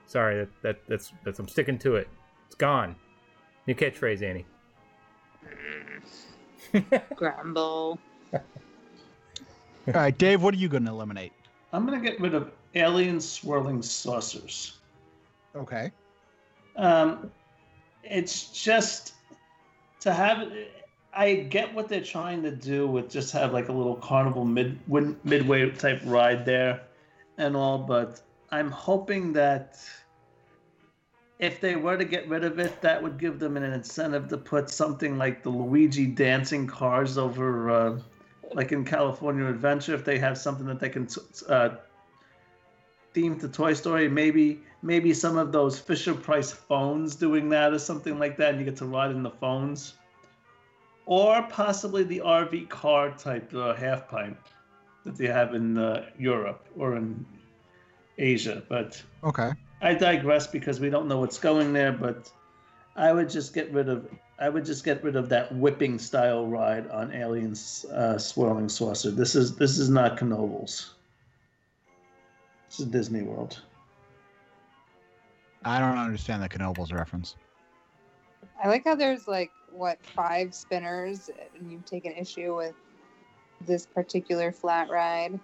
sorry 0.06 0.38
that, 0.38 0.50
that 0.62 0.80
that's 0.88 1.14
that's 1.24 1.40
I'm 1.40 1.48
sticking 1.48 1.78
to 1.80 1.96
it. 1.96 2.08
It's 2.48 2.56
gone. 2.56 2.96
New 3.68 3.76
catchphrase, 3.76 4.22
Annie. 4.24 4.46
Grumble. 7.16 8.00
All 8.34 9.94
right, 9.94 10.18
Dave, 10.18 10.44
what 10.44 10.54
are 10.54 10.58
you 10.58 10.70
going 10.70 10.86
to 10.86 10.92
eliminate? 10.92 11.34
I'm 11.72 11.86
gonna 11.86 12.00
get 12.00 12.20
rid 12.20 12.34
of 12.34 12.52
alien 12.76 13.20
swirling 13.20 13.82
saucers. 13.82 14.78
Okay. 15.56 15.92
Um, 16.76 17.32
it's 18.04 18.48
just 18.48 19.14
to 20.02 20.14
have. 20.14 20.52
I 21.14 21.36
get 21.36 21.74
what 21.74 21.90
they're 21.90 22.02
trying 22.02 22.44
to 22.44 22.52
do 22.52 22.88
with 22.88 23.10
just 23.10 23.34
have 23.34 23.52
like 23.52 23.70
a 23.70 23.72
little 23.72 23.96
carnival 23.96 24.46
mid 24.46 24.80
win- 24.88 25.20
midway 25.24 25.70
type 25.72 26.02
ride 26.06 26.46
there, 26.46 26.82
and 27.38 27.56
all. 27.56 27.78
But 27.78 28.22
I'm 28.52 28.72
hoping 28.72 29.34
that 29.34 29.78
if 31.40 31.62
they 31.62 31.78
were 31.78 31.98
to 31.98 32.04
get 32.04 32.28
rid 32.28 32.44
of 32.44 32.60
it, 32.60 32.82
that 32.82 33.02
would 33.02 33.18
give 33.18 33.40
them 33.40 33.56
an 33.56 33.64
incentive 33.64 34.28
to 34.28 34.38
put 34.38 34.70
something 34.70 35.18
like 35.18 35.42
the 35.42 35.50
Luigi 35.50 36.06
dancing 36.06 36.68
cars 36.68 37.18
over, 37.18 37.70
uh, 37.70 38.00
like 38.54 38.74
in 38.74 38.84
California 38.84 39.46
Adventure. 39.46 39.96
If 39.96 40.04
they 40.04 40.20
have 40.20 40.38
something 40.38 40.66
that 40.68 40.82
they 40.82 40.90
can 40.90 41.08
uh, 41.48 41.78
theme 43.14 43.40
to 43.40 43.48
Toy 43.48 43.74
Story, 43.74 44.10
maybe 44.10 44.62
maybe 44.82 45.14
some 45.14 45.38
of 45.38 45.54
those 45.54 45.80
Fisher 45.80 46.14
Price 46.14 46.52
phones 46.52 47.16
doing 47.16 47.48
that 47.50 47.72
or 47.72 47.80
something 47.80 48.20
like 48.20 48.36
that, 48.38 48.50
and 48.52 48.60
you 48.60 48.66
get 48.66 48.76
to 48.78 48.86
ride 48.86 49.12
in 49.12 49.24
the 49.24 49.32
phones, 49.32 49.94
or 51.06 51.42
possibly 51.44 52.04
the 52.04 52.20
RV 52.20 52.68
car 52.68 53.12
type 53.12 53.54
uh, 53.56 53.74
half 53.76 54.10
pipe 54.10 54.38
that 55.06 55.16
they 55.16 55.28
have 55.28 55.56
in 55.56 55.78
uh, 55.78 56.06
Europe 56.18 56.68
or 56.78 56.98
in 56.98 57.26
Asia. 58.18 58.62
But 58.68 59.02
Okay. 59.24 59.52
I 59.82 59.94
digress 59.94 60.48
because 60.48 60.80
we 60.80 60.90
don't 60.90 61.08
know 61.08 61.20
what's 61.20 61.40
going 61.40 61.74
there. 61.74 61.92
But 61.92 62.32
I 62.96 63.14
would 63.14 63.30
just 63.30 63.54
get 63.54 63.72
rid 63.72 63.90
of 63.90 64.10
I 64.40 64.50
would 64.50 64.66
just 64.66 64.86
get 64.86 65.04
rid 65.04 65.16
of 65.16 65.30
that 65.30 65.54
whipping 65.56 66.00
style 66.00 66.48
ride 66.48 66.88
on 66.90 67.14
Aliens 67.14 67.86
uh, 67.94 68.18
Swirling 68.18 68.70
Saucer. 68.70 69.12
This 69.12 69.36
is 69.36 69.56
this 69.56 69.78
is 69.78 69.90
not 69.90 70.18
Knoebels. 70.18 70.92
This 72.70 72.80
is 72.80 72.86
Disney 72.88 73.24
World. 73.24 73.62
I 75.66 75.80
don't 75.80 75.98
understand 75.98 76.42
the 76.42 76.50
Knoebels 76.50 76.94
reference. 76.94 77.36
I 78.64 78.68
like 78.68 78.86
how 78.86 78.96
there's 78.96 79.28
like 79.28 79.52
what 79.72 79.98
five 80.06 80.54
spinners, 80.54 81.30
and 81.58 81.72
you've 81.72 81.86
taken 81.86 82.14
issue 82.14 82.56
with 82.56 82.76
this 83.66 83.86
particular 83.86 84.52
flat 84.52 84.90
ride. 84.90 85.40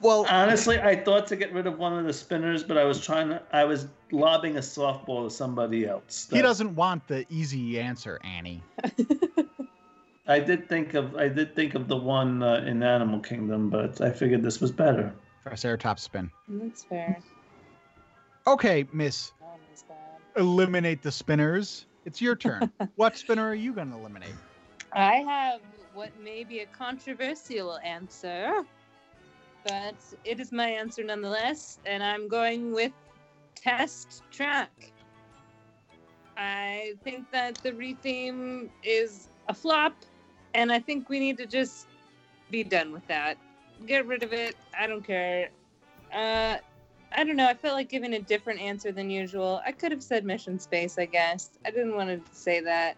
Well, 0.00 0.24
Honestly, 0.30 0.80
I 0.80 0.96
thought 0.96 1.26
to 1.26 1.36
get 1.36 1.52
rid 1.52 1.66
of 1.66 1.78
one 1.78 1.98
of 1.98 2.06
the 2.06 2.12
spinners, 2.12 2.62
but 2.62 2.78
I 2.78 2.84
was 2.84 3.04
trying 3.04 3.28
to. 3.28 3.42
I 3.52 3.64
was 3.64 3.86
lobbing 4.12 4.56
a 4.56 4.60
softball 4.60 5.28
to 5.28 5.30
somebody 5.34 5.86
else. 5.86 6.26
he 6.30 6.40
doesn't 6.40 6.74
want 6.74 7.06
the 7.06 7.26
easy 7.28 7.78
answer, 7.78 8.18
Annie. 8.24 8.62
I 10.26 10.38
did 10.38 10.68
think 10.68 10.94
of. 10.94 11.16
I 11.16 11.28
did 11.28 11.54
think 11.54 11.74
of 11.74 11.86
the 11.88 11.96
one 11.96 12.42
uh, 12.42 12.64
in 12.66 12.82
Animal 12.82 13.20
Kingdom, 13.20 13.68
but 13.68 14.00
I 14.00 14.10
figured 14.10 14.42
this 14.42 14.60
was 14.60 14.70
better. 14.72 15.12
Triceratops 15.42 16.02
spin. 16.02 16.30
That's 16.48 16.84
fair. 16.84 17.18
Okay, 18.46 18.86
Miss, 18.92 19.32
That 19.40 19.46
one 19.48 19.58
was 19.70 19.82
bad. 19.82 20.40
eliminate 20.40 21.02
the 21.02 21.12
spinners. 21.12 21.86
It's 22.06 22.20
your 22.22 22.36
turn. 22.46 22.70
what 22.96 23.16
spinner 23.16 23.46
are 23.46 23.54
you 23.54 23.72
going 23.74 23.90
to 23.90 23.96
eliminate? 23.98 24.34
I 24.92 25.16
have 25.16 25.60
what 25.94 26.10
may 26.22 26.44
be 26.44 26.60
a 26.60 26.66
controversial 26.66 27.78
answer, 27.84 28.64
but 29.64 29.96
it 30.24 30.40
is 30.40 30.52
my 30.52 30.68
answer 30.68 31.04
nonetheless, 31.04 31.78
and 31.86 32.02
I'm 32.02 32.28
going 32.28 32.72
with 32.72 32.92
test 33.54 34.22
track. 34.30 34.92
I 36.36 36.94
think 37.04 37.30
that 37.32 37.56
the 37.56 37.72
retheme 37.72 38.70
is 38.82 39.28
a 39.48 39.54
flop, 39.54 39.94
and 40.54 40.72
I 40.72 40.78
think 40.78 41.08
we 41.08 41.18
need 41.18 41.36
to 41.38 41.46
just 41.46 41.86
be 42.50 42.64
done 42.64 42.92
with 42.92 43.06
that. 43.08 43.36
Get 43.86 44.06
rid 44.06 44.22
of 44.22 44.32
it. 44.32 44.56
I 44.78 44.86
don't 44.86 45.04
care. 45.04 45.50
Uh, 46.12 46.56
I 47.12 47.24
don't 47.24 47.36
know. 47.36 47.48
I 47.48 47.54
felt 47.54 47.74
like 47.74 47.88
giving 47.88 48.14
a 48.14 48.20
different 48.20 48.60
answer 48.60 48.92
than 48.92 49.10
usual. 49.10 49.60
I 49.66 49.72
could 49.72 49.90
have 49.92 50.02
said 50.02 50.24
mission 50.24 50.58
space, 50.58 50.98
I 50.98 51.06
guess. 51.06 51.50
I 51.64 51.70
didn't 51.70 51.94
want 51.94 52.08
to 52.08 52.34
say 52.34 52.60
that 52.60 52.96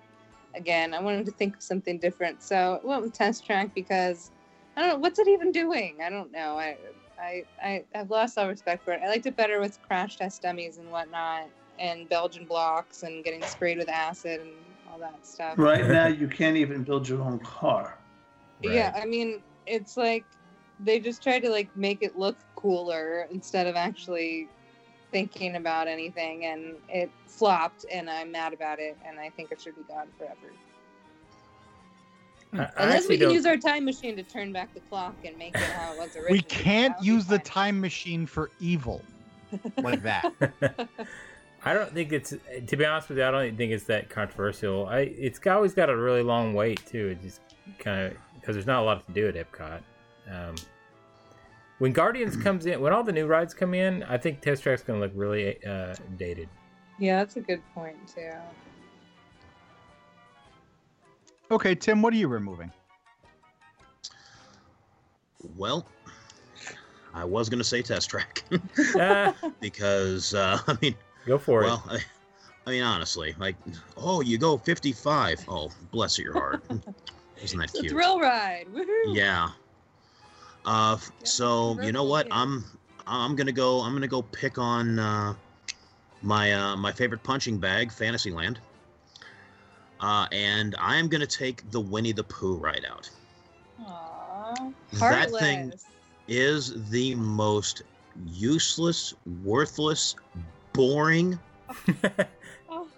again. 0.54 0.94
I 0.94 1.00
wanted 1.00 1.24
to 1.26 1.32
think 1.32 1.56
of 1.56 1.62
something 1.62 1.98
different. 1.98 2.42
So 2.42 2.80
I 2.82 2.86
went 2.86 3.02
with 3.02 3.12
test 3.12 3.46
track 3.46 3.74
because 3.74 4.30
I 4.77 4.81
don't 4.81 4.89
know 4.91 4.99
what's 4.99 5.18
it 5.18 5.29
even 5.29 5.53
doing. 5.53 5.99
I 6.03 6.11
don't 6.11 6.33
know. 6.33 6.59
I 6.59 6.77
I 7.18 7.45
I 7.62 7.85
have 7.95 8.11
lost 8.11 8.39
all 8.39 8.49
respect 8.49 8.85
for 8.85 8.93
it. 8.93 9.01
I 9.05 9.09
liked 9.09 9.27
it 9.27 9.37
better 9.37 9.61
with 9.61 9.81
crash 9.83 10.16
test 10.16 10.43
dummies 10.43 10.79
and 10.79 10.91
whatnot, 10.91 11.51
and 11.79 12.09
Belgian 12.09 12.47
blocks 12.47 13.03
and 13.03 13.23
getting 13.23 13.43
sprayed 13.43 13.79
with 13.79 13.89
acid 13.89 14.41
and 14.41 14.51
all 14.91 14.99
that 14.99 15.27
stuff. 15.27 15.59
Right 15.59 15.87
now, 15.87 16.07
you 16.07 16.27
can't 16.27 16.57
even 16.57 16.85
build 16.85 17.09
your 17.09 17.20
own 17.23 17.39
car. 17.41 17.99
Yeah, 18.62 18.93
I 18.97 19.05
mean, 19.05 19.43
it's 19.66 19.97
like 19.97 20.25
they 20.81 21.01
just 21.01 21.23
tried 21.23 21.41
to 21.41 21.51
like 21.51 21.75
make 21.77 22.03
it 22.03 22.16
look 22.16 22.37
cooler 22.57 23.27
instead 23.31 23.66
of 23.66 23.77
actually 23.77 24.49
thinking 25.11 25.57
about 25.57 25.87
anything, 25.87 26.47
and 26.47 26.77
it 26.89 27.11
flopped. 27.27 27.85
And 27.93 28.09
I'm 28.09 28.33
mad 28.33 28.55
about 28.55 28.79
it, 28.79 28.97
and 29.05 29.20
I 29.20 29.29
think 29.31 29.53
it 29.53 29.61
should 29.61 29.77
be 29.77 29.83
gone 29.83 30.09
forever. 30.16 30.55
I, 32.55 32.59
I 32.64 32.70
Unless 32.78 33.09
we 33.09 33.16
can 33.16 33.26
don't- 33.28 33.34
use 33.34 33.46
our 33.46 33.57
time 33.57 33.84
machine 33.84 34.16
to 34.16 34.22
turn 34.22 34.53
back 34.53 34.72
the 34.74 34.80
clock 34.80 35.14
and 35.24 35.36
make 35.38 35.55
it 35.55 35.61
how 35.61 35.92
it 35.92 35.98
was 35.98 36.14
originally. 36.16 36.32
We 36.32 36.40
can't 36.42 36.92
that 36.94 36.98
would 37.00 37.05
be 37.05 37.12
use 37.12 37.26
the 37.26 37.38
time 37.38 37.80
machine 37.80 38.26
for 38.26 38.50
evil 38.61 39.03
like 39.78 40.03
that. 40.03 40.32
I 41.64 41.74
don't 41.74 41.92
think 41.94 42.12
it's 42.12 42.34
to 42.66 42.76
be 42.76 42.84
honest 42.84 43.09
with 43.09 43.18
you. 43.18 43.24
I 43.24 43.30
don't 43.30 43.57
think 43.57 43.72
it's 43.72 43.84
that 43.84 44.11
controversial. 44.11 44.86
I 44.86 45.00
it's 45.00 45.38
got- 45.38 45.57
always 45.57 45.74
got 45.74 45.88
a 45.90 45.96
really 45.96 46.22
long 46.22 46.55
wait 46.55 46.84
too. 46.86 47.09
It 47.09 47.22
just 47.22 47.40
kind 47.78 48.07
of 48.07 48.16
because 48.40 48.55
there's 48.57 48.66
not 48.66 48.80
a 48.82 48.84
lot 48.84 49.07
to 49.07 49.12
do 49.12 49.28
at 49.28 49.34
Epcot. 49.34 49.80
Um, 50.30 50.55
when 51.78 51.92
Guardians 51.92 52.36
comes 52.42 52.66
in, 52.66 52.80
when 52.80 52.92
all 52.92 53.03
the 53.05 53.12
new 53.12 53.26
rides 53.26 53.55
come 53.55 53.72
in, 53.74 54.03
I 54.05 54.18
think 54.18 54.40
Test 54.40 54.62
Track's 54.62 54.82
going 54.82 55.00
to 55.00 55.07
look 55.07 55.12
really 55.14 55.64
uh, 55.64 55.94
dated. 56.16 56.48
Yeah, 56.98 57.18
that's 57.18 57.36
a 57.36 57.40
good 57.40 57.62
point 57.74 57.96
too. 58.12 58.30
Okay, 61.53 61.74
Tim, 61.74 62.00
what 62.00 62.14
are 62.14 62.16
you 62.16 62.28
removing? 62.28 62.72
Well, 65.57 65.86
I 67.12 67.24
was 67.24 67.50
going 67.50 67.59
to 67.59 67.64
say 67.64 67.82
test 67.82 68.09
track 68.09 68.42
Ah, 68.98 69.34
because 69.61 70.32
uh, 70.34 70.59
I 70.66 70.76
mean, 70.80 70.94
go 71.26 71.36
for 71.38 71.62
it. 71.62 71.66
well, 71.66 71.84
I, 71.90 71.98
I 72.66 72.70
mean 72.70 72.82
honestly, 72.82 73.34
like, 73.38 73.57
oh, 73.98 74.22
you 74.22 74.38
go 74.38 74.57
55. 74.57 75.44
Oh, 75.48 75.70
bless 75.90 76.18
your 76.18 76.32
heart. 76.32 76.64
Isn't 77.42 77.59
that 77.59 77.64
It's 77.68 77.78
a 77.78 77.80
cute? 77.82 77.92
thrill 77.92 78.18
ride. 78.18 78.66
Woohoo! 78.72 79.14
Yeah. 79.14 79.50
Uh, 80.64 80.96
Yeah, 81.00 81.24
so 81.24 81.78
you 81.82 81.92
know 81.92 82.05
what? 82.05 82.28
congratulations. 82.30 82.64
I'm 83.07 83.24
I'm 83.30 83.36
gonna 83.36 83.53
go. 83.53 83.80
I'm 83.80 83.92
gonna 83.94 84.07
go 84.07 84.22
pick 84.22 84.59
on 84.59 84.98
uh, 85.00 85.34
my 86.22 86.53
uh, 86.55 86.76
my 86.76 86.92
favorite 86.92 87.22
punching 87.24 87.59
bag, 87.59 87.90
Fantasyland. 87.92 88.61
Uh, 90.03 90.26
and 90.32 90.74
I 90.80 90.96
am 90.96 91.09
gonna 91.09 91.26
take 91.26 91.68
the 91.70 91.80
Winnie 91.80 92.12
the 92.12 92.24
Pooh 92.24 92.57
ride 92.57 92.84
out. 92.90 93.09
Aww. 93.80 94.72
That 94.94 95.30
thing- 95.30 95.72
Is 96.28 96.90
the 96.90 97.14
most 97.14 97.82
useless, 98.26 99.14
worthless, 99.44 100.14
boring, 100.72 101.38
Oh, 102.68 102.88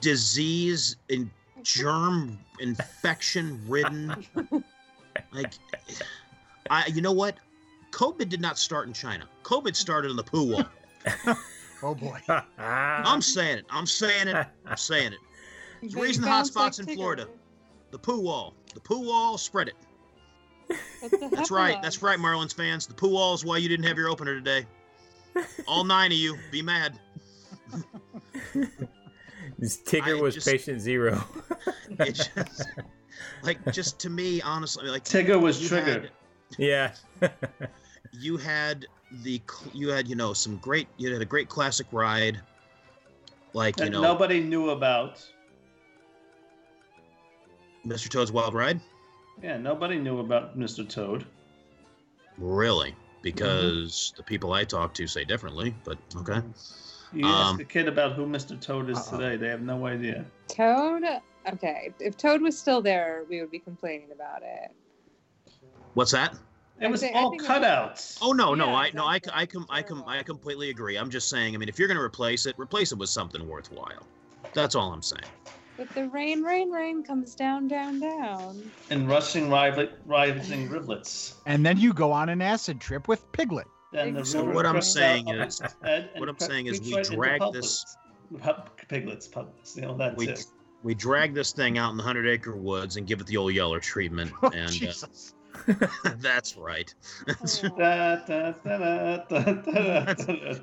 disease 0.00 0.96
and 1.10 1.30
germ 1.62 2.38
infection 2.60 3.60
ridden. 3.66 4.24
like, 5.32 5.54
I 6.70 6.86
you 6.86 7.00
know 7.02 7.12
what? 7.12 7.36
COVID 7.90 8.28
did 8.28 8.40
not 8.40 8.58
start 8.58 8.86
in 8.86 8.92
China. 8.92 9.26
COVID 9.44 9.74
started 9.74 10.10
in 10.10 10.16
the 10.16 10.22
Pooh 10.24 10.52
wall. 10.52 10.64
Oh 11.82 11.94
boy. 11.94 12.20
I'm 12.58 13.22
saying 13.22 13.58
it. 13.58 13.64
I'm 13.70 13.86
saying 13.86 14.28
it. 14.28 14.46
I'm 14.66 14.76
saying 14.76 15.12
it. 15.12 15.18
It's 15.82 15.94
They 15.94 16.00
raising 16.00 16.22
the 16.22 16.28
bounce 16.28 16.50
hotspots 16.50 16.78
like 16.80 16.88
in 16.88 16.94
Florida. 16.96 17.24
Tigger. 17.24 17.90
The 17.90 17.98
poo 17.98 18.20
wall. 18.20 18.54
The 18.74 18.80
poo 18.80 19.00
wall. 19.00 19.38
Spread 19.38 19.68
it. 19.68 19.74
That's 21.30 21.50
right. 21.50 21.80
That's 21.82 22.02
right, 22.02 22.18
Marlins 22.18 22.54
fans. 22.54 22.86
The 22.86 22.94
poo 22.94 23.08
wall 23.10 23.34
is 23.34 23.44
why 23.44 23.56
you 23.58 23.68
didn't 23.68 23.86
have 23.86 23.96
your 23.96 24.08
opener 24.08 24.34
today. 24.34 24.66
All 25.66 25.84
nine 25.84 26.12
of 26.12 26.18
you, 26.18 26.36
be 26.50 26.62
mad. 26.62 26.98
This 29.58 29.76
Tigger 29.82 30.16
I 30.18 30.20
was 30.20 30.34
just- 30.34 30.46
patient 30.46 30.80
zero. 30.80 31.22
It 31.98 32.12
just, 32.14 32.30
like, 33.42 33.72
just 33.72 33.98
to 34.00 34.10
me, 34.10 34.40
honestly, 34.42 34.88
like 34.88 35.02
Tigger 35.04 35.40
was 35.40 35.60
you 35.60 35.68
triggered. 35.68 36.10
yeah. 36.58 36.92
You 38.12 38.36
had 38.36 38.86
the, 39.24 39.40
you 39.72 39.88
had, 39.88 40.06
you 40.06 40.14
know, 40.14 40.32
some 40.32 40.58
great, 40.58 40.86
you 40.98 41.12
had 41.12 41.20
a 41.20 41.24
great 41.24 41.48
classic 41.48 41.86
ride. 41.90 42.40
Like, 43.54 43.80
you 43.80 43.90
know, 43.90 44.00
nobody 44.02 44.40
knew 44.40 44.70
about. 44.70 45.26
Mr. 47.86 48.08
Toad's 48.08 48.32
Wild 48.32 48.54
Ride. 48.54 48.80
Yeah, 49.42 49.56
nobody 49.56 49.98
knew 49.98 50.18
about 50.20 50.58
Mr. 50.58 50.88
Toad. 50.88 51.24
Really? 52.36 52.94
Because 53.22 54.12
the 54.16 54.22
people 54.22 54.52
I 54.52 54.64
talk 54.64 54.94
to 54.94 55.06
say 55.06 55.24
differently, 55.24 55.74
but 55.84 55.98
okay. 56.16 56.40
You 57.12 57.24
Um, 57.24 57.54
ask 57.54 57.60
a 57.60 57.64
kid 57.64 57.88
about 57.88 58.12
who 58.12 58.26
Mr. 58.26 58.60
Toad 58.60 58.90
is 58.90 58.98
Uh-oh. 58.98 59.18
today, 59.18 59.36
they 59.36 59.48
have 59.48 59.62
no 59.62 59.86
idea. 59.86 60.24
Toad. 60.48 61.02
Okay, 61.52 61.92
if 61.98 62.16
Toad 62.16 62.42
was 62.42 62.58
still 62.58 62.82
there, 62.82 63.24
we 63.28 63.40
would 63.40 63.50
be 63.50 63.58
complaining 63.58 64.08
about 64.12 64.42
it. 64.42 64.70
What's 65.94 66.12
that? 66.12 66.36
It 66.80 66.88
was 66.88 67.00
think- 67.00 67.16
all 67.16 67.30
think 67.30 67.42
it- 67.42 68.18
Oh 68.20 68.32
no, 68.32 68.54
no, 68.54 68.66
Yeah, 68.66 68.74
I 68.76 68.90
no, 68.92 69.04
I. 69.04 69.18
I 69.32 69.46
com, 69.46 69.66
I 69.68 69.82
com, 69.82 70.04
I 70.06 70.22
completely 70.22 70.70
agree. 70.70 70.96
I'm 70.96 71.10
just 71.10 71.28
saying. 71.28 71.54
I 71.54 71.58
mean, 71.58 71.68
if 71.68 71.76
you're 71.78 71.88
gonna 71.88 72.02
replace 72.02 72.46
it, 72.46 72.54
replace 72.58 72.92
it 72.92 72.98
with 72.98 73.08
something 73.08 73.48
worthwhile. 73.48 74.06
That's 74.52 74.74
all 74.76 74.92
I'm 74.92 75.02
saying. 75.02 75.24
But 75.78 75.88
the 75.94 76.08
rain, 76.08 76.42
rain, 76.42 76.70
rain 76.72 77.04
comes 77.04 77.36
down, 77.36 77.68
down, 77.68 78.00
down. 78.00 78.68
And 78.90 79.08
rushing 79.08 79.48
rival- 79.48 79.88
rising 80.06 80.68
rivulets. 80.68 81.34
And 81.46 81.64
then 81.64 81.78
you 81.78 81.92
go 81.92 82.10
on 82.10 82.28
an 82.28 82.42
acid 82.42 82.80
trip 82.80 83.06
with 83.06 83.30
Piglet. 83.30 83.68
Then 83.92 84.12
the 84.14 84.24
So 84.24 84.40
river 84.40 84.52
what 84.54 84.66
I'm 84.66 84.82
saying 84.82 85.28
is- 85.28 85.60
of 85.60 85.66
its 85.66 85.74
head 85.82 86.10
and 86.14 86.20
what 86.20 86.28
I'm 86.28 86.38
saying 86.40 86.66
is 86.66 86.80
we 86.80 87.00
drag 87.02 87.40
puplets. 87.40 87.84
Pup- 88.40 88.76
Piglets, 88.88 89.28
pups, 89.30 89.76
you 89.76 89.82
know, 89.82 89.96
that's 89.96 90.16
We 90.16 90.28
it. 90.28 90.44
we 90.82 90.94
drag 90.94 91.32
this 91.32 91.52
thing 91.52 91.78
out 91.78 91.92
in 91.92 91.96
the 91.96 92.02
hundred 92.02 92.26
acre 92.28 92.56
woods 92.56 92.96
and 92.96 93.06
give 93.06 93.20
it 93.20 93.26
the 93.28 93.36
old 93.36 93.54
Yeller 93.54 93.78
treatment, 93.80 94.32
Oh, 94.42 94.50
and 94.50 94.66
uh, 94.66 94.70
Jesus. 94.70 95.32
that's 96.18 96.56
right. 96.56 96.92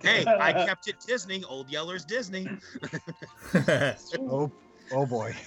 Hey, 0.04 0.26
I 0.28 0.64
kept 0.68 0.88
it 0.88 1.00
Disney. 1.08 1.44
Old 1.46 1.70
Yeller's 1.70 2.04
Disney. 2.06 2.48
Oh, 4.20 4.52
oh 4.92 5.06
boy. 5.06 5.36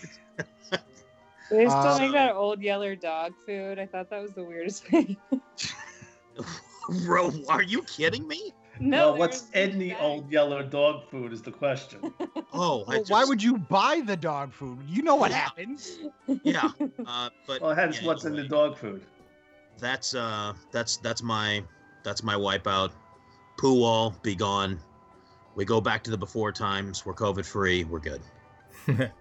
They 1.51 1.68
still 1.70 1.95
Uh, 1.95 1.99
make 1.99 2.12
that 2.12 2.34
old 2.34 2.61
Yeller 2.61 2.95
dog 2.95 3.32
food. 3.47 3.78
I 3.78 3.86
thought 3.86 4.11
that 4.11 4.20
was 4.20 4.32
the 4.34 4.45
weirdest 4.45 4.84
thing. 4.86 5.16
Bro, 7.07 7.32
are 7.49 7.62
you 7.62 7.82
kidding 7.82 8.26
me? 8.28 8.53
No, 8.80 9.11
there 9.11 9.18
what's 9.18 9.41
was 9.43 9.51
this 9.51 9.62
any 9.64 9.89
bag. 9.91 10.03
old 10.03 10.30
yeller 10.30 10.62
dog 10.62 11.09
food 11.11 11.32
is 11.32 11.43
the 11.43 11.51
question. 11.51 12.12
Oh, 12.53 12.84
I 12.89 12.93
Well, 12.93 12.99
just, 13.01 13.11
why 13.11 13.24
would 13.24 13.43
you 13.43 13.59
buy 13.59 14.01
the 14.05 14.16
dog 14.16 14.53
food? 14.55 14.78
You 14.86 15.03
know 15.03 15.16
what 15.16 15.30
Yeah. 15.30 15.36
happens. 15.39 15.99
Yeah, 16.43 16.70
uh, 17.05 17.28
but 17.47 17.61
Well, 17.61 17.74
hence 17.74 18.01
yeah, 18.01 18.07
what's 18.07 18.24
in 18.24 18.34
the 18.34 18.45
dog 18.45 18.78
food. 18.78 19.05
That's 19.78 20.14
uh, 20.14 20.55
that's 20.72 20.97
that's 20.99 21.22
my 21.22 21.62
that's 22.05 22.22
my 22.22 22.34
wipeout. 22.34 22.91
Poo 23.59 23.74
wall, 23.80 24.14
be 24.22 24.34
gone. 24.34 24.78
We 25.57 25.64
go 25.66 25.80
back 25.80 26.03
to 26.05 26.11
the 26.11 26.16
before 26.16 26.53
times. 26.53 27.05
We're 27.05 27.14
COVID 27.14 27.45
free. 27.45 27.84
We're 27.84 28.01
good. 28.01 28.22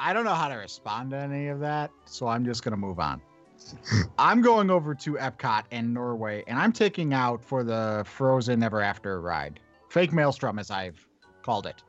I 0.00 0.14
don't 0.14 0.24
know 0.24 0.34
how 0.34 0.48
to 0.48 0.54
respond 0.54 1.10
to 1.10 1.18
any 1.18 1.48
of 1.48 1.60
that, 1.60 1.90
so 2.06 2.26
I'm 2.26 2.42
just 2.42 2.64
gonna 2.64 2.78
move 2.78 2.98
on. 2.98 3.20
I'm 4.18 4.40
going 4.40 4.70
over 4.70 4.94
to 4.94 5.12
Epcot 5.14 5.64
in 5.70 5.92
Norway, 5.92 6.42
and 6.46 6.58
I'm 6.58 6.72
taking 6.72 7.12
out 7.12 7.44
for 7.44 7.62
the 7.62 8.02
Frozen 8.06 8.62
Ever 8.62 8.80
After 8.80 9.20
ride, 9.20 9.60
Fake 9.90 10.10
Maelstrom, 10.10 10.58
as 10.58 10.70
I've 10.70 11.06
called 11.42 11.66
it. 11.66 11.82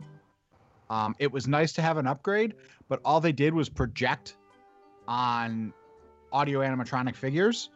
Um, 0.90 1.16
it 1.20 1.32
was 1.32 1.48
nice 1.48 1.72
to 1.74 1.82
have 1.82 1.96
an 1.96 2.06
upgrade, 2.06 2.56
but 2.90 3.00
all 3.06 3.22
they 3.22 3.32
did 3.32 3.54
was 3.54 3.70
project 3.70 4.36
on 5.08 5.74
audio 6.34 6.60
animatronic 6.60 7.16
figures, 7.16 7.70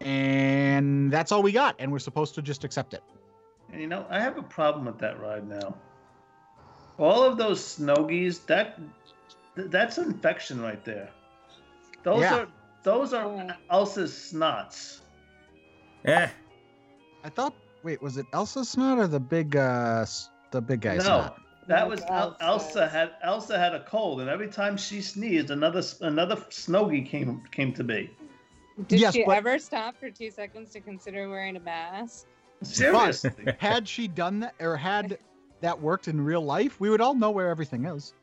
and 0.00 1.08
that's 1.12 1.30
all 1.30 1.40
we 1.40 1.52
got. 1.52 1.76
And 1.78 1.92
we're 1.92 2.00
supposed 2.00 2.34
to 2.34 2.42
just 2.42 2.64
accept 2.64 2.94
it. 2.94 3.04
And 3.70 3.80
you 3.80 3.86
know, 3.86 4.06
I 4.10 4.20
have 4.20 4.38
a 4.38 4.42
problem 4.42 4.86
with 4.86 4.98
that 4.98 5.20
ride 5.20 5.48
now. 5.48 5.76
All 6.98 7.22
of 7.22 7.38
those 7.38 7.60
snowgies, 7.60 8.44
that 8.46 8.80
th- 9.58 9.70
that's 9.70 9.98
infection 9.98 10.60
right 10.62 10.82
there. 10.84 11.10
Those 12.04 12.22
Yeah. 12.22 12.36
are 12.38 12.48
those 12.84 13.12
are 13.12 13.24
Oh. 13.26 13.50
Elsa's 13.70 14.12
snots. 14.12 15.00
Eh, 16.04 16.28
I 17.24 17.28
thought, 17.28 17.52
wait, 17.82 18.00
was 18.00 18.16
it 18.16 18.26
Elsa's 18.32 18.68
snot 18.70 18.98
or 18.98 19.08
the 19.08 19.18
big, 19.20 19.56
uh, 19.56 20.06
the 20.52 20.60
big 20.62 20.80
guy's 20.80 20.98
no, 20.98 21.04
snot? 21.04 21.40
that 21.66 21.84
Oh, 21.84 21.88
was 21.88 22.00
God, 22.00 22.36
Elsa 22.40 22.88
had 22.88 23.10
Elsa 23.22 23.58
had 23.58 23.74
a 23.74 23.82
cold, 23.84 24.20
and 24.20 24.30
every 24.30 24.48
time 24.48 24.76
she 24.76 25.02
sneezed, 25.02 25.50
another 25.50 25.82
another 26.00 26.36
snowgie 26.36 27.04
came 27.06 27.42
came 27.50 27.72
to 27.74 27.84
be. 27.84 28.10
Did 28.86 29.00
Yes, 29.00 29.14
she 29.14 29.24
but- 29.24 29.36
ever 29.36 29.58
stop 29.58 29.96
for 29.98 30.08
two 30.08 30.30
seconds 30.30 30.70
to 30.70 30.80
consider 30.80 31.28
wearing 31.28 31.56
a 31.56 31.60
mask? 31.60 32.26
Seriously. 32.62 33.32
had 33.58 33.86
she 33.88 34.06
done 34.08 34.40
that 34.40 34.54
or 34.60 34.76
had 34.76 35.18
that 35.60 35.80
worked 35.80 36.06
in 36.08 36.20
real 36.20 36.40
life, 36.42 36.78
we 36.80 36.88
would 36.90 37.00
all 37.00 37.14
know 37.14 37.30
where 37.32 37.48
everything 37.48 37.84
is. 37.86 38.14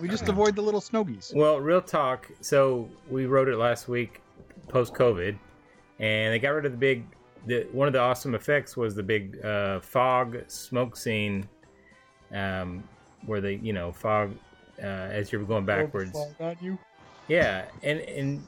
We 0.00 0.08
just 0.08 0.28
avoid 0.28 0.56
the 0.56 0.62
little 0.62 0.80
snowgies. 0.80 1.34
well, 1.34 1.60
real 1.60 1.80
talk. 1.82 2.30
So 2.40 2.88
we 3.08 3.26
wrote 3.26 3.48
it 3.48 3.56
last 3.56 3.88
week, 3.88 4.20
post 4.68 4.94
COVID, 4.94 5.36
and 5.98 6.32
they 6.32 6.38
got 6.38 6.50
rid 6.50 6.66
of 6.66 6.72
the 6.72 6.78
big. 6.78 7.04
The, 7.46 7.66
one 7.72 7.86
of 7.86 7.92
the 7.94 8.00
awesome 8.00 8.34
effects 8.34 8.76
was 8.76 8.94
the 8.94 9.02
big 9.02 9.42
uh, 9.44 9.80
fog 9.80 10.44
smoke 10.48 10.96
scene, 10.96 11.48
um, 12.32 12.84
where 13.26 13.40
they 13.40 13.54
you 13.56 13.72
know 13.72 13.92
fog 13.92 14.34
uh, 14.82 14.86
as 14.86 15.32
you're 15.32 15.42
going 15.42 15.64
backwards. 15.64 16.12
Yeah, 17.28 17.64
and 17.82 18.00
and 18.00 18.42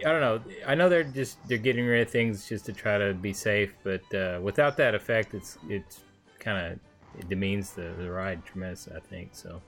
I 0.00 0.12
don't 0.12 0.20
know. 0.20 0.40
I 0.66 0.74
know 0.74 0.88
they're 0.88 1.04
just 1.04 1.38
they're 1.48 1.58
getting 1.58 1.86
rid 1.86 2.06
of 2.06 2.10
things 2.10 2.48
just 2.48 2.64
to 2.66 2.72
try 2.72 2.98
to 2.98 3.14
be 3.14 3.32
safe, 3.32 3.74
but 3.82 4.02
uh, 4.14 4.40
without 4.42 4.76
that 4.78 4.94
effect, 4.94 5.34
it's 5.34 5.58
it's 5.68 6.00
kind 6.38 6.72
of 6.72 6.78
it 7.18 7.28
demeans 7.28 7.72
the, 7.72 7.94
the 7.98 8.10
ride 8.10 8.44
tremendously. 8.44 8.94
I 8.96 9.00
think 9.00 9.30
so. 9.32 9.60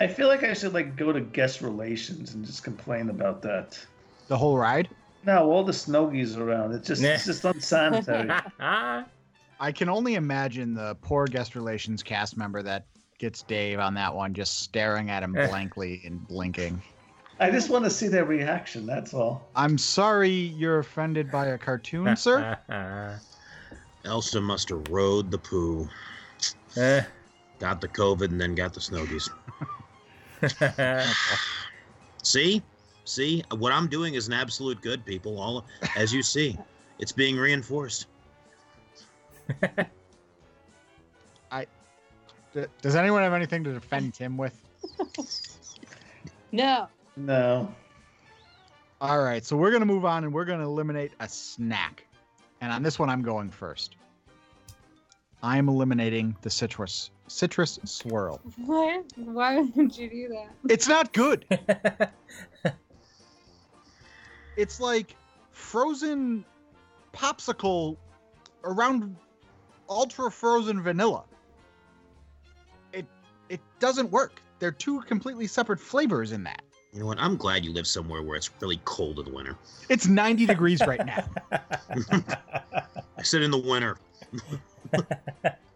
I 0.00 0.06
feel 0.06 0.28
like 0.28 0.42
I 0.42 0.54
should 0.54 0.72
like 0.72 0.96
go 0.96 1.12
to 1.12 1.20
guest 1.20 1.60
relations 1.60 2.34
and 2.34 2.44
just 2.44 2.64
complain 2.64 3.10
about 3.10 3.42
that. 3.42 3.78
The 4.28 4.36
whole 4.38 4.56
ride. 4.56 4.88
No, 5.26 5.50
all 5.50 5.62
the 5.62 5.72
snowgies 5.72 6.38
around. 6.38 6.72
It's 6.72 6.88
just 6.88 7.02
it's 7.02 7.26
just 7.26 7.44
unsanitary. 7.44 8.30
I 8.60 9.72
can 9.72 9.90
only 9.90 10.14
imagine 10.14 10.72
the 10.72 10.96
poor 11.02 11.26
guest 11.26 11.54
relations 11.54 12.02
cast 12.02 12.36
member 12.38 12.62
that 12.62 12.86
gets 13.18 13.42
Dave 13.42 13.78
on 13.78 13.92
that 13.94 14.14
one, 14.14 14.32
just 14.32 14.60
staring 14.60 15.10
at 15.10 15.22
him 15.22 15.32
blankly 15.34 16.00
and 16.06 16.26
blinking. 16.26 16.80
I 17.38 17.50
just 17.50 17.68
want 17.68 17.84
to 17.84 17.90
see 17.90 18.08
their 18.08 18.24
reaction. 18.24 18.86
That's 18.86 19.12
all. 19.12 19.46
I'm 19.54 19.76
sorry 19.76 20.30
you're 20.30 20.78
offended 20.78 21.30
by 21.30 21.46
a 21.48 21.58
cartoon, 21.58 22.16
sir. 22.16 22.58
Elsa 24.06 24.40
must 24.40 24.70
have 24.70 24.88
rode 24.88 25.30
the 25.30 25.36
poo, 25.36 25.86
Eh. 26.78 27.02
got 27.58 27.82
the 27.82 27.88
COVID, 27.88 28.30
and 28.30 28.40
then 28.40 28.54
got 28.54 28.72
the 28.72 28.80
snowgies. 28.80 29.28
See, 32.22 32.62
see, 33.04 33.42
what 33.56 33.72
I'm 33.72 33.86
doing 33.88 34.14
is 34.14 34.28
an 34.28 34.34
absolute 34.34 34.80
good, 34.82 35.04
people. 35.06 35.40
All 35.40 35.64
as 35.96 36.12
you 36.12 36.22
see, 36.22 36.58
it's 36.98 37.12
being 37.12 37.36
reinforced. 37.36 38.06
D- 42.52 42.64
Does 42.82 42.96
anyone 42.96 43.22
have 43.22 43.32
anything 43.32 43.62
to 43.64 43.72
defend 43.72 44.14
Tim 44.14 44.36
with? 44.36 44.58
No. 46.52 46.88
No. 47.16 47.72
All 49.00 49.22
right, 49.22 49.44
so 49.44 49.56
we're 49.56 49.70
gonna 49.70 49.86
move 49.86 50.04
on 50.04 50.24
and 50.24 50.32
we're 50.34 50.44
gonna 50.44 50.64
eliminate 50.66 51.12
a 51.20 51.28
snack. 51.28 52.04
And 52.60 52.72
on 52.72 52.82
this 52.82 52.98
one, 52.98 53.08
I'm 53.08 53.22
going 53.22 53.50
first. 53.50 53.94
I'm 55.44 55.68
eliminating 55.68 56.34
the 56.42 56.50
citrus 56.50 57.12
citrus 57.30 57.78
swirl. 57.84 58.40
What? 58.56 59.04
Why 59.16 59.60
would 59.60 59.96
you 59.96 60.10
do 60.10 60.28
that? 60.28 60.50
It's 60.68 60.88
not 60.88 61.12
good. 61.12 61.44
It's 64.56 64.78
like 64.78 65.16
frozen 65.52 66.44
popsicle 67.14 67.96
around 68.62 69.16
ultra 69.88 70.30
frozen 70.30 70.82
vanilla. 70.82 71.24
It 72.92 73.06
it 73.48 73.60
doesn't 73.78 74.10
work. 74.10 74.42
They're 74.58 74.70
two 74.70 75.00
completely 75.02 75.46
separate 75.46 75.80
flavors 75.80 76.32
in 76.32 76.42
that. 76.44 76.60
You 76.92 77.00
know 77.00 77.06
what? 77.06 77.18
I'm 77.18 77.38
glad 77.38 77.64
you 77.64 77.72
live 77.72 77.86
somewhere 77.86 78.20
where 78.20 78.36
it's 78.36 78.50
really 78.60 78.80
cold 78.84 79.18
in 79.18 79.24
the 79.24 79.30
winter. 79.30 79.56
It's 79.88 80.06
90 80.06 80.44
degrees 80.44 80.82
right 80.86 81.06
now. 81.06 81.24
I 83.16 83.22
said 83.22 83.40
in 83.40 83.50
the 83.50 83.58
winter. 83.58 83.96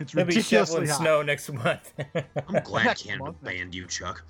It's 0.00 0.12
They'll 0.12 0.24
be 0.24 0.34
ridiculously 0.34 0.86
shoveling 0.86 0.88
hot. 0.88 0.98
snow 0.98 1.22
next 1.22 1.52
month. 1.52 1.92
I'm 2.48 2.62
glad 2.64 2.84
Next 2.86 3.02
Canada 3.02 3.24
month. 3.24 3.44
banned 3.44 3.74
you, 3.74 3.86
Chuck. 3.86 4.24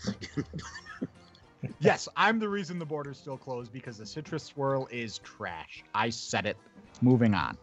Yes, 1.79 2.09
I'm 2.17 2.39
the 2.39 2.49
reason 2.49 2.79
the 2.79 2.87
border's 2.87 3.19
still 3.19 3.37
closed 3.37 3.73
because 3.73 3.97
the 3.99 4.07
citrus 4.07 4.43
swirl 4.43 4.89
is 4.91 5.19
trash. 5.19 5.85
I 5.95 6.11
said 6.11 6.47
it. 6.47 6.57
Moving 7.03 7.35
on. 7.35 7.57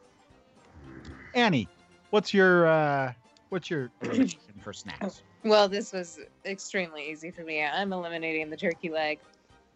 Annie, 1.33 1.67
what's 2.11 2.33
your 2.33 2.67
uh 2.67 3.13
what's 3.49 3.69
your 3.69 3.91
elimination 4.01 4.39
for 4.61 4.71
snacks? 4.71 5.21
Well, 5.43 5.67
this 5.67 5.91
was 5.93 6.19
extremely 6.45 7.09
easy 7.09 7.29
for 7.31 7.41
me. 7.43 7.63
I'm 7.63 7.91
eliminating 7.91 8.49
the 8.49 8.57
turkey 8.57 8.89
leg. 8.89 9.19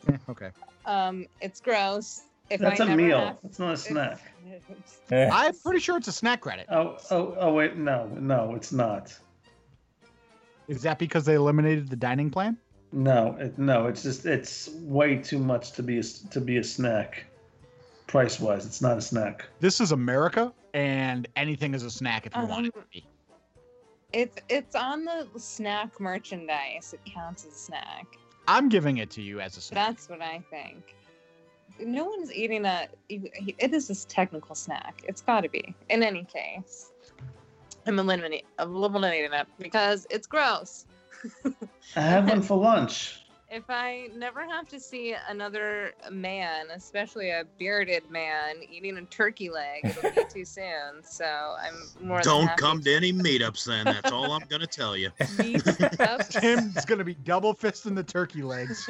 Okay. 0.29 0.49
Um, 0.85 1.27
it's 1.41 1.61
gross. 1.61 2.23
If 2.51 2.59
That's 2.61 2.81
I 2.81 2.91
a 2.91 2.95
meal. 2.95 3.19
have- 3.19 3.37
It's 3.43 3.59
not 3.59 3.73
a 3.73 3.77
snack. 3.77 4.19
I'm 5.11 5.53
pretty 5.59 5.79
sure 5.79 5.97
it's 5.97 6.07
a 6.07 6.11
snack 6.11 6.41
credit. 6.41 6.67
Oh, 6.69 6.97
oh, 7.09 7.35
oh, 7.39 7.53
wait, 7.53 7.77
no, 7.77 8.07
no, 8.19 8.55
it's 8.55 8.71
not. 8.71 9.17
Is 10.67 10.81
that 10.83 10.99
because 10.99 11.25
they 11.25 11.35
eliminated 11.35 11.89
the 11.89 11.95
dining 11.95 12.29
plan? 12.29 12.57
No, 12.93 13.35
it, 13.39 13.57
no, 13.57 13.87
it's 13.87 14.03
just 14.03 14.25
it's 14.25 14.69
way 14.81 15.17
too 15.17 15.39
much 15.39 15.71
to 15.73 15.83
be 15.83 15.99
a, 15.99 16.03
to 16.03 16.41
be 16.41 16.57
a 16.57 16.63
snack. 16.63 17.25
Price 18.07 18.39
wise, 18.39 18.65
it's 18.65 18.81
not 18.81 18.97
a 18.97 19.01
snack. 19.01 19.47
This 19.61 19.79
is 19.79 19.93
America, 19.93 20.51
and 20.73 21.27
anything 21.37 21.73
is 21.73 21.83
a 21.83 21.91
snack 21.91 22.25
if 22.25 22.35
you 22.35 22.43
want 22.45 22.67
it 22.67 22.73
to 22.73 22.79
Um, 22.79 22.85
be. 22.91 23.05
It's 24.11 24.37
it's 24.49 24.75
on 24.75 25.05
the 25.05 25.25
snack 25.37 25.97
merchandise. 26.01 26.93
It 26.93 26.99
counts 27.13 27.45
as 27.45 27.53
a 27.53 27.55
snack. 27.55 28.05
I'm 28.49 28.67
giving 28.67 28.97
it 28.97 29.09
to 29.11 29.21
you 29.21 29.39
as 29.39 29.55
a 29.55 29.61
snack. 29.61 29.87
That's 29.87 30.09
what 30.09 30.21
I 30.21 30.41
think. 30.49 30.95
No 31.81 32.05
one's 32.05 32.31
eating 32.33 32.65
a. 32.65 32.87
It 33.09 33.73
is 33.73 33.89
a 33.89 34.07
technical 34.07 34.55
snack. 34.55 35.03
It's 35.07 35.21
got 35.21 35.41
to 35.41 35.49
be. 35.49 35.75
In 35.89 36.03
any 36.03 36.23
case, 36.23 36.91
I'm 37.87 37.99
eliminating. 37.99 38.45
I'm 38.57 38.75
eliminating 38.75 39.33
it 39.33 39.47
because 39.59 40.07
it's 40.09 40.27
gross. 40.27 40.85
I 41.95 42.01
have 42.01 42.29
one 42.29 42.41
for 42.41 42.57
lunch. 42.57 43.17
If 43.53 43.65
I 43.67 44.07
never 44.15 44.45
have 44.47 44.69
to 44.69 44.79
see 44.79 45.13
another 45.27 45.91
man, 46.09 46.67
especially 46.73 47.31
a 47.31 47.43
bearded 47.59 48.09
man, 48.09 48.55
eating 48.71 48.95
a 48.97 49.01
turkey 49.01 49.49
leg, 49.49 49.81
it'll 49.83 50.09
be 50.11 50.23
too 50.33 50.45
soon. 50.45 51.03
So 51.03 51.25
I'm 51.25 51.73
more 52.01 52.19
than 52.19 52.23
Don't 52.23 52.47
happy 52.47 52.61
come 52.61 52.81
to 52.83 52.95
any 52.95 53.11
meetups 53.27 53.65
then. 53.65 53.83
That's 53.83 54.09
all 54.09 54.31
I'm 54.31 54.47
going 54.47 54.61
to 54.61 54.67
tell 54.67 54.95
you. 54.95 55.09
to 55.19 55.43
meet 55.43 55.99
up. 55.99 56.29
Tim's 56.29 56.85
gonna 56.85 57.03
be 57.03 57.15
double 57.15 57.53
fisting 57.53 57.93
the 57.93 58.03
turkey 58.03 58.41
legs. 58.41 58.89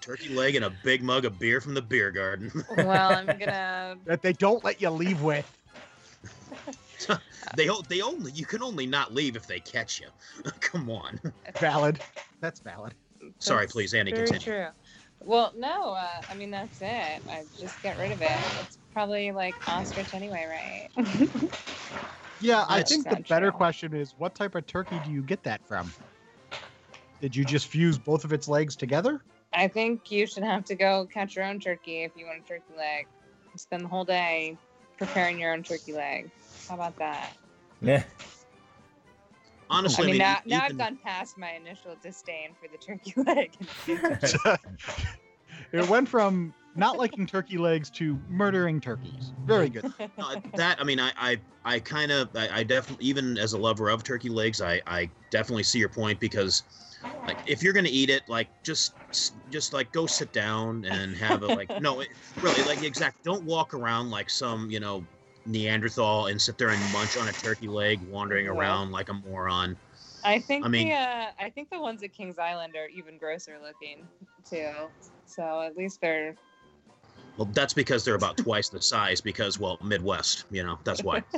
Turkey 0.00 0.28
leg 0.28 0.54
and 0.54 0.64
a 0.64 0.70
big 0.84 1.02
mug 1.02 1.24
of 1.24 1.38
beer 1.38 1.60
from 1.60 1.74
the 1.74 1.82
beer 1.82 2.10
garden. 2.10 2.50
well, 2.76 3.12
I'm 3.12 3.26
gonna. 3.26 3.96
that 4.06 4.22
they 4.22 4.32
don't 4.32 4.62
let 4.64 4.80
you 4.80 4.90
leave 4.90 5.22
with. 5.22 5.46
they 7.56 7.68
they 7.88 8.00
only 8.00 8.32
you 8.32 8.46
can 8.46 8.62
only 8.62 8.86
not 8.86 9.12
leave 9.12 9.36
if 9.36 9.46
they 9.46 9.60
catch 9.60 10.00
you. 10.00 10.08
Come 10.60 10.90
on. 10.90 11.18
Valid. 11.58 12.00
That's 12.40 12.60
valid. 12.60 12.94
Sorry, 13.38 13.64
That's 13.64 13.72
please, 13.72 13.94
Andy, 13.94 14.12
very 14.12 14.26
continue. 14.26 14.62
true. 14.62 14.66
Well, 15.20 15.52
no, 15.56 15.92
uh, 15.92 16.08
I 16.28 16.34
mean 16.34 16.50
that's 16.50 16.80
it. 16.80 17.22
I 17.28 17.44
just 17.58 17.80
get 17.82 17.98
rid 17.98 18.12
of 18.12 18.20
it. 18.20 18.38
It's 18.60 18.78
probably 18.92 19.32
like 19.32 19.54
ostrich 19.68 20.14
anyway, 20.14 20.46
right? 20.48 21.42
Yeah, 22.42 22.64
I 22.68 22.82
think 22.82 23.08
the 23.08 23.24
better 23.28 23.50
true. 23.50 23.58
question 23.58 23.94
is 23.94 24.14
what 24.18 24.34
type 24.34 24.56
of 24.56 24.66
turkey 24.66 24.98
do 25.04 25.12
you 25.12 25.22
get 25.22 25.44
that 25.44 25.66
from? 25.68 25.92
Did 27.20 27.36
you 27.36 27.44
just 27.44 27.68
fuse 27.68 27.98
both 27.98 28.24
of 28.24 28.32
its 28.32 28.48
legs 28.48 28.74
together? 28.74 29.22
I 29.54 29.68
think 29.68 30.10
you 30.10 30.26
should 30.26 30.42
have 30.42 30.64
to 30.66 30.74
go 30.74 31.06
catch 31.12 31.36
your 31.36 31.44
own 31.44 31.60
turkey 31.60 32.02
if 32.04 32.12
you 32.16 32.26
want 32.26 32.40
a 32.44 32.48
turkey 32.48 32.74
leg. 32.76 33.06
Spend 33.56 33.84
the 33.84 33.88
whole 33.88 34.04
day 34.04 34.56
preparing 34.98 35.38
your 35.38 35.52
own 35.52 35.62
turkey 35.62 35.92
leg. 35.92 36.30
How 36.68 36.74
about 36.74 36.96
that? 36.98 37.36
yeah. 37.80 38.02
Honestly, 39.68 40.04
I 40.04 40.06
mean, 40.06 40.18
now, 40.18 40.36
e- 40.44 40.50
now 40.50 40.64
I've 40.64 40.78
gone 40.78 40.98
past 41.02 41.38
my 41.38 41.52
initial 41.52 41.96
disdain 42.02 42.54
for 42.60 42.68
the 42.68 42.76
turkey 42.76 43.14
leg. 43.26 43.52
it 45.72 45.88
went 45.88 46.08
from 46.08 46.52
not 46.76 46.98
liking 46.98 47.26
turkey 47.26 47.56
legs 47.56 47.90
to 47.90 48.18
murdering 48.28 48.80
turkeys. 48.80 49.32
Very 49.46 49.70
good. 49.70 49.84
uh, 50.18 50.36
that 50.56 50.78
I 50.80 50.84
mean, 50.84 51.00
I 51.00 51.12
I, 51.16 51.40
I 51.64 51.80
kind 51.80 52.12
of 52.12 52.28
I, 52.34 52.48
I 52.58 52.62
definitely 52.62 53.06
even 53.06 53.38
as 53.38 53.54
a 53.54 53.58
lover 53.58 53.88
of 53.88 54.04
turkey 54.04 54.28
legs, 54.28 54.60
I 54.60 54.82
I 54.86 55.10
definitely 55.30 55.62
see 55.62 55.78
your 55.78 55.88
point 55.88 56.20
because 56.20 56.62
like 57.26 57.38
if 57.46 57.62
you're 57.62 57.72
gonna 57.72 57.88
eat 57.90 58.10
it, 58.10 58.28
like 58.28 58.48
just 58.62 58.94
just 59.50 59.72
like 59.72 59.92
go 59.92 60.06
sit 60.06 60.32
down 60.32 60.84
and 60.84 61.14
have 61.16 61.42
a 61.42 61.46
like 61.46 61.80
no, 61.80 62.00
it, 62.00 62.08
really 62.40 62.62
like 62.64 62.82
exact. 62.82 63.22
Don't 63.24 63.44
walk 63.44 63.74
around 63.74 64.10
like 64.10 64.30
some 64.30 64.70
you 64.70 64.80
know 64.80 65.04
Neanderthal 65.46 66.26
and 66.26 66.40
sit 66.40 66.58
there 66.58 66.70
and 66.70 66.80
munch 66.92 67.16
on 67.16 67.28
a 67.28 67.32
turkey 67.32 67.68
leg, 67.68 68.00
wandering 68.10 68.48
around 68.48 68.92
like 68.92 69.08
a 69.08 69.14
moron. 69.14 69.76
I 70.24 70.38
think 70.38 70.64
I 70.64 70.68
mean- 70.68 70.88
the 70.88 70.94
uh, 70.94 71.26
I 71.38 71.50
think 71.50 71.70
the 71.70 71.80
ones 71.80 72.02
at 72.02 72.12
Kings 72.12 72.38
Island 72.38 72.76
are 72.76 72.88
even 72.88 73.18
grosser 73.18 73.58
looking 73.62 74.06
too. 74.48 74.70
So 75.26 75.62
at 75.62 75.76
least 75.76 76.00
they're 76.00 76.34
Well, 77.36 77.48
that's 77.52 77.72
because 77.72 78.04
they're 78.04 78.14
about 78.14 78.36
twice 78.36 78.68
the 78.68 78.80
size 78.80 79.20
because 79.20 79.58
well 79.58 79.78
Midwest, 79.82 80.44
you 80.50 80.62
know 80.62 80.78
that's 80.84 81.02
why. 81.02 81.22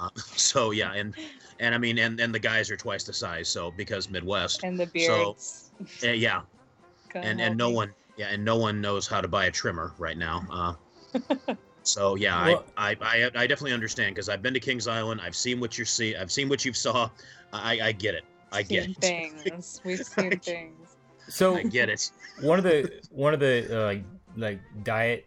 Uh, 0.00 0.08
so 0.16 0.70
yeah, 0.70 0.92
and 0.94 1.14
and 1.58 1.74
I 1.74 1.78
mean 1.78 1.98
and 1.98 2.18
and 2.20 2.34
the 2.34 2.38
guys 2.38 2.70
are 2.70 2.76
twice 2.76 3.04
the 3.04 3.12
size, 3.12 3.48
so 3.48 3.70
because 3.70 4.08
Midwest. 4.10 4.64
and 4.64 4.78
the 4.80 4.86
beards. 4.86 5.70
Uh, 6.02 6.08
yeah, 6.08 6.42
Come 7.10 7.22
and 7.24 7.40
and 7.40 7.56
no 7.56 7.68
me. 7.68 7.74
one 7.76 7.94
yeah 8.16 8.28
and 8.30 8.44
no 8.44 8.56
one 8.56 8.80
knows 8.80 9.06
how 9.06 9.20
to 9.20 9.28
buy 9.28 9.46
a 9.46 9.50
trimmer 9.50 9.92
right 9.98 10.18
now 10.18 10.44
uh 10.50 11.54
so 11.82 12.14
yeah 12.16 12.44
Well- 12.46 12.64
I, 12.76 12.90
I 12.90 12.96
i 13.00 13.30
i 13.34 13.46
definitely 13.46 13.72
understand 13.72 14.14
because 14.14 14.28
i've 14.28 14.42
been 14.42 14.52
to 14.54 14.60
kings 14.60 14.86
island 14.86 15.20
i've 15.22 15.34
seen 15.34 15.58
what 15.58 15.78
you 15.78 15.84
see 15.84 16.14
i've 16.16 16.30
seen 16.30 16.48
what 16.48 16.64
you've 16.64 16.76
saw 16.76 17.08
i 17.52 17.80
i 17.80 17.92
get 17.92 18.14
it 18.14 18.24
i 18.52 18.62
get 18.62 18.84
Seen 18.84 18.90
it 18.90 19.40
things. 19.42 19.80
We've 19.84 20.04
seen 20.04 20.38
things. 20.40 20.96
So 21.28 21.56
i 21.56 21.62
get 21.62 21.88
it 21.88 22.10
one 22.42 22.58
of 22.58 22.64
the 22.64 23.00
one 23.10 23.32
of 23.32 23.40
the 23.40 23.80
uh, 23.80 23.84
like 23.86 24.04
like 24.36 24.60
diet 24.84 25.26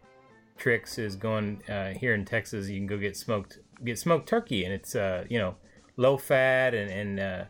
tricks 0.56 0.98
is 0.98 1.16
going 1.16 1.60
uh, 1.68 1.90
here 1.94 2.14
in 2.14 2.24
Texas. 2.24 2.68
You 2.68 2.78
can 2.78 2.86
go 2.86 2.96
get 2.96 3.16
smoked 3.16 3.58
get 3.84 3.98
smoked 3.98 4.28
turkey, 4.28 4.64
and 4.64 4.72
it's 4.72 4.94
uh, 4.94 5.24
you 5.28 5.38
know 5.38 5.56
low 5.96 6.16
fat 6.16 6.74
and 6.74 6.90
and 6.90 7.20
uh, 7.20 7.44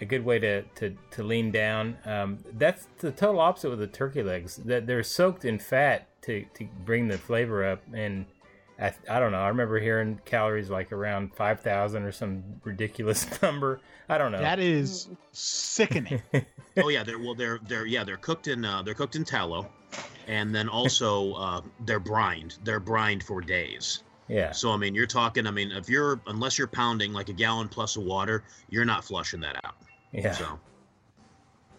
a 0.00 0.04
good 0.04 0.24
way 0.24 0.38
to 0.38 0.62
to, 0.62 0.96
to 1.12 1.22
lean 1.22 1.50
down. 1.50 1.98
Um, 2.04 2.38
that's 2.54 2.86
the 2.98 3.12
total 3.12 3.40
opposite 3.40 3.70
with 3.70 3.78
the 3.78 3.86
turkey 3.86 4.22
legs. 4.22 4.56
That 4.56 4.86
they're 4.86 5.02
soaked 5.02 5.44
in 5.44 5.58
fat 5.58 6.08
to 6.22 6.44
to 6.54 6.68
bring 6.84 7.08
the 7.08 7.18
flavor 7.18 7.64
up. 7.64 7.82
And 7.92 8.26
I, 8.78 8.92
I 9.08 9.20
don't 9.20 9.32
know. 9.32 9.38
I 9.40 9.48
remember 9.48 9.80
hearing 9.80 10.20
calories 10.24 10.70
like 10.70 10.92
around 10.92 11.34
five 11.34 11.60
thousand 11.60 12.04
or 12.04 12.12
some 12.12 12.42
ridiculous 12.64 13.26
number. 13.42 13.80
I 14.08 14.18
don't 14.18 14.32
know. 14.32 14.38
That 14.38 14.60
is 14.60 15.08
sickening. 15.32 16.22
oh 16.82 16.88
yeah 16.88 17.02
they're 17.02 17.18
well 17.18 17.34
they're 17.34 17.58
they're 17.66 17.86
yeah 17.86 18.04
they're 18.04 18.16
cooked 18.16 18.48
in 18.48 18.64
uh 18.64 18.82
they're 18.82 18.94
cooked 18.94 19.16
in 19.16 19.24
tallow 19.24 19.68
and 20.26 20.54
then 20.54 20.68
also 20.68 21.32
uh 21.34 21.60
they're 21.84 22.00
brined 22.00 22.56
they're 22.64 22.80
brined 22.80 23.22
for 23.22 23.40
days 23.40 24.02
yeah. 24.28 24.50
so 24.52 24.70
i 24.70 24.76
mean 24.76 24.94
you're 24.94 25.06
talking 25.06 25.46
i 25.46 25.50
mean 25.50 25.70
if 25.72 25.88
you're 25.88 26.20
unless 26.26 26.58
you're 26.58 26.66
pounding 26.66 27.12
like 27.12 27.28
a 27.28 27.32
gallon 27.32 27.68
plus 27.68 27.96
of 27.96 28.02
water 28.04 28.42
you're 28.70 28.84
not 28.84 29.04
flushing 29.04 29.40
that 29.40 29.56
out 29.64 29.76
Yeah. 30.12 30.32
so 30.32 30.58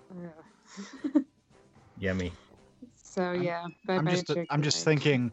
Yummy. 1.99 2.31
So 2.95 3.31
yeah, 3.31 3.65
bye 3.85 3.95
I'm 3.95 4.05
bye 4.05 4.11
just 4.11 4.27
turkey 4.27 4.45
I'm 4.49 4.61
just 4.61 4.85
thinking 4.85 5.31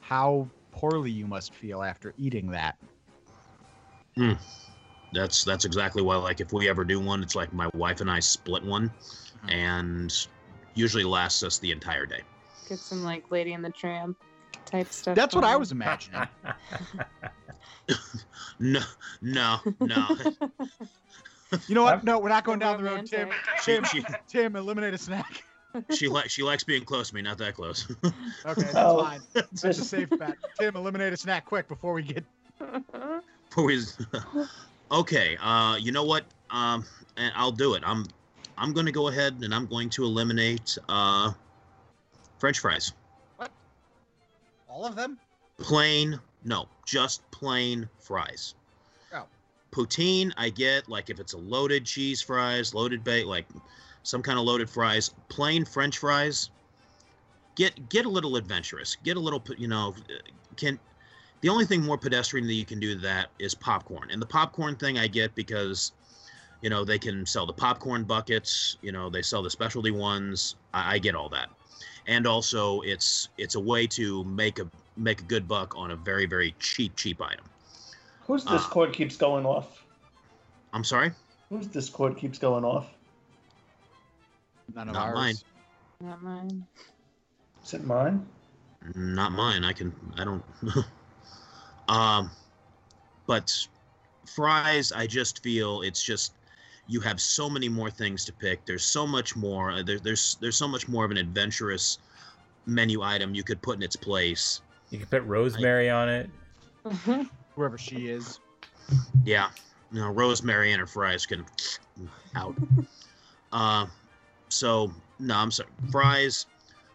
how 0.00 0.48
poorly 0.70 1.10
you 1.10 1.26
must 1.26 1.54
feel 1.54 1.82
after 1.82 2.14
eating 2.16 2.50
that. 2.52 2.76
That's 5.12 5.44
that's 5.44 5.64
exactly 5.64 6.02
why. 6.02 6.16
Like, 6.16 6.40
if 6.40 6.52
we 6.52 6.68
ever 6.68 6.84
do 6.84 7.00
one, 7.00 7.22
it's 7.22 7.34
like 7.34 7.52
my 7.52 7.68
wife 7.74 8.00
and 8.00 8.10
I 8.10 8.20
split 8.20 8.62
one, 8.64 8.90
Hmm. 9.42 9.50
and 9.50 10.26
usually 10.74 11.04
lasts 11.04 11.42
us 11.42 11.58
the 11.58 11.70
entire 11.70 12.06
day. 12.06 12.22
get 12.68 12.78
some 12.78 13.04
like 13.04 13.30
Lady 13.30 13.52
in 13.52 13.62
the 13.62 13.70
Tramp 13.70 14.16
type 14.74 14.92
stuff. 14.92 15.14
That's 15.16 15.34
what 15.34 15.44
I 15.44 15.56
was 15.56 15.72
imagining. 15.72 16.26
No, 18.60 18.80
no, 19.20 19.58
no. 19.80 20.06
You 21.68 21.74
know 21.76 21.82
what? 21.84 22.02
No, 22.02 22.18
we're 22.18 22.28
not 22.30 22.44
going 22.44 22.58
down 22.58 22.78
the 22.82 22.88
road. 22.88 23.06
Tim, 23.06 23.30
Tim, 23.62 23.84
She- 23.84 24.04
Tim, 24.26 24.56
eliminate 24.56 24.92
a 24.94 24.98
snack. 24.98 25.44
she 25.90 26.08
likes 26.08 26.32
she 26.32 26.42
likes 26.42 26.64
being 26.64 26.84
close 26.84 27.10
to 27.10 27.14
me, 27.14 27.22
not 27.22 27.38
that 27.38 27.54
close. 27.54 27.88
Okay, 28.04 28.12
that's 28.62 28.74
Oh. 28.74 29.02
fine. 29.04 29.20
That's 29.34 29.64
a 29.64 29.74
safe 29.74 30.08
bet. 30.10 30.36
Tim, 30.58 30.74
eliminate 30.76 31.12
a 31.12 31.16
snack 31.16 31.44
quick 31.44 31.68
before 31.68 31.92
we 31.92 32.02
get. 32.02 32.24
Before 32.58 33.64
we- 33.66 33.80
okay, 34.90 35.36
uh, 35.40 35.76
you 35.80 35.92
know 35.92 36.04
what? 36.04 36.24
Um, 36.50 36.84
and 37.16 37.32
I'll 37.36 37.52
do 37.52 37.74
it. 37.74 37.82
I'm 37.86 38.06
I'm 38.58 38.72
going 38.72 38.86
to 38.86 38.92
go 38.92 39.08
ahead 39.08 39.34
and 39.42 39.54
I'm 39.54 39.66
going 39.66 39.90
to 39.90 40.04
eliminate 40.04 40.76
uh, 40.88 41.32
French 42.38 42.58
fries. 42.60 42.92
All 44.74 44.84
of 44.84 44.96
them? 44.96 45.20
Plain, 45.58 46.18
no, 46.42 46.68
just 46.84 47.22
plain 47.30 47.88
fries. 48.00 48.56
Oh. 49.12 49.26
Poutine, 49.70 50.32
I 50.36 50.50
get 50.50 50.88
like 50.88 51.10
if 51.10 51.20
it's 51.20 51.32
a 51.32 51.38
loaded 51.38 51.84
cheese 51.84 52.20
fries, 52.20 52.74
loaded 52.74 53.04
bait, 53.04 53.28
like 53.28 53.46
some 54.02 54.20
kind 54.20 54.36
of 54.36 54.44
loaded 54.44 54.68
fries. 54.68 55.10
Plain 55.28 55.64
French 55.64 55.98
fries. 55.98 56.50
Get 57.54 57.88
get 57.88 58.04
a 58.04 58.08
little 58.08 58.34
adventurous. 58.34 58.96
Get 59.04 59.16
a 59.16 59.20
little, 59.20 59.40
you 59.56 59.68
know, 59.68 59.94
can. 60.56 60.80
The 61.40 61.50
only 61.50 61.66
thing 61.66 61.84
more 61.84 61.96
pedestrian 61.98 62.48
that 62.48 62.54
you 62.54 62.64
can 62.64 62.80
do 62.80 62.94
to 62.94 63.00
that 63.02 63.28
is 63.38 63.54
popcorn, 63.54 64.10
and 64.10 64.20
the 64.20 64.26
popcorn 64.26 64.74
thing 64.74 64.98
I 64.98 65.06
get 65.06 65.36
because, 65.36 65.92
you 66.62 66.70
know, 66.70 66.84
they 66.84 66.98
can 66.98 67.26
sell 67.26 67.46
the 67.46 67.52
popcorn 67.52 68.02
buckets. 68.02 68.76
You 68.82 68.90
know, 68.90 69.08
they 69.08 69.22
sell 69.22 69.44
the 69.44 69.50
specialty 69.50 69.92
ones. 69.92 70.56
I, 70.72 70.94
I 70.94 70.98
get 70.98 71.14
all 71.14 71.28
that, 71.28 71.48
and 72.06 72.26
also 72.26 72.80
it's 72.82 73.28
it's 73.38 73.54
a 73.54 73.60
way 73.60 73.86
to 73.86 74.24
make 74.24 74.58
a 74.58 74.66
make 74.96 75.20
a 75.20 75.24
good 75.24 75.46
buck 75.48 75.76
on 75.76 75.90
a 75.90 75.96
very 75.96 76.26
very 76.26 76.54
cheap 76.58 76.94
cheap 76.96 77.20
item. 77.22 77.44
Whose 78.26 78.44
Ah. 78.46 78.56
Discord 78.56 78.92
keeps 78.92 79.16
going 79.16 79.44
off? 79.46 79.84
I'm 80.72 80.84
sorry, 80.84 81.12
Whose 81.50 81.66
Discord 81.66 82.16
keeps 82.16 82.38
going 82.38 82.64
off? 82.64 82.86
None 84.74 84.88
of 84.88 84.94
Not 84.94 85.08
ours. 85.08 85.14
mine. 85.14 85.34
Not 86.00 86.22
mine. 86.22 86.66
Is 87.62 87.74
it 87.74 87.84
mine? 87.84 88.26
not 88.94 89.32
mine. 89.32 89.64
I 89.64 89.72
can 89.72 89.94
I 90.18 90.24
don't. 90.24 90.44
um, 91.88 92.30
but 93.26 93.50
fries, 94.26 94.92
I 94.92 95.06
just 95.06 95.42
feel 95.42 95.80
it's 95.82 96.02
just 96.02 96.34
you 96.86 97.00
have 97.00 97.20
so 97.20 97.48
many 97.48 97.68
more 97.68 97.90
things 97.90 98.24
to 98.26 98.32
pick. 98.32 98.64
There's 98.66 98.84
so 98.84 99.06
much 99.06 99.36
more. 99.36 99.72
uh, 99.72 99.82
There, 99.82 99.98
there's 99.98 100.36
there's 100.40 100.56
so 100.56 100.68
much 100.68 100.88
more 100.88 101.04
of 101.04 101.10
an 101.10 101.16
adventurous 101.16 101.98
menu 102.66 103.02
item 103.02 103.34
you 103.34 103.42
could 103.42 103.60
put 103.62 103.76
in 103.76 103.82
its 103.82 103.96
place. 103.96 104.60
You 104.90 104.98
can 104.98 105.06
put 105.08 105.22
rosemary 105.24 105.90
on 105.90 106.08
it. 106.08 106.30
Whoever 107.56 107.78
she 107.78 108.08
is. 108.08 108.38
Yeah, 109.24 109.50
no 109.92 110.10
rosemary 110.10 110.72
and 110.72 110.80
her 110.80 110.86
fries 110.86 111.24
can 111.24 111.44
out. 112.34 112.54
Uh, 113.52 113.86
so 114.48 114.92
no, 115.18 115.36
I'm 115.36 115.50
sorry. 115.50 115.70
Fries. 115.90 116.46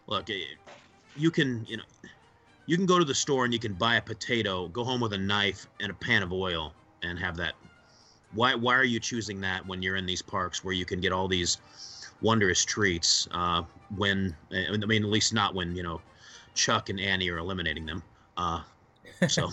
Look, 0.06 0.28
you 1.16 1.30
can 1.30 1.64
you 1.66 1.76
know 1.78 1.82
you 2.66 2.76
can 2.76 2.86
go 2.86 2.98
to 2.98 3.04
the 3.04 3.14
store 3.14 3.44
and 3.44 3.52
you 3.52 3.58
can 3.58 3.74
buy 3.74 3.96
a 3.96 4.02
potato, 4.02 4.68
go 4.68 4.84
home 4.84 5.00
with 5.00 5.12
a 5.14 5.18
knife 5.18 5.66
and 5.80 5.90
a 5.90 5.94
pan 5.94 6.22
of 6.22 6.32
oil, 6.32 6.72
and 7.02 7.18
have 7.18 7.36
that. 7.38 7.54
Why 8.32 8.54
why 8.54 8.74
are 8.74 8.84
you 8.84 9.00
choosing 9.00 9.40
that 9.40 9.66
when 9.66 9.82
you're 9.82 9.96
in 9.96 10.06
these 10.06 10.22
parks 10.22 10.62
where 10.64 10.74
you 10.74 10.84
can 10.84 11.00
get 11.00 11.12
all 11.12 11.26
these 11.26 11.58
wondrous 12.20 12.64
treats? 12.64 13.28
Uh, 13.32 13.62
when 13.96 14.36
I 14.52 14.76
mean, 14.86 15.02
at 15.02 15.10
least 15.10 15.34
not 15.34 15.54
when 15.54 15.74
you 15.74 15.82
know 15.82 16.00
Chuck 16.54 16.88
and 16.88 17.00
Annie 17.00 17.28
are 17.28 17.38
eliminating 17.38 17.86
them. 17.86 18.02
Uh, 18.36 18.62
so. 19.28 19.50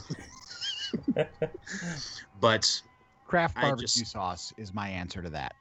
but 2.41 2.81
Kraft 3.25 3.55
barbecue 3.55 3.87
just- 3.87 4.11
sauce 4.11 4.53
is 4.57 4.73
my 4.73 4.89
answer 4.89 5.21
to 5.21 5.29
that. 5.29 5.53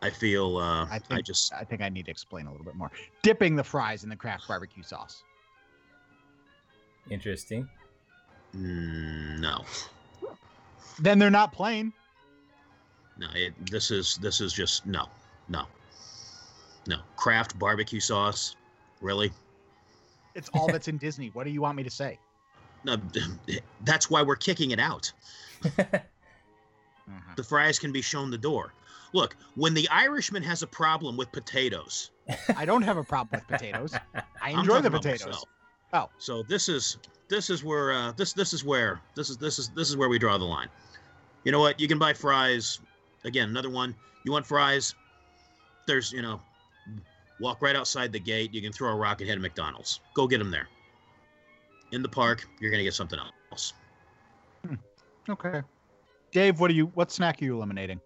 I 0.00 0.10
feel 0.10 0.58
uh, 0.58 0.86
I 0.86 1.00
I, 1.10 1.20
just 1.20 1.52
I 1.52 1.64
think 1.64 1.82
I 1.82 1.88
need 1.88 2.04
to 2.04 2.10
explain 2.10 2.46
a 2.46 2.50
little 2.52 2.64
bit 2.64 2.76
more. 2.76 2.90
Dipping 3.22 3.56
the 3.56 3.64
fries 3.64 4.04
in 4.04 4.08
the 4.08 4.16
Kraft 4.16 4.46
barbecue 4.46 4.84
sauce. 4.84 5.24
Interesting. 7.10 7.68
mm, 8.54 9.40
no 9.40 9.64
Then 10.98 11.18
they're 11.18 11.30
not 11.30 11.52
plain. 11.52 11.92
no 13.18 13.28
it, 13.34 13.54
this 13.70 13.90
is 13.90 14.18
this 14.20 14.40
is 14.40 14.52
just 14.52 14.86
no 14.86 15.06
no 15.48 15.64
no 16.86 16.98
Kraft 17.16 17.58
barbecue 17.58 18.00
sauce 18.00 18.56
really 19.00 19.30
It's 20.34 20.48
all 20.54 20.66
that's 20.66 20.88
in 20.92 20.98
Disney. 20.98 21.30
What 21.32 21.44
do 21.44 21.50
you 21.50 21.60
want 21.60 21.76
me 21.76 21.82
to 21.82 21.90
say? 21.90 22.18
no 22.84 22.96
that's 23.84 24.10
why 24.10 24.22
we're 24.22 24.36
kicking 24.36 24.70
it 24.70 24.80
out. 24.80 25.12
Uh-huh. 27.08 27.32
The 27.36 27.42
fries 27.42 27.78
can 27.78 27.92
be 27.92 28.02
shown 28.02 28.30
the 28.30 28.38
door. 28.38 28.72
Look, 29.12 29.36
when 29.54 29.74
the 29.74 29.88
Irishman 29.88 30.42
has 30.42 30.62
a 30.62 30.66
problem 30.66 31.16
with 31.16 31.32
potatoes, 31.32 32.10
I 32.54 32.64
don't 32.66 32.82
have 32.82 32.98
a 32.98 33.04
problem 33.04 33.40
with 33.40 33.48
potatoes. 33.48 33.94
I 34.42 34.50
enjoy 34.50 34.80
the 34.80 34.90
potatoes. 34.90 35.44
Oh. 35.94 36.10
so 36.18 36.42
this 36.42 36.68
is 36.68 36.98
this 37.28 37.48
is 37.48 37.64
where 37.64 37.92
uh, 37.92 38.12
this 38.12 38.34
this 38.34 38.52
is 38.52 38.64
where 38.64 39.00
this 39.14 39.30
is 39.30 39.38
this 39.38 39.58
is 39.58 39.70
this 39.70 39.88
is 39.88 39.96
where 39.96 40.10
we 40.10 40.18
draw 40.18 40.36
the 40.36 40.44
line. 40.44 40.68
You 41.44 41.52
know 41.52 41.60
what? 41.60 41.80
You 41.80 41.88
can 41.88 41.98
buy 41.98 42.12
fries. 42.12 42.80
Again, 43.24 43.48
another 43.48 43.70
one. 43.70 43.94
You 44.24 44.32
want 44.32 44.46
fries? 44.46 44.94
There's 45.86 46.12
you 46.12 46.22
know, 46.22 46.40
walk 47.40 47.62
right 47.62 47.76
outside 47.76 48.12
the 48.12 48.20
gate. 48.20 48.52
You 48.52 48.60
can 48.60 48.72
throw 48.72 48.90
a 48.90 48.96
rock 48.96 49.20
and 49.20 49.28
hit 49.28 49.38
a 49.38 49.40
McDonald's. 49.40 50.00
Go 50.14 50.26
get 50.26 50.38
them 50.38 50.50
there. 50.50 50.68
In 51.92 52.02
the 52.02 52.08
park, 52.08 52.46
you're 52.60 52.70
gonna 52.70 52.82
get 52.82 52.94
something 52.94 53.18
else. 53.50 53.72
Okay. 55.28 55.62
Dave, 56.32 56.60
what 56.60 56.70
are 56.70 56.74
you? 56.74 56.86
What 56.94 57.10
snack 57.10 57.40
are 57.40 57.44
you 57.44 57.56
eliminating? 57.56 58.00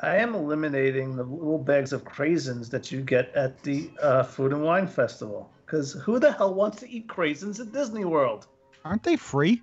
I 0.00 0.16
am 0.16 0.34
eliminating 0.34 1.16
the 1.16 1.24
little 1.24 1.58
bags 1.58 1.92
of 1.92 2.04
craisins 2.04 2.70
that 2.70 2.92
you 2.92 3.02
get 3.02 3.34
at 3.34 3.62
the 3.62 3.90
uh, 4.00 4.22
Food 4.22 4.52
and 4.52 4.62
Wine 4.62 4.86
Festival. 4.86 5.50
Because 5.66 5.92
who 5.92 6.18
the 6.18 6.32
hell 6.32 6.54
wants 6.54 6.78
to 6.80 6.88
eat 6.88 7.08
craisins 7.08 7.60
at 7.60 7.72
Disney 7.72 8.04
World? 8.04 8.46
Aren't 8.84 9.02
they 9.02 9.16
free? 9.16 9.62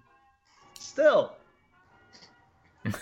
Still. 0.78 1.34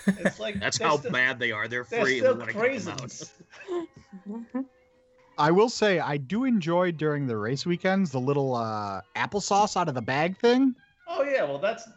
It's 0.06 0.38
like 0.40 0.58
That's 0.60 0.78
they're 0.78 0.88
how 0.88 0.96
still- 0.98 1.10
bad 1.12 1.38
they 1.38 1.52
are. 1.52 1.68
They're 1.68 1.84
They're 1.84 2.02
free. 2.02 2.18
still 2.18 2.32
and 2.40 2.46
we 2.46 2.52
wanna 2.54 2.68
kick 2.70 2.82
them 2.84 2.92
out. 2.92 3.00
craisins. 3.00 4.64
I 5.38 5.50
will 5.50 5.68
say 5.68 5.98
I 5.98 6.16
do 6.16 6.44
enjoy 6.44 6.92
during 6.92 7.26
the 7.26 7.36
race 7.36 7.66
weekends 7.66 8.12
the 8.12 8.20
little 8.20 8.54
uh, 8.54 9.00
applesauce 9.16 9.76
out 9.76 9.88
of 9.88 9.94
the 9.94 10.02
bag 10.02 10.38
thing. 10.38 10.74
Oh 11.08 11.22
yeah, 11.24 11.42
well 11.42 11.58
that's 11.58 11.88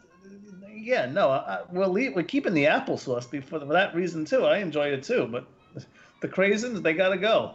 yeah. 0.74 1.06
No, 1.06 1.28
I, 1.30 1.36
I- 1.36 1.60
we'll 1.70 1.88
leave, 1.90 2.14
we're 2.16 2.22
keeping 2.24 2.52
the 2.54 2.64
applesauce 2.64 3.30
be- 3.30 3.40
for, 3.40 3.60
for 3.60 3.66
that 3.66 3.94
reason 3.94 4.24
too. 4.24 4.44
I 4.44 4.58
enjoyed 4.58 4.92
it 4.92 5.04
too, 5.04 5.28
but 5.30 5.46
the 6.20 6.28
craisins 6.28 6.82
they 6.82 6.94
gotta 6.94 7.16
go. 7.16 7.54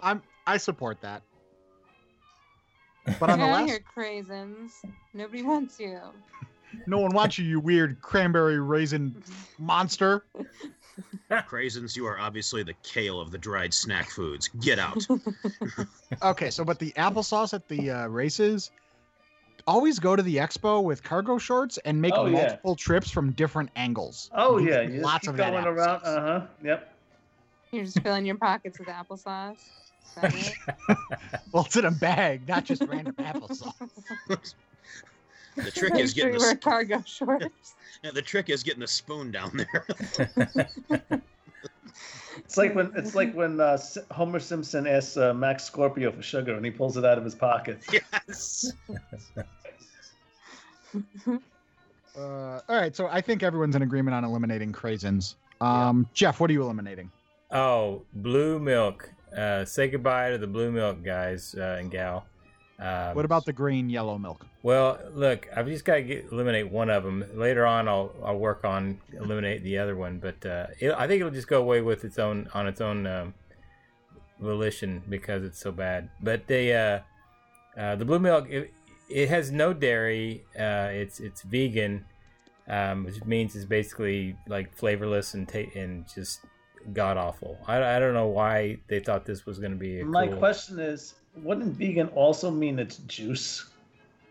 I'm 0.00 0.22
I 0.46 0.58
support 0.58 1.00
that. 1.00 1.22
But 3.20 3.30
on 3.30 3.38
the 3.38 3.44
Get 3.46 3.52
out 3.54 3.62
of 3.62 3.68
last, 3.68 3.70
here, 3.70 3.80
craisins. 3.96 4.70
Nobody 5.14 5.42
wants 5.42 5.78
you. 5.80 6.00
No 6.86 6.98
one 6.98 7.12
wants 7.14 7.38
you, 7.38 7.44
you 7.44 7.60
weird 7.60 8.00
cranberry 8.00 8.58
raisin 8.60 9.22
monster. 9.58 10.24
Craisins, 11.30 11.96
you 11.96 12.06
are 12.06 12.18
obviously 12.18 12.62
the 12.62 12.74
kale 12.82 13.20
of 13.20 13.30
the 13.30 13.38
dried 13.38 13.74
snack 13.74 14.08
foods. 14.10 14.48
Get 14.60 14.78
out. 14.78 15.06
Okay, 16.22 16.50
so 16.50 16.64
but 16.64 16.78
the 16.78 16.92
applesauce 16.92 17.52
at 17.52 17.66
the 17.68 17.90
uh, 17.90 18.06
races 18.06 18.70
always 19.66 19.98
go 19.98 20.14
to 20.14 20.22
the 20.22 20.36
expo 20.36 20.82
with 20.82 21.02
cargo 21.02 21.36
shorts 21.36 21.78
and 21.84 22.00
make 22.00 22.14
Oh, 22.16 22.26
yeah. 22.26 22.32
multiple 22.42 22.76
trips 22.76 23.10
from 23.10 23.32
different 23.32 23.70
angles. 23.76 24.30
Oh 24.32 24.58
You 24.58 24.68
yeah, 24.68 24.82
get 24.82 24.84
you 24.84 24.92
just 24.94 25.04
lots 25.04 25.20
keep 25.22 25.30
of 25.30 25.36
that 25.38 25.50
going 25.50 25.64
around. 25.66 26.00
applesauce. 26.00 26.04
Uh 26.16 26.20
huh. 26.40 26.46
Yep. 26.62 26.94
You're 27.72 27.84
just 27.84 28.00
filling 28.02 28.24
your 28.24 28.36
pockets 28.36 28.78
with 28.78 28.88
applesauce. 28.88 29.52
Is 29.58 30.14
that 30.14 30.32
it? 30.88 30.96
Well, 31.52 31.64
it's 31.64 31.76
in 31.76 31.84
a 31.84 31.90
bag, 31.90 32.46
not 32.48 32.64
just 32.64 32.82
random 32.84 33.14
applesauce. 33.18 34.54
The 35.56 35.70
trick 35.70 35.96
is 35.96 36.12
getting 36.12 36.34
you 36.34 36.38
the, 36.38 36.46
sp- 36.54 36.62
cargo 36.62 37.02
shorts. 37.06 37.74
yeah, 38.02 38.10
the 38.12 38.22
trick 38.22 38.50
is 38.50 38.62
getting 38.62 38.80
the 38.80 38.86
spoon 38.86 39.30
down 39.30 39.52
there. 39.54 39.86
It's 42.38 42.56
like 42.56 42.74
when 42.74 42.92
it's 42.94 43.14
like 43.14 43.32
when 43.34 43.60
uh, 43.60 43.78
Homer 44.12 44.38
Simpson 44.38 44.86
asks 44.86 45.16
uh, 45.16 45.32
Max 45.34 45.64
Scorpio 45.64 46.12
for 46.12 46.22
sugar 46.22 46.54
and 46.54 46.64
he 46.64 46.70
pulls 46.70 46.96
it 46.96 47.04
out 47.04 47.18
of 47.18 47.24
his 47.24 47.34
pocket. 47.34 47.82
yes. 47.92 48.72
Uh, 50.94 51.40
all 52.16 52.60
right, 52.68 52.94
so 52.94 53.08
I 53.08 53.20
think 53.20 53.42
everyone's 53.42 53.74
in 53.74 53.82
agreement 53.82 54.14
on 54.14 54.24
eliminating 54.24 54.72
craisins. 54.72 55.34
Um, 55.60 56.08
Jeff, 56.14 56.38
what 56.38 56.48
are 56.50 56.52
you 56.52 56.62
eliminating? 56.62 57.10
Oh, 57.50 58.02
blue 58.14 58.58
milk. 58.58 59.10
Uh, 59.36 59.64
say 59.64 59.88
goodbye 59.88 60.30
to 60.30 60.38
the 60.38 60.46
blue 60.46 60.70
milk 60.70 61.02
guys 61.02 61.54
uh, 61.58 61.78
and 61.80 61.90
gal. 61.90 62.26
Um, 62.78 63.14
What 63.14 63.24
about 63.24 63.46
the 63.46 63.52
green 63.52 63.88
yellow 63.88 64.18
milk? 64.18 64.46
Well, 64.62 64.98
look, 65.14 65.48
I've 65.54 65.66
just 65.66 65.84
got 65.84 65.94
to 65.96 66.02
get, 66.02 66.26
eliminate 66.30 66.70
one 66.70 66.90
of 66.90 67.04
them. 67.04 67.24
Later 67.34 67.64
on, 67.64 67.88
I'll 67.88 68.14
I'll 68.22 68.38
work 68.38 68.64
on 68.64 69.00
eliminate 69.18 69.62
the 69.62 69.78
other 69.78 69.96
one, 69.96 70.18
but 70.18 70.44
uh, 70.44 70.66
it, 70.78 70.92
I 70.92 71.06
think 71.06 71.20
it'll 71.20 71.32
just 71.32 71.48
go 71.48 71.60
away 71.60 71.80
with 71.80 72.04
its 72.04 72.18
own 72.18 72.48
on 72.52 72.66
its 72.66 72.80
own 72.82 73.06
um, 73.06 73.34
volition 74.40 75.02
because 75.08 75.42
it's 75.42 75.58
so 75.58 75.72
bad. 75.72 76.10
But 76.22 76.46
they 76.46 76.74
uh, 76.74 77.00
uh, 77.78 77.96
the 77.96 78.04
blue 78.04 78.18
milk 78.18 78.50
it, 78.50 78.72
it 79.08 79.28
has 79.30 79.50
no 79.50 79.72
dairy. 79.72 80.44
Uh, 80.58 80.90
it's 80.92 81.20
it's 81.20 81.42
vegan, 81.42 82.04
um, 82.68 83.04
which 83.04 83.24
means 83.24 83.56
it's 83.56 83.64
basically 83.64 84.36
like 84.48 84.76
flavorless 84.76 85.32
and 85.32 85.48
ta- 85.48 85.72
and 85.74 86.04
just 86.14 86.40
god 86.92 87.16
awful. 87.16 87.58
I, 87.66 87.96
I 87.96 87.98
don't 87.98 88.14
know 88.14 88.26
why 88.28 88.78
they 88.88 89.00
thought 89.00 89.24
this 89.24 89.46
was 89.46 89.58
going 89.58 89.72
to 89.72 89.78
be 89.78 90.00
a 90.00 90.04
My 90.04 90.28
cool... 90.28 90.36
question 90.36 90.78
is, 90.78 91.14
wouldn't 91.42 91.76
vegan 91.76 92.08
also 92.08 92.50
mean 92.50 92.78
it's 92.78 92.98
juice? 92.98 93.66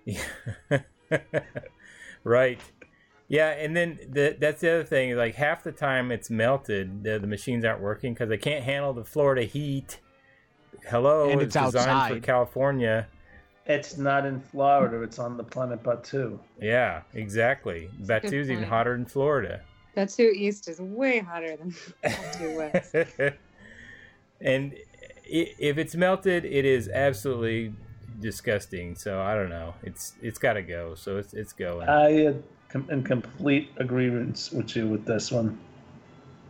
Yeah. 0.05 0.21
right. 2.23 2.59
Yeah, 3.27 3.51
and 3.51 3.75
then 3.75 3.99
the, 4.09 4.37
that's 4.39 4.61
the 4.61 4.71
other 4.71 4.83
thing. 4.83 5.15
Like 5.15 5.35
half 5.35 5.63
the 5.63 5.71
time 5.71 6.11
it's 6.11 6.29
melted, 6.29 7.03
the, 7.03 7.17
the 7.17 7.27
machines 7.27 7.65
aren't 7.65 7.81
working 7.81 8.13
because 8.13 8.29
they 8.29 8.37
can't 8.37 8.63
handle 8.63 8.93
the 8.93 9.03
Florida 9.03 9.43
heat. 9.43 9.99
Hello, 10.89 11.29
And 11.29 11.41
it's 11.41 11.55
it's 11.55 11.65
designed 11.73 12.15
for. 12.15 12.19
California. 12.21 13.07
It's 13.65 13.97
not 13.97 14.25
in 14.27 14.39
Florida. 14.39 15.01
It's 15.01 15.17
on 15.17 15.37
the 15.37 15.43
planet 15.43 15.81
Batuu. 15.81 16.37
Yeah, 16.61 17.01
exactly. 17.15 17.89
That's 17.99 18.25
a 18.25 18.29
good 18.29 18.45
Batuu's 18.45 18.51
even 18.51 18.63
hotter 18.63 18.95
than 18.95 19.05
Florida. 19.05 19.61
Batuu 19.97 20.33
East 20.33 20.67
is 20.67 20.79
way 20.79 21.19
hotter 21.19 21.57
than 21.57 21.71
Batuu 22.03 22.57
West. 22.57 23.37
and 24.41 24.75
if 25.25 25.77
it's 25.77 25.95
melted, 25.95 26.45
it 26.45 26.65
is 26.65 26.89
absolutely 26.89 27.73
disgusting. 28.19 28.95
So 28.95 29.21
I 29.21 29.35
don't 29.35 29.49
know. 29.49 29.73
It's 29.83 30.13
it's 30.21 30.37
got 30.37 30.53
to 30.53 30.61
go. 30.61 30.95
So 30.95 31.17
it's 31.17 31.33
it's 31.33 31.53
going. 31.53 31.87
I 31.87 32.35
com- 32.69 32.89
in 32.89 33.03
complete 33.03 33.69
agreement 33.77 34.49
with 34.53 34.75
you 34.75 34.87
with 34.87 35.05
this 35.05 35.31
one. 35.31 35.59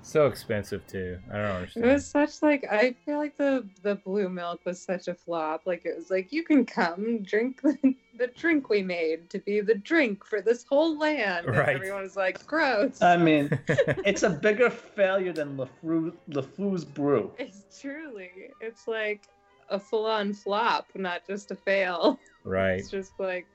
So 0.05 0.27
expensive 0.27 0.85
too. 0.87 1.17
I 1.31 1.37
don't 1.37 1.45
understand. 1.45 1.85
It 1.85 1.93
was 1.93 2.05
such 2.07 2.41
like 2.43 2.65
I 2.71 2.93
feel 3.05 3.17
like 3.17 3.35
the 3.37 3.65
the 3.81 3.95
blue 3.95 4.29
milk 4.29 4.61
was 4.65 4.79
such 4.81 5.07
a 5.07 5.15
flop. 5.15 5.63
Like 5.65 5.85
it 5.85 5.95
was 5.97 6.09
like 6.11 6.31
you 6.31 6.43
can 6.43 6.65
come 6.65 7.23
drink 7.23 7.61
the, 7.63 7.95
the 8.17 8.27
drink 8.27 8.69
we 8.69 8.81
made 8.83 9.29
to 9.31 9.39
be 9.39 9.61
the 9.61 9.75
drink 9.75 10.23
for 10.25 10.41
this 10.41 10.63
whole 10.69 10.97
land. 10.97 11.47
And 11.47 11.55
Right. 11.57 11.75
everyone 11.75 12.03
was 12.03 12.15
like, 12.15 12.45
gross. 12.45 13.01
I 13.01 13.17
mean, 13.17 13.49
it's 13.67 14.23
a 14.23 14.29
bigger 14.29 14.69
failure 14.69 15.33
than 15.33 15.57
LeFou, 15.57 16.13
LeFou's 16.29 16.85
brew. 16.85 17.31
it's 17.39 17.81
truly 17.81 18.31
it's 18.61 18.87
like 18.87 19.27
a 19.69 19.79
full 19.79 20.05
on 20.05 20.31
flop, 20.33 20.87
not 20.95 21.25
just 21.25 21.49
a 21.49 21.55
fail. 21.55 22.19
right. 22.43 22.79
It's 22.79 22.91
just 22.91 23.13
like 23.19 23.47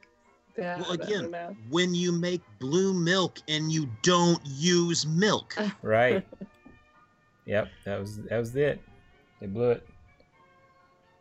bad. 0.57 0.81
Well, 0.81 0.93
again, 0.93 1.35
when 1.69 1.95
you 1.95 2.13
make 2.13 2.43
blue 2.59 2.93
milk 2.95 3.39
and 3.49 3.71
you 3.73 3.89
don't 4.03 4.41
use 4.45 5.07
milk, 5.07 5.57
Right. 5.83 6.27
yep. 7.47 7.71
That 7.85 8.01
was 8.01 8.19
that 8.23 8.39
was 8.39 8.55
it. 8.57 8.83
They 9.41 9.47
blew 9.47 9.71
it. 9.73 9.87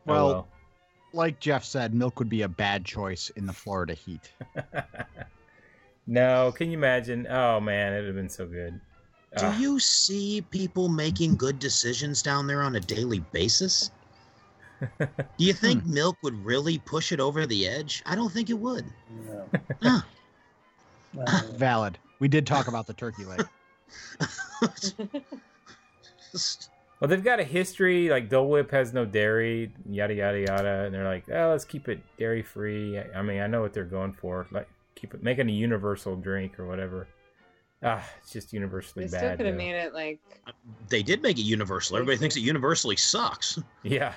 Oh, 0.07 0.13
Well, 0.13 0.47
like 1.13 1.39
Jeff 1.39 1.63
said, 1.63 1.93
milk 1.93 2.19
would 2.19 2.29
be 2.29 2.41
a 2.43 2.47
bad 2.47 2.85
choice 2.85 3.29
in 3.35 3.45
the 3.45 3.53
Florida 3.53 3.93
heat. 3.93 4.31
no, 6.07 6.51
can 6.51 6.69
you 6.71 6.77
imagine? 6.77 7.27
Oh 7.29 7.59
man, 7.59 7.93
it'd 7.93 8.07
have 8.07 8.15
been 8.15 8.29
so 8.29 8.45
good. 8.45 8.79
do 9.37 9.45
Ah, 9.45 9.59
you 9.59 9.79
see 9.79 10.41
people 10.41 10.89
making 10.89 11.35
good 11.35 11.59
decisions 11.59 12.21
down 12.21 12.47
there 12.47 12.61
on 12.61 12.75
a 12.75 12.79
daily 12.79 13.19
basis? 13.31 13.91
Do 14.99 15.45
you 15.45 15.53
think 15.53 15.85
milk 15.85 16.17
would 16.23 16.35
really 16.45 16.77
push 16.79 17.11
it 17.11 17.19
over 17.19 17.45
the 17.45 17.67
edge? 17.67 18.01
I 18.05 18.15
don't 18.15 18.31
think 18.31 18.49
it 18.49 18.57
would. 18.59 18.85
No. 19.25 19.49
Huh. 19.81 20.01
Uh, 21.19 21.41
Valid. 21.53 21.97
We 22.19 22.27
did 22.27 22.45
talk 22.45 22.67
about 22.67 22.85
the 22.87 22.93
turkey 22.93 23.25
leg. 23.25 23.45
Well, 26.99 27.07
they've 27.07 27.23
got 27.23 27.39
a 27.39 27.45
history. 27.45 28.09
Like 28.09 28.27
Dole 28.29 28.49
Whip 28.49 28.71
has 28.71 28.93
no 28.93 29.05
dairy, 29.05 29.71
yada 29.89 30.13
yada 30.13 30.39
yada, 30.41 30.83
and 30.83 30.93
they're 30.93 31.05
like, 31.07 31.23
oh, 31.31 31.49
let's 31.51 31.63
keep 31.63 31.87
it 31.87 32.01
dairy 32.17 32.41
free. 32.43 32.99
I 32.99 33.21
mean, 33.21 33.39
I 33.39 33.47
know 33.47 33.61
what 33.61 33.73
they're 33.73 33.85
going 33.85 34.11
for. 34.11 34.47
Like, 34.51 34.67
keep 34.95 35.13
it, 35.13 35.23
making 35.23 35.47
a 35.49 35.53
universal 35.53 36.17
drink 36.17 36.59
or 36.59 36.67
whatever. 36.67 37.07
Ah, 37.81 38.03
it's 38.21 38.33
just 38.33 38.51
universally 38.51 39.05
They 39.05 39.09
still 39.17 39.21
bad. 39.21 39.37
could 39.37 39.45
have 39.45 39.55
made 39.55 39.75
it 39.75 39.93
like 39.93 40.19
they 40.89 41.01
did 41.01 41.21
make 41.21 41.39
it 41.39 41.43
universal. 41.43 41.95
Everybody 41.95 42.17
thinks 42.17 42.35
it 42.35 42.41
universally 42.41 42.97
sucks. 42.97 43.57
Yeah, 43.83 44.13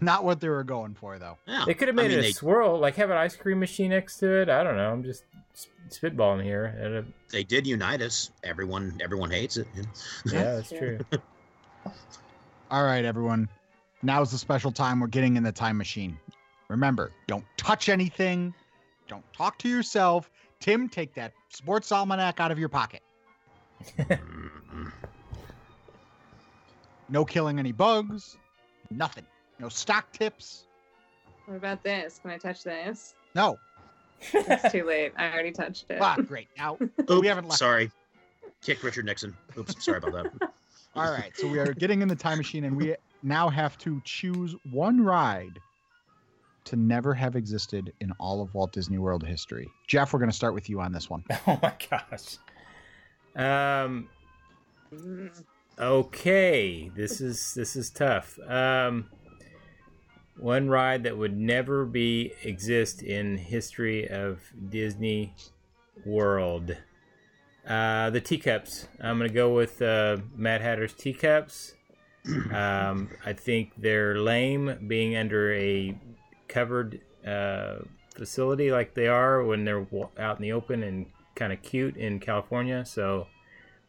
Not 0.00 0.24
what 0.24 0.40
they 0.40 0.48
were 0.48 0.64
going 0.64 0.94
for, 0.94 1.18
though. 1.18 1.38
Yeah, 1.46 1.64
they 1.66 1.74
could 1.74 1.88
have 1.88 1.98
I 1.98 2.02
made 2.02 2.10
mean, 2.10 2.18
it 2.18 2.20
a 2.20 2.22
they, 2.22 2.32
swirl, 2.32 2.78
like 2.78 2.96
have 2.96 3.10
an 3.10 3.16
ice 3.16 3.36
cream 3.36 3.60
machine 3.60 3.90
next 3.90 4.18
to 4.18 4.42
it. 4.42 4.48
I 4.48 4.62
don't 4.62 4.76
know. 4.76 4.92
I'm 4.92 5.04
just 5.04 5.24
spitballing 5.90 6.42
here. 6.42 6.66
And, 6.66 6.96
uh, 6.96 7.02
they 7.30 7.44
did 7.44 7.66
unite 7.66 8.02
us. 8.02 8.30
Everyone, 8.44 8.98
everyone 9.02 9.30
hates 9.30 9.56
it. 9.56 9.66
yeah, 10.26 10.56
that's 10.56 10.70
true. 10.70 10.98
All 12.70 12.84
right, 12.84 13.04
everyone. 13.04 13.48
Now's 14.02 14.30
the 14.32 14.38
special 14.38 14.72
time 14.72 15.00
we're 15.00 15.06
getting 15.06 15.36
in 15.36 15.42
the 15.42 15.52
time 15.52 15.76
machine. 15.76 16.18
Remember, 16.68 17.12
don't 17.26 17.44
touch 17.56 17.88
anything. 17.88 18.52
Don't 19.08 19.24
talk 19.32 19.58
to 19.58 19.68
yourself. 19.68 20.30
Tim, 20.58 20.88
take 20.88 21.14
that 21.14 21.32
sports 21.48 21.92
almanac 21.92 22.40
out 22.40 22.50
of 22.50 22.58
your 22.58 22.68
pocket. 22.68 23.02
No 27.08 27.24
killing 27.24 27.58
any 27.58 27.72
bugs. 27.72 28.36
Nothing. 28.90 29.26
No 29.58 29.68
stock 29.68 30.12
tips. 30.12 30.64
what 31.46 31.56
about 31.56 31.82
this? 31.82 32.18
Can 32.20 32.30
I 32.30 32.38
touch 32.38 32.62
this? 32.62 33.14
No. 33.34 33.58
It's 34.32 34.72
too 34.72 34.84
late. 34.84 35.12
I 35.16 35.30
already 35.30 35.52
touched 35.52 35.86
it. 35.90 35.98
Ah, 36.00 36.16
great. 36.16 36.48
Now, 36.56 36.78
Oops, 36.80 36.92
we 37.20 37.26
haven't 37.26 37.48
left. 37.48 37.58
Sorry, 37.58 37.90
Kick 38.62 38.82
Richard 38.82 39.04
Nixon. 39.04 39.36
Oops, 39.58 39.84
sorry 39.84 39.98
about 39.98 40.12
that. 40.12 40.50
All 40.94 41.10
right. 41.10 41.32
So 41.36 41.46
we 41.46 41.58
are 41.58 41.74
getting 41.74 42.00
in 42.00 42.08
the 42.08 42.16
time 42.16 42.38
machine, 42.38 42.64
and 42.64 42.76
we 42.76 42.94
now 43.22 43.48
have 43.50 43.76
to 43.78 44.00
choose 44.04 44.54
one 44.70 45.00
ride 45.02 45.58
to 46.64 46.76
never 46.76 47.14
have 47.14 47.36
existed 47.36 47.92
in 48.00 48.12
all 48.18 48.42
of 48.42 48.52
Walt 48.54 48.72
Disney 48.72 48.98
World 48.98 49.24
history. 49.24 49.68
Jeff, 49.86 50.12
we're 50.12 50.18
going 50.18 50.30
to 50.30 50.36
start 50.36 50.54
with 50.54 50.68
you 50.68 50.80
on 50.80 50.92
this 50.92 51.08
one. 51.10 51.22
oh 51.46 51.58
my 51.62 51.72
gosh. 51.90 52.38
Um. 53.36 54.08
Mm. 54.92 55.44
Okay, 55.78 56.90
this 56.96 57.20
is 57.20 57.52
this 57.52 57.76
is 57.76 57.90
tough. 57.90 58.38
Um, 58.48 59.10
one 60.38 60.68
ride 60.68 61.02
that 61.04 61.16
would 61.16 61.36
never 61.36 61.84
be 61.84 62.32
exist 62.42 63.02
in 63.02 63.38
history 63.38 64.08
of 64.08 64.40
Disney 64.68 65.34
World. 66.04 66.76
Uh, 67.66 68.10
the 68.10 68.20
teacups. 68.20 68.86
I'm 69.00 69.18
gonna 69.18 69.28
go 69.28 69.52
with 69.52 69.82
uh, 69.82 70.18
Mad 70.34 70.60
Hatter's 70.60 70.94
teacups. 70.94 71.74
Um, 72.52 73.10
I 73.24 73.34
think 73.34 73.74
they're 73.78 74.18
lame 74.18 74.86
being 74.88 75.16
under 75.16 75.54
a 75.54 75.96
covered 76.48 77.00
uh, 77.24 77.76
facility 78.16 78.72
like 78.72 78.94
they 78.94 79.06
are 79.06 79.44
when 79.44 79.64
they're 79.64 79.86
out 80.18 80.36
in 80.36 80.42
the 80.42 80.50
open 80.50 80.82
and 80.82 81.06
kind 81.36 81.52
of 81.52 81.62
cute 81.62 81.96
in 81.96 82.18
California. 82.18 82.84
So 82.84 83.28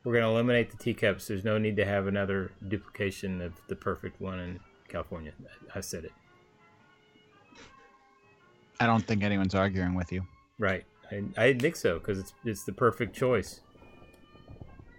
we're 0.04 0.14
going 0.14 0.24
to 0.24 0.30
eliminate 0.30 0.70
the 0.70 0.78
teacups. 0.78 1.28
There's 1.28 1.43
no 1.43 1.58
need 1.58 1.78
to 1.78 1.86
have 1.86 2.06
another 2.06 2.52
duplication 2.68 3.41
of 3.41 3.54
the 3.68 3.76
perfect 3.76 4.22
one 4.22 4.39
in 4.39 4.60
California. 4.88 5.32
I 5.74 5.82
said 5.82 6.06
it. 6.06 6.12
I 8.80 8.86
don't 8.86 9.06
think 9.06 9.24
anyone's 9.24 9.56
arguing 9.56 9.96
with 9.96 10.12
you. 10.12 10.26
Right. 10.60 10.86
I, 11.12 11.24
I 11.38 11.54
think 11.54 11.76
so 11.76 12.00
because 12.00 12.20
it's 12.20 12.34
it's 12.46 12.64
the 12.64 12.74
perfect 12.74 13.16
choice. 13.16 13.62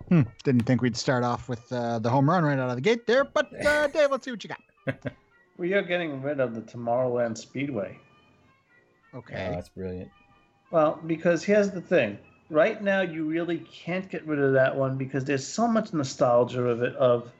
Hmm. 0.08 0.22
Didn't 0.42 0.62
think 0.62 0.80
we'd 0.80 0.96
start 0.96 1.22
off 1.22 1.48
with 1.48 1.70
uh, 1.70 1.98
the 1.98 2.08
home 2.08 2.30
run 2.30 2.42
right 2.44 2.58
out 2.58 2.70
of 2.70 2.76
the 2.76 2.80
gate 2.80 3.06
there, 3.06 3.24
but 3.24 3.46
uh, 3.64 3.86
Dave, 3.92 4.10
let's 4.10 4.24
see 4.24 4.30
what 4.30 4.42
you 4.42 4.50
got. 4.50 5.12
we 5.58 5.74
are 5.74 5.82
getting 5.82 6.22
rid 6.22 6.40
of 6.40 6.54
the 6.54 6.62
Tomorrowland 6.62 7.36
Speedway. 7.36 7.98
Okay. 9.14 9.48
Oh, 9.48 9.54
that's 9.54 9.68
brilliant. 9.68 10.10
Well, 10.70 11.00
because 11.06 11.44
here's 11.44 11.70
the 11.70 11.80
thing. 11.80 12.18
Right 12.50 12.82
now, 12.82 13.02
you 13.02 13.24
really 13.24 13.58
can't 13.58 14.08
get 14.08 14.26
rid 14.26 14.38
of 14.38 14.54
that 14.54 14.74
one 14.74 14.96
because 14.96 15.24
there's 15.24 15.46
so 15.46 15.68
much 15.68 15.92
nostalgia 15.92 16.62
of 16.62 16.82
it, 16.82 16.94
of 16.96 17.30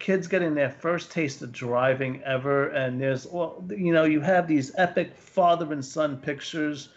kids 0.00 0.26
getting 0.26 0.54
their 0.54 0.70
first 0.70 1.12
taste 1.12 1.42
of 1.42 1.52
driving 1.52 2.20
ever. 2.24 2.68
And 2.70 3.00
there's, 3.00 3.26
well, 3.26 3.62
you 3.68 3.92
know, 3.92 4.04
you 4.04 4.20
have 4.20 4.48
these 4.48 4.72
epic 4.76 5.14
father 5.14 5.72
and 5.72 5.84
son 5.84 6.16
pictures, 6.16 6.88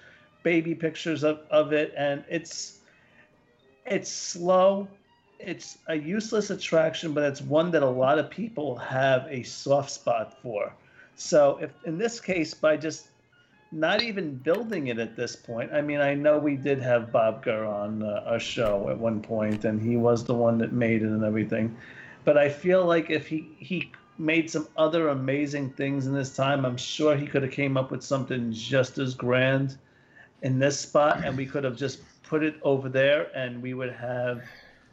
baby 0.41 0.74
pictures 0.74 1.24
of, 1.24 1.41
of 1.51 1.74
it. 1.74 1.93
And 1.95 2.24
it's, 2.30 2.80
it's 3.86 4.10
slow. 4.10 4.88
It's 5.38 5.78
a 5.88 5.95
useless 5.95 6.49
attraction, 6.49 7.14
but 7.14 7.24
it's 7.24 7.41
one 7.41 7.70
that 7.72 7.84
a 7.84 7.89
lot 7.89 8.18
of 8.18 8.30
people 8.30 8.78
have 8.78 9.28
a 9.30 9.43
soft 9.43 9.91
spot 9.91 10.41
for. 10.41 10.74
So, 11.16 11.60
if 11.62 11.72
in 11.86 11.97
this 11.97 12.20
case, 12.20 12.54
by 12.54 12.78
just 12.78 13.10
not 13.74 14.01
even 14.01 14.36
building 14.36 14.88
it 14.88 14.99
at 14.99 15.16
this 15.16 15.36
point. 15.36 15.74
I 15.74 15.82
mean, 15.82 15.99
I 15.99 16.14
know 16.14 16.38
we 16.38 16.56
did 16.56 16.80
have 16.82 17.12
Bob 17.12 17.43
Gurr 17.43 17.66
on 17.66 18.04
uh, 18.04 18.24
our 18.28 18.39
show 18.39 18.88
at 18.89 18.97
one 18.97 19.20
point, 19.20 19.66
and 19.66 19.82
he 19.82 19.97
was 19.97 20.24
the 20.24 20.34
one 20.34 20.60
that 20.60 20.72
made 20.72 21.01
it 21.01 21.08
and 21.08 21.24
everything. 21.24 21.76
But 22.26 22.38
I 22.38 22.49
feel 22.49 22.86
like 22.86 23.09
if 23.09 23.28
he 23.28 23.49
he 23.57 23.91
made 24.17 24.49
some 24.49 24.67
other 24.78 25.09
amazing 25.09 25.71
things 25.71 26.07
in 26.07 26.13
this 26.13 26.36
time, 26.36 26.65
I'm 26.65 26.78
sure 26.78 27.15
he 27.15 27.28
could 27.28 27.43
have 27.43 27.51
came 27.51 27.78
up 27.78 27.91
with 27.91 28.03
something 28.03 28.51
just 28.53 28.97
as 28.97 29.13
grand 29.13 29.78
in 30.41 30.59
this 30.59 30.80
spot, 30.80 31.24
and 31.26 31.36
we 31.36 31.45
could 31.45 31.63
have 31.63 31.76
just 31.76 31.99
put 32.24 32.43
it 32.43 32.55
over 32.61 32.89
there, 32.89 33.30
and 33.36 33.61
we 33.61 33.74
would 33.74 33.93
have 33.93 34.43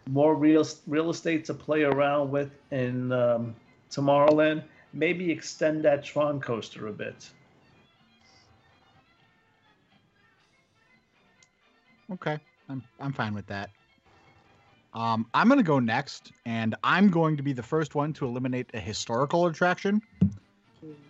more 0.09 0.35
real 0.35 0.67
real 0.87 1.11
estate 1.11 1.45
to 1.47 1.55
play 1.55 1.83
around 1.83 2.31
with 2.31 2.51
in 2.71 3.13
um, 3.13 3.55
Tomorrowland. 3.91 4.65
Maybe 4.93 5.31
extend 5.31 5.85
that 5.85 6.03
Tron 6.03 6.41
coaster 6.41 6.89
a 6.89 6.93
bit. 6.93 7.31
Okay. 12.13 12.39
I'm 12.69 12.83
I'm 12.99 13.13
fine 13.13 13.35
with 13.35 13.47
that. 13.47 13.71
Um, 14.93 15.27
I'm 15.35 15.47
going 15.47 15.59
to 15.59 15.65
go 15.65 15.79
next, 15.79 16.33
and 16.45 16.75
I'm 16.83 17.11
going 17.11 17.37
to 17.37 17.43
be 17.43 17.53
the 17.53 17.63
first 17.63 17.95
one 17.95 18.13
to 18.15 18.27
eliminate 18.27 18.71
a 18.75 18.81
historical 18.81 19.47
attraction. 19.47 20.03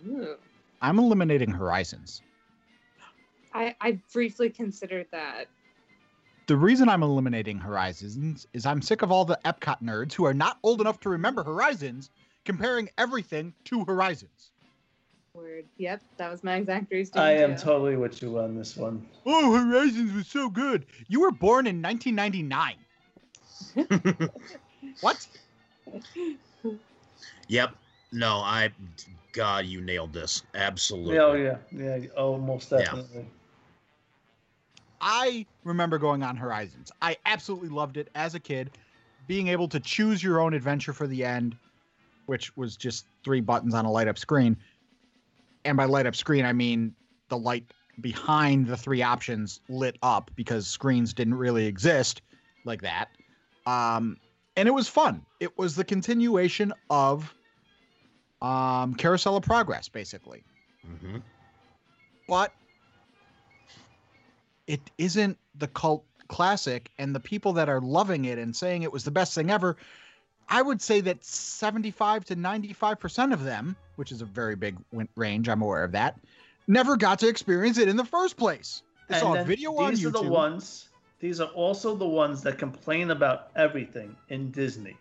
Ooh. 0.07 0.35
I'm 0.81 0.99
eliminating 0.99 1.49
Horizons. 1.49 2.21
I, 3.53 3.75
I 3.81 3.99
briefly 4.13 4.49
considered 4.49 5.07
that. 5.11 5.47
The 6.47 6.55
reason 6.57 6.89
I'm 6.89 7.03
eliminating 7.03 7.57
Horizons 7.57 8.45
is 8.53 8.65
I'm 8.65 8.81
sick 8.81 9.01
of 9.01 9.11
all 9.11 9.25
the 9.25 9.39
Epcot 9.45 9.81
nerds 9.81 10.13
who 10.13 10.25
are 10.25 10.33
not 10.33 10.57
old 10.63 10.81
enough 10.81 10.99
to 11.01 11.09
remember 11.09 11.43
Horizons 11.43 12.09
comparing 12.45 12.89
everything 12.97 13.53
to 13.65 13.85
Horizons. 13.85 14.51
Word. 15.33 15.65
Yep, 15.77 16.01
that 16.17 16.29
was 16.29 16.43
my 16.43 16.55
exact 16.55 16.91
reason. 16.91 17.17
I 17.17 17.31
am 17.31 17.55
too. 17.55 17.63
totally 17.63 17.95
with 17.95 18.21
you 18.21 18.37
on 18.39 18.55
this 18.55 18.75
one. 18.75 19.05
Oh, 19.25 19.53
Horizons 19.53 20.13
was 20.13 20.27
so 20.27 20.49
good. 20.49 20.85
You 21.07 21.21
were 21.21 21.31
born 21.31 21.67
in 21.67 21.81
1999. 21.81 22.75
what? 25.01 25.27
Yep. 27.47 27.75
No, 28.11 28.37
I. 28.37 28.71
God, 29.31 29.65
you 29.65 29.81
nailed 29.81 30.11
this. 30.11 30.43
Absolutely. 30.55 31.15
Yeah, 31.15 31.23
oh 31.23 31.33
yeah, 31.33 31.97
yeah, 31.99 32.07
oh 32.17 32.37
most 32.37 32.71
Yeah. 32.71 32.79
definitely. 32.79 33.25
I 34.99 35.45
remember 35.63 35.97
going 35.97 36.21
on 36.21 36.35
Horizons. 36.35 36.91
I 37.01 37.17
absolutely 37.25 37.69
loved 37.69 37.97
it 37.97 38.09
as 38.13 38.35
a 38.35 38.39
kid. 38.39 38.71
Being 39.27 39.47
able 39.47 39.67
to 39.69 39.79
choose 39.79 40.23
your 40.23 40.39
own 40.39 40.53
adventure 40.53 40.93
for 40.93 41.07
the 41.07 41.23
end, 41.25 41.55
which 42.27 42.55
was 42.55 42.75
just 42.75 43.05
three 43.23 43.41
buttons 43.41 43.73
on 43.73 43.85
a 43.85 43.91
light 43.91 44.07
up 44.07 44.17
screen. 44.17 44.57
And 45.65 45.77
by 45.77 45.85
light 45.85 46.05
up 46.05 46.15
screen, 46.15 46.45
I 46.45 46.53
mean 46.53 46.93
the 47.29 47.37
light 47.37 47.63
behind 48.01 48.67
the 48.67 48.77
three 48.77 49.01
options 49.01 49.59
lit 49.69 49.97
up 50.03 50.29
because 50.35 50.67
screens 50.67 51.13
didn't 51.13 51.35
really 51.35 51.65
exist 51.65 52.21
like 52.65 52.81
that. 52.81 53.09
Um, 53.65 54.17
and 54.55 54.67
it 54.67 54.71
was 54.71 54.87
fun. 54.87 55.25
It 55.39 55.57
was 55.57 55.75
the 55.75 55.83
continuation 55.83 56.73
of 56.89 57.33
um, 58.41 58.95
Carousel 58.95 59.37
of 59.37 59.43
Progress, 59.43 59.89
basically 59.89 60.43
hmm 60.85 61.17
but 62.27 62.53
it 64.67 64.79
isn't 64.97 65.37
the 65.55 65.67
cult 65.67 66.05
classic 66.29 66.89
and 66.97 67.13
the 67.13 67.19
people 67.19 67.51
that 67.51 67.67
are 67.67 67.81
loving 67.81 68.23
it 68.23 68.37
and 68.37 68.55
saying 68.55 68.83
it 68.83 68.91
was 68.91 69.03
the 69.03 69.11
best 69.11 69.35
thing 69.35 69.49
ever 69.49 69.75
i 70.47 70.61
would 70.61 70.81
say 70.81 71.01
that 71.01 71.23
75 71.25 72.23
to 72.23 72.35
95% 72.37 73.33
of 73.33 73.43
them 73.43 73.75
which 73.97 74.13
is 74.13 74.21
a 74.21 74.25
very 74.25 74.55
big 74.55 74.77
range 75.17 75.49
i'm 75.49 75.61
aware 75.61 75.83
of 75.83 75.91
that 75.91 76.17
never 76.67 76.95
got 76.95 77.19
to 77.19 77.27
experience 77.27 77.77
it 77.77 77.89
in 77.89 77.97
the 77.97 78.05
first 78.05 78.37
place 78.37 78.81
they 79.09 79.19
saw 79.19 79.33
a 79.33 79.37
then 79.37 79.47
video 79.47 79.75
on 79.75 79.89
these 79.89 80.01
youtube 80.01 80.21
are 80.21 80.23
the 80.23 80.29
ones. 80.29 80.87
These 81.21 81.39
are 81.39 81.49
also 81.49 81.95
the 81.95 82.07
ones 82.07 82.43
that 82.43 82.57
complain 82.57 83.11
about 83.11 83.51
everything 83.55 84.17
in 84.29 84.51
Disney. 84.51 84.97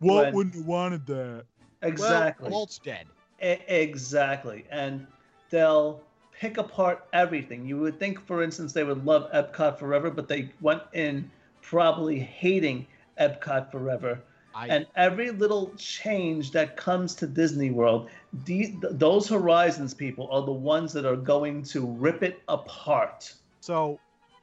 what 0.00 0.24
when- 0.24 0.34
wouldn't 0.34 0.54
you 0.56 0.64
wanted 0.64 1.06
that 1.06 1.44
Exactly. 1.82 2.50
well, 2.50 2.60
Walt's 2.60 2.78
dead 2.78 3.06
E- 3.42 3.58
exactly. 3.68 4.66
And 4.70 5.06
they'll 5.50 6.02
pick 6.32 6.58
apart 6.58 7.06
everything. 7.12 7.66
You 7.66 7.78
would 7.80 7.98
think, 7.98 8.20
for 8.20 8.42
instance, 8.42 8.72
they 8.72 8.84
would 8.84 9.04
love 9.04 9.30
Epcot 9.32 9.78
Forever, 9.78 10.10
but 10.10 10.28
they 10.28 10.50
went 10.60 10.82
in 10.92 11.30
probably 11.62 12.18
hating 12.18 12.86
Epcot 13.18 13.70
Forever. 13.70 14.20
I, 14.54 14.68
And 14.68 14.86
every 14.96 15.30
little 15.30 15.72
change 15.76 16.50
that 16.52 16.76
comes 16.76 17.14
to 17.16 17.26
Disney 17.26 17.70
World, 17.70 18.10
the, 18.44 18.66
th- 18.66 18.76
those 18.92 19.28
Horizons 19.28 19.94
people 19.94 20.28
are 20.30 20.42
the 20.42 20.52
ones 20.52 20.92
that 20.94 21.04
are 21.06 21.16
going 21.16 21.62
to 21.64 21.86
rip 21.86 22.22
it 22.22 22.42
apart. 22.48 23.34
So 23.60 23.98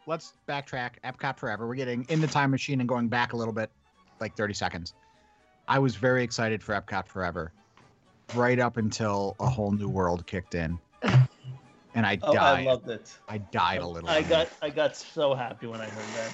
let's 0.07 0.33
backtrack. 0.49 0.93
Epcot 1.03 1.37
Forever. 1.37 1.67
We're 1.67 1.75
getting 1.75 2.05
in 2.09 2.19
the 2.21 2.27
time 2.27 2.49
machine 2.49 2.79
and 2.79 2.89
going 2.89 3.07
back 3.09 3.33
a 3.33 3.37
little 3.37 3.53
bit, 3.53 3.69
like 4.19 4.35
30 4.35 4.53
seconds. 4.55 4.93
I 5.67 5.77
was 5.77 5.95
very 5.95 6.23
excited 6.23 6.63
for 6.63 6.73
Epcot 6.73 7.07
Forever, 7.07 7.51
right 8.33 8.57
up 8.57 8.77
until 8.77 9.35
a 9.39 9.47
whole 9.47 9.71
new 9.71 9.89
world 9.89 10.25
kicked 10.25 10.55
in, 10.55 10.79
and 11.03 12.05
I 12.05 12.17
Oh, 12.23 12.33
died. 12.33 12.59
I 12.67 12.71
loved 12.71 12.89
it. 12.89 13.17
I 13.27 13.37
died 13.37 13.81
a 13.81 13.87
little. 13.87 14.09
I 14.09 14.21
bit. 14.21 14.29
got 14.29 14.49
I 14.61 14.69
got 14.69 14.95
so 14.95 15.35
happy 15.35 15.67
when 15.67 15.81
I 15.81 15.85
heard 15.85 16.05
that. 16.15 16.33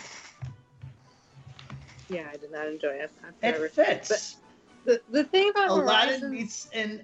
Yeah, 2.09 2.27
I 2.31 2.37
did 2.37 2.51
not 2.51 2.67
enjoy 2.67 2.89
it. 2.89 3.11
Forever. 3.41 3.65
It 3.65 3.73
fits. 3.73 4.37
The, 4.85 5.01
the 5.09 5.23
thing 5.23 5.49
about 5.49 5.69
Aladdin 5.69 6.09
Horizons, 6.21 6.31
meets 6.31 6.69
in 6.73 7.01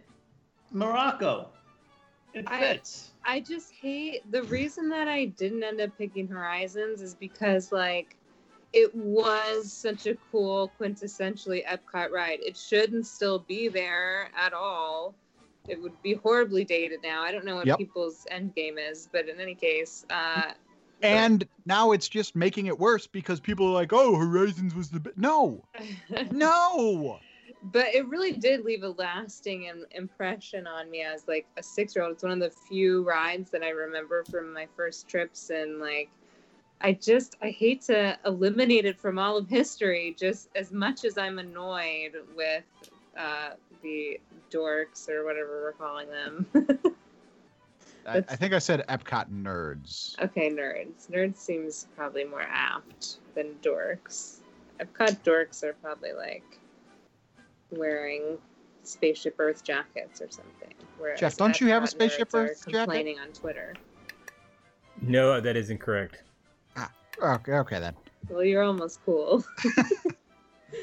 Morocco. 0.71 1.47
It 2.33 2.47
fits. 2.47 3.11
I 3.18 3.18
just 3.37 3.69
hate 3.71 4.29
the 4.29 4.41
reason 4.41 4.87
that 4.89 5.07
I 5.07 5.25
didn't 5.25 5.61
end 5.61 5.79
up 5.79 5.95
picking 5.97 6.27
Horizons 6.27 7.01
is 7.01 7.13
because 7.13 7.71
like 7.71 8.15
it 8.73 8.93
was 8.95 9.71
such 9.71 10.05
a 10.05 10.15
cool 10.31 10.71
quintessentially 10.79 11.63
Epcot 11.65 12.11
ride. 12.11 12.39
It 12.41 12.55
shouldn't 12.55 13.05
still 13.05 13.39
be 13.39 13.67
there 13.67 14.29
at 14.35 14.53
all. 14.53 15.13
It 15.67 15.81
would 15.81 16.01
be 16.01 16.13
horribly 16.13 16.63
dated 16.63 17.01
now. 17.03 17.21
I 17.21 17.31
don't 17.31 17.45
know 17.45 17.55
what 17.55 17.67
Yep. 17.67 17.77
people's 17.77 18.25
end 18.29 18.55
game 18.55 18.77
is, 18.77 19.07
but 19.11 19.27
in 19.27 19.39
any 19.39 19.55
case, 19.55 20.05
uh 20.09 20.53
And 21.01 21.47
now 21.65 21.91
it's 21.91 22.07
just 22.09 22.35
making 22.35 22.65
it 22.65 22.77
worse 22.79 23.07
because 23.07 23.39
people 23.39 23.67
are 23.67 23.73
like, 23.73 23.93
"Oh, 23.93 24.15
Horizons 24.15 24.75
was 24.75 24.89
the 24.89 24.99
bi-" 24.99 25.11
no, 25.15 25.65
no." 26.31 27.21
But 27.63 27.87
it 27.93 28.07
really 28.07 28.31
did 28.31 28.63
leave 28.63 28.83
a 28.83 28.89
lasting 28.89 29.63
im- 29.63 29.85
impression 29.91 30.65
on 30.65 30.89
me 30.89 31.01
as 31.01 31.27
like 31.27 31.45
a 31.57 31.63
six 31.63 31.95
year 31.95 32.05
old 32.05 32.13
it's 32.13 32.23
one 32.23 32.31
of 32.31 32.39
the 32.39 32.49
few 32.49 33.03
rides 33.03 33.51
that 33.51 33.63
i 33.63 33.69
remember 33.69 34.23
from 34.23 34.53
my 34.53 34.67
first 34.77 35.07
trips 35.07 35.49
and 35.49 35.79
like 35.79 36.09
i 36.81 36.93
just 36.93 37.35
i 37.41 37.49
hate 37.49 37.81
to 37.81 38.17
eliminate 38.25 38.85
it 38.85 38.97
from 38.97 39.19
all 39.19 39.35
of 39.35 39.49
history 39.49 40.15
just 40.17 40.49
as 40.55 40.71
much 40.71 41.03
as 41.03 41.17
i'm 41.17 41.37
annoyed 41.39 42.13
with 42.35 42.63
uh, 43.17 43.51
the 43.81 44.19
dorks 44.51 45.09
or 45.09 45.25
whatever 45.25 45.61
we're 45.61 45.73
calling 45.73 46.09
them. 46.09 46.45
I, 48.05 48.17
I 48.17 48.35
think 48.35 48.53
I 48.53 48.59
said 48.59 48.85
Epcot 48.87 49.29
nerds. 49.29 50.19
okay 50.21 50.49
nerds. 50.49 51.09
Nerds 51.11 51.37
seems 51.37 51.87
probably 51.95 52.23
more 52.23 52.45
apt 52.49 53.17
than 53.35 53.55
dorks. 53.61 54.37
Epcot 54.79 55.21
dorks 55.23 55.63
are 55.63 55.73
probably 55.73 56.13
like 56.13 56.43
wearing 57.71 58.37
spaceship 58.83 59.35
earth 59.39 59.63
jackets 59.63 60.21
or 60.21 60.29
something 60.29 60.73
whereas 60.97 61.19
Jeff, 61.19 61.37
don't 61.37 61.59
you 61.59 61.67
have 61.67 61.83
a 61.83 61.87
Spaceship 61.87 62.29
Earth 62.33 62.65
jacket? 62.65 62.77
complaining 62.77 63.19
on 63.19 63.27
twitter 63.29 63.73
No, 65.01 65.39
that 65.39 65.55
is 65.55 65.69
incorrect. 65.69 66.23
Ah, 66.75 66.91
okay, 67.21 67.53
okay 67.53 67.79
then. 67.79 67.93
well 68.29 68.43
you're 68.43 68.63
almost 68.63 68.99
cool 69.05 69.43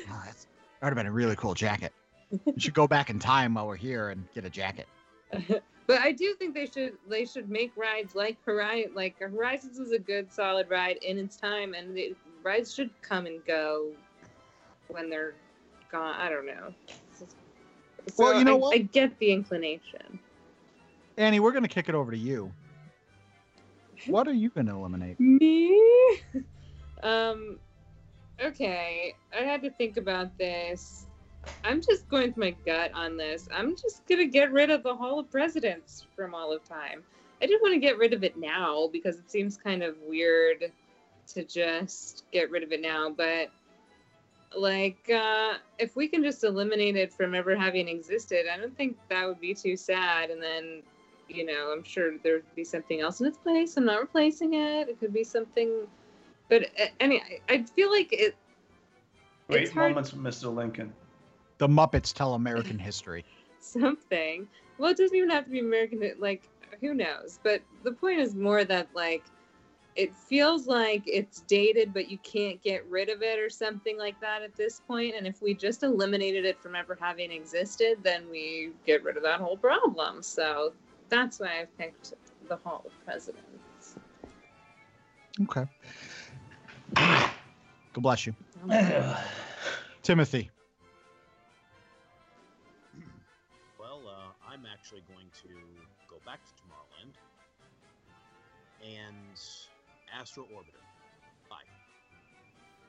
Oh, 0.08 0.22
that's, 0.24 0.46
that 0.80 0.86
would 0.86 0.88
have 0.88 0.94
been 0.96 1.06
a 1.06 1.12
really 1.12 1.36
cool 1.36 1.54
jacket. 1.54 1.92
You 2.30 2.54
should 2.58 2.74
go 2.74 2.86
back 2.88 3.08
in 3.10 3.18
time 3.18 3.54
while 3.54 3.66
we're 3.66 3.76
here 3.76 4.10
and 4.10 4.26
get 4.34 4.44
a 4.44 4.50
jacket. 4.50 4.86
but 5.86 6.00
i 6.00 6.12
do 6.12 6.34
think 6.34 6.54
they 6.54 6.66
should 6.66 6.92
they 7.08 7.24
should 7.24 7.48
make 7.50 7.72
rides 7.76 8.14
like 8.14 8.36
horizon 8.44 8.92
like 8.94 9.18
horizons 9.18 9.78
was 9.78 9.90
a 9.92 9.98
good 9.98 10.32
solid 10.32 10.68
ride 10.70 10.96
in 11.02 11.18
its 11.18 11.36
time 11.36 11.74
and 11.74 11.96
the 11.96 12.14
rides 12.44 12.72
should 12.72 12.90
come 13.02 13.26
and 13.26 13.44
go 13.44 13.90
when 14.88 15.10
they're 15.10 15.34
gone 15.90 16.14
i 16.16 16.28
don't 16.28 16.46
know 16.46 16.74
Well, 18.16 18.38
you 18.38 18.44
know 18.44 18.56
I, 18.56 18.58
what? 18.58 18.74
I 18.74 18.78
get 18.78 19.18
the 19.18 19.32
inclination 19.32 20.18
Annie, 21.18 21.40
we're 21.40 21.52
gonna 21.52 21.68
kick 21.68 21.88
it 21.88 21.94
over 21.94 22.10
to 22.10 22.18
you. 22.18 22.52
What 24.06 24.28
are 24.28 24.32
you 24.32 24.50
gonna 24.50 24.76
eliminate? 24.78 25.18
Me? 25.18 26.18
um, 27.02 27.58
okay. 28.42 29.14
I 29.34 29.42
had 29.42 29.62
to 29.62 29.70
think 29.70 29.96
about 29.96 30.36
this. 30.36 31.06
I'm 31.64 31.80
just 31.80 32.08
going 32.08 32.28
with 32.28 32.36
my 32.36 32.50
gut 32.66 32.90
on 32.92 33.16
this. 33.16 33.48
I'm 33.52 33.76
just 33.76 34.06
gonna 34.06 34.26
get 34.26 34.52
rid 34.52 34.70
of 34.70 34.82
the 34.82 34.94
Hall 34.94 35.18
of 35.18 35.30
Presidents 35.30 36.06
from 36.14 36.34
all 36.34 36.52
of 36.52 36.68
time. 36.68 37.02
I 37.40 37.46
didn't 37.46 37.62
want 37.62 37.74
to 37.74 37.80
get 37.80 37.98
rid 37.98 38.12
of 38.12 38.22
it 38.22 38.36
now 38.36 38.88
because 38.92 39.16
it 39.18 39.30
seems 39.30 39.56
kind 39.56 39.82
of 39.82 39.96
weird 40.06 40.70
to 41.28 41.44
just 41.44 42.24
get 42.30 42.50
rid 42.50 42.62
of 42.62 42.72
it 42.72 42.80
now, 42.80 43.10
but 43.10 43.50
like 44.56 45.10
uh 45.10 45.54
if 45.78 45.96
we 45.96 46.08
can 46.08 46.22
just 46.22 46.42
eliminate 46.44 46.96
it 46.96 47.12
from 47.12 47.34
ever 47.34 47.54
having 47.56 47.88
existed, 47.88 48.46
I 48.52 48.56
don't 48.56 48.76
think 48.76 48.96
that 49.08 49.26
would 49.26 49.40
be 49.40 49.54
too 49.54 49.76
sad 49.76 50.30
and 50.30 50.42
then 50.42 50.82
you 51.28 51.44
know, 51.44 51.72
I'm 51.72 51.82
sure 51.82 52.12
there'd 52.22 52.44
be 52.54 52.64
something 52.64 53.00
else 53.00 53.20
in 53.20 53.26
its 53.26 53.38
place. 53.38 53.76
I'm 53.76 53.84
not 53.84 54.00
replacing 54.00 54.54
it. 54.54 54.88
It 54.88 55.00
could 55.00 55.12
be 55.12 55.24
something, 55.24 55.86
but 56.48 56.64
uh, 56.80 56.86
anyway, 57.00 57.40
I 57.48 57.64
feel 57.64 57.90
like 57.90 58.12
it. 58.12 58.36
Great 59.48 59.64
it's 59.64 59.72
hard- 59.72 59.90
moments 59.90 60.12
with 60.12 60.22
Mr. 60.22 60.54
Lincoln. 60.54 60.92
The 61.58 61.68
Muppets 61.68 62.12
tell 62.12 62.34
American 62.34 62.78
history. 62.78 63.24
Something. 63.60 64.46
Well, 64.78 64.90
it 64.90 64.98
doesn't 64.98 65.16
even 65.16 65.30
have 65.30 65.44
to 65.46 65.50
be 65.50 65.60
American. 65.60 66.00
Like, 66.18 66.48
who 66.80 66.94
knows? 66.94 67.40
But 67.42 67.62
the 67.82 67.92
point 67.92 68.20
is 68.20 68.34
more 68.34 68.64
that 68.64 68.88
like, 68.94 69.24
it 69.96 70.14
feels 70.14 70.66
like 70.66 71.02
it's 71.06 71.40
dated, 71.42 71.94
but 71.94 72.10
you 72.10 72.18
can't 72.18 72.62
get 72.62 72.86
rid 72.88 73.08
of 73.08 73.22
it 73.22 73.38
or 73.38 73.48
something 73.48 73.98
like 73.98 74.20
that 74.20 74.42
at 74.42 74.54
this 74.54 74.80
point. 74.80 75.14
And 75.16 75.26
if 75.26 75.40
we 75.40 75.54
just 75.54 75.82
eliminated 75.82 76.44
it 76.44 76.60
from 76.60 76.76
ever 76.76 76.96
having 77.00 77.32
existed, 77.32 77.98
then 78.02 78.28
we 78.30 78.72
get 78.86 79.02
rid 79.02 79.16
of 79.16 79.22
that 79.22 79.40
whole 79.40 79.56
problem. 79.56 80.22
So 80.22 80.74
that's 81.08 81.40
why 81.40 81.60
I've 81.60 81.78
picked 81.78 82.12
the 82.48 82.56
Hall 82.56 82.82
of 82.84 82.92
Presidents. 83.06 83.96
Okay. 85.42 85.66
God 86.94 88.02
bless 88.02 88.26
you. 88.26 88.34
Oh, 88.70 89.24
Timothy. 90.02 90.50
Well, 93.78 94.02
uh, 94.06 94.52
I'm 94.52 94.66
actually 94.70 95.02
going 95.08 95.26
to 95.42 95.48
go 96.08 96.16
back 96.26 96.40
to 96.44 96.50
Tomorrowland 96.62 97.14
and 98.84 99.16
Astro 100.18 100.44
Orbiter. 100.44 100.82
Bye. 101.50 101.56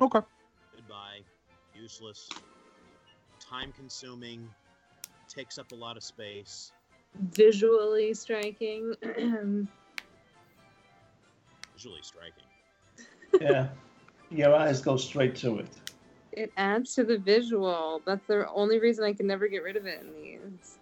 Okay. 0.05 0.19
Goodbye. 0.75 1.19
Useless. 1.75 2.29
Time 3.39 3.71
consuming. 3.75 4.47
Takes 5.27 5.57
up 5.57 5.71
a 5.71 5.75
lot 5.75 5.97
of 5.97 6.03
space. 6.03 6.71
Visually 7.19 8.13
striking. 8.13 8.93
Visually 11.75 12.01
striking. 12.01 12.43
Yeah. 13.41 13.67
Your 14.29 14.55
eyes 14.55 14.81
go 14.81 14.97
straight 14.97 15.35
to 15.37 15.59
it. 15.59 15.67
it 16.31 16.51
adds 16.57 16.95
to 16.95 17.03
the 17.03 17.17
visual. 17.17 18.01
That's 18.05 18.25
the 18.27 18.47
only 18.49 18.79
reason 18.79 19.03
I 19.05 19.13
can 19.13 19.27
never 19.27 19.47
get 19.47 19.63
rid 19.63 19.75
of 19.77 19.85
it 19.85 20.01
in 20.01 20.13
these. 20.13 20.77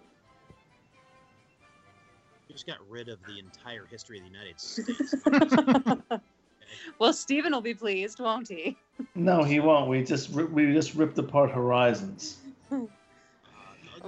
You 2.48 2.54
just 2.54 2.66
got 2.66 2.78
rid 2.88 3.08
of 3.08 3.18
the 3.26 3.38
entire 3.38 3.84
history 3.86 4.18
of 4.18 4.24
the 4.24 4.30
United 4.30 4.60
States. 4.60 5.14
Well, 6.98 7.12
Steven 7.12 7.52
will 7.52 7.60
be 7.60 7.74
pleased, 7.74 8.20
won't 8.20 8.48
he? 8.48 8.76
No, 9.14 9.42
he 9.42 9.60
won't. 9.60 9.90
We 9.90 10.02
just 10.02 10.30
we 10.30 10.72
just 10.72 10.94
ripped 10.94 11.18
apart 11.18 11.50
Horizons. 11.50 12.38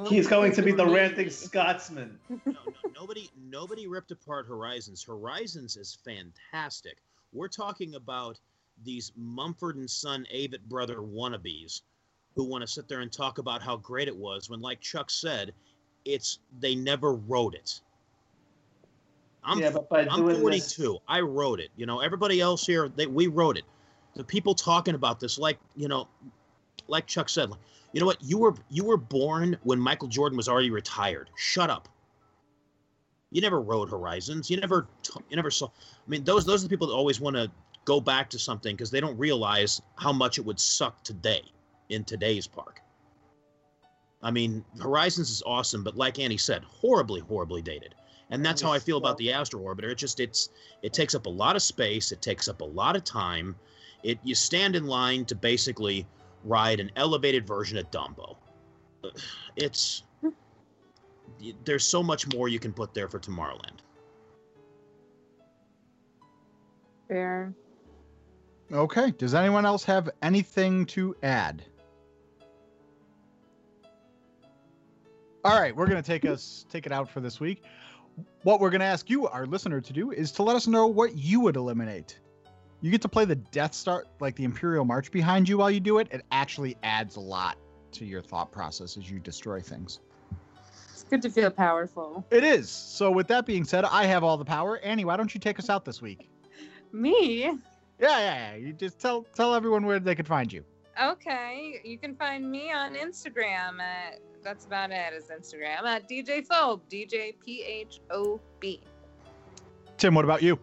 He's 0.09 0.29
going 0.29 0.53
to 0.53 0.63
be 0.63 0.73
the 0.73 0.87
ranting 0.87 1.29
Scotsman. 1.29 2.19
no, 2.29 2.39
no, 2.47 2.55
nobody 2.95 3.31
nobody 3.37 3.87
ripped 3.87 4.11
apart 4.11 4.47
Horizons. 4.47 5.03
Horizons 5.03 5.77
is 5.77 5.99
fantastic. 6.05 6.99
We're 7.33 7.49
talking 7.49 7.95
about 7.95 8.39
these 8.85 9.13
Mumford 9.17 9.77
and 9.77 9.91
Son 9.91 10.27
Avett 10.33 10.63
brother 10.69 10.99
wannabes 10.99 11.83
who 12.35 12.45
want 12.45 12.63
to 12.63 12.69
sit 12.69 12.89
there 12.89 13.01
and 13.01 13.13
talk 13.13 13.39
about 13.39 13.63
how 13.63 13.77
great 13.77 14.09
it 14.09 14.17
was 14.17 14.49
when 14.49 14.61
like 14.61 14.81
Chuck 14.81 15.11
said, 15.11 15.53
it's 16.05 16.39
they 16.61 16.75
never 16.75 17.15
rode 17.15 17.55
it. 17.55 17.81
I'm 19.49 19.59
yeah, 19.59 19.71
but 19.71 19.89
by 19.89 20.07
I'm 20.07 20.23
42. 20.41 20.83
this, 20.83 21.01
I 21.09 21.21
rode 21.21 21.59
it. 21.59 21.71
You 21.75 21.87
know, 21.87 22.01
everybody 22.01 22.41
else 22.41 22.67
here, 22.67 22.89
they, 22.89 23.07
we 23.07 23.29
rode 23.29 23.57
it. 23.57 23.65
The 24.15 24.23
people 24.23 24.55
talking 24.55 24.95
about 24.95 25.21
this, 25.21 25.39
like 25.39 25.59
you 25.75 25.89
know, 25.89 26.07
like 26.87 27.07
Chuck 27.07 27.29
said, 27.29 27.51
like, 27.51 27.61
you 27.93 28.01
know 28.01 28.07
what? 28.07 28.23
You 28.23 28.37
were 28.39 28.55
you 28.69 28.85
were 28.85 28.99
born 28.99 29.57
when 29.63 29.81
Michael 29.81 30.09
Jordan 30.09 30.37
was 30.37 30.49
already 30.49 30.71
retired. 30.71 31.31
Shut 31.37 31.71
up. 31.71 31.89
You 33.31 33.41
never 33.41 33.61
rode 33.61 33.91
Horizons. 33.91 34.51
You 34.51 34.59
never 34.59 34.87
you 35.31 35.37
never 35.37 35.51
saw. 35.51 35.67
I 35.67 36.11
mean, 36.11 36.25
those 36.25 36.45
those 36.45 36.63
are 36.63 36.67
the 36.67 36.71
people 36.71 36.89
that 36.89 36.95
always 36.95 37.19
want 37.19 37.37
to 37.37 37.51
go 37.87 38.01
back 38.03 38.29
to 38.31 38.39
something 38.39 38.77
because 38.77 38.91
they 38.91 39.01
don't 39.01 39.17
realize 39.17 39.81
how 39.97 40.13
much 40.13 40.37
it 40.37 40.45
would 40.45 40.61
suck 40.61 41.03
today 41.05 41.43
in 41.89 42.05
today's 42.05 42.47
park. 42.47 42.83
I 44.23 44.31
mean, 44.31 44.63
Horizons 44.79 45.31
is 45.31 45.43
awesome, 45.47 45.85
but 45.85 45.97
like 45.97 46.19
Annie 46.19 46.37
said, 46.37 46.65
horribly, 46.65 47.21
horribly 47.21 47.63
dated. 47.63 47.95
And 48.31 48.45
that's 48.45 48.61
how 48.61 48.71
I 48.71 48.79
feel 48.79 48.99
about 48.99 49.17
the 49.17 49.33
Astro 49.33 49.61
Orbiter. 49.61 49.91
It 49.91 49.99
just 49.99 50.21
it's 50.21 50.51
it 50.83 50.93
takes 50.93 51.15
up 51.15 51.27
a 51.27 51.31
lot 51.31 51.57
of 51.57 51.63
space. 51.63 52.13
It 52.13 52.21
takes 52.21 52.49
up 52.49 52.61
a 52.61 52.65
lot 52.65 52.95
of 52.95 53.05
time. 53.05 53.57
It 54.03 54.19
you 54.23 54.35
stand 54.35 54.77
in 54.77 54.87
line 54.87 55.25
to 55.27 55.35
basically 55.35 56.07
ride 56.45 56.81
an 56.81 56.91
elevated 56.97 57.47
version 57.47 57.79
of 57.79 57.91
Dumbo. 57.91 58.37
It's 59.57 60.05
there's 61.65 61.85
so 61.85 62.03
much 62.03 62.33
more 62.33 62.49
you 62.49 62.59
can 62.59 62.73
put 62.73 62.95
there 62.95 63.09
for 63.09 63.19
Tomorrowland. 63.19 63.81
Fair. 67.09 67.55
Okay. 68.71 69.11
Does 69.13 69.35
anyone 69.35 69.65
else 69.65 69.85
have 69.85 70.11
anything 70.23 70.87
to 70.87 71.17
add? 71.23 71.65
All 75.45 75.59
right, 75.59 75.75
we're 75.75 75.87
gonna 75.87 76.03
take 76.03 76.25
us 76.25 76.67
take 76.69 76.85
it 76.85 76.93
out 76.93 77.09
for 77.09 77.21
this 77.21 77.41
week. 77.41 77.63
What 78.43 78.61
we're 78.61 78.71
gonna 78.71 78.85
ask 78.85 79.09
you, 79.11 79.27
our 79.27 79.47
listener, 79.47 79.81
to 79.81 79.93
do 79.93 80.11
is 80.11 80.33
to 80.33 80.43
let 80.43 80.57
us 80.57 80.67
know 80.67 80.87
what 80.87 81.17
you 81.17 81.41
would 81.41 81.57
eliminate. 81.57 82.19
You 82.81 82.91
get 82.91 83.03
to 83.03 83.09
play 83.09 83.25
the 83.25 83.37
Death 83.37 83.75
Star, 83.75 84.05
like 84.21 84.37
the 84.37 84.45
Imperial 84.45 84.85
March 84.85 85.11
behind 85.11 85.49
you 85.49 85.59
while 85.59 85.71
you 85.71 85.81
do 85.81 85.99
it. 85.99 86.09
It 86.11 86.25
actually 86.31 86.77
adds 86.83 87.17
a 87.17 87.21
lot 87.21 87.59
to 87.93 88.05
your 88.05 88.23
thought 88.23 88.53
process 88.53 88.97
as 88.97 89.11
you 89.11 89.19
destroy 89.19 89.61
things. 89.61 90.01
It's 90.93 91.05
good 91.05 91.23
to 91.23 91.31
feel 91.31 91.51
powerful. 91.51 92.25
It 92.31 92.45
is. 92.45 92.71
So, 92.71 93.11
with 93.11 93.27
that 93.29 93.47
being 93.47 93.65
said, 93.65 93.85
I 93.85 94.05
have 94.07 94.23
all 94.23 94.37
the 94.37 94.45
power. 94.45 94.79
Annie, 94.79 95.05
why 95.05 95.17
don't 95.17 95.33
you 95.35 95.41
take 95.41 95.59
us 95.59 95.71
out 95.71 95.85
this 95.85 96.01
week? 96.01 96.29
Me? 96.93 97.43
Yeah, 97.45 97.57
yeah, 97.99 98.19
yeah. 98.19 98.55
You 98.55 98.73
just 98.73 99.01
tell 99.01 99.23
tell 99.35 99.55
everyone 99.55 99.85
where 99.85 99.99
they 99.99 100.15
could 100.15 100.29
find 100.29 100.53
you. 100.53 100.65
Okay. 101.01 101.81
You 101.85 101.99
can 101.99 102.15
find 102.17 102.51
me 102.51 102.73
on 102.73 102.95
Instagram 102.95 103.81
at 103.81 104.21
that's 104.43 104.67
about 104.67 104.91
it 104.91 105.13
is 105.13 105.25
Instagram 105.25 105.83
at 105.85 106.09
DJ 106.09 106.47
Phobe. 106.47 106.81
DJ 106.91 107.35
P 107.45 107.63
H 107.63 108.01
O 108.11 108.41
B. 108.61 108.81
Tim, 109.97 110.15
what 110.15 110.25
about 110.25 110.43
you? 110.43 110.59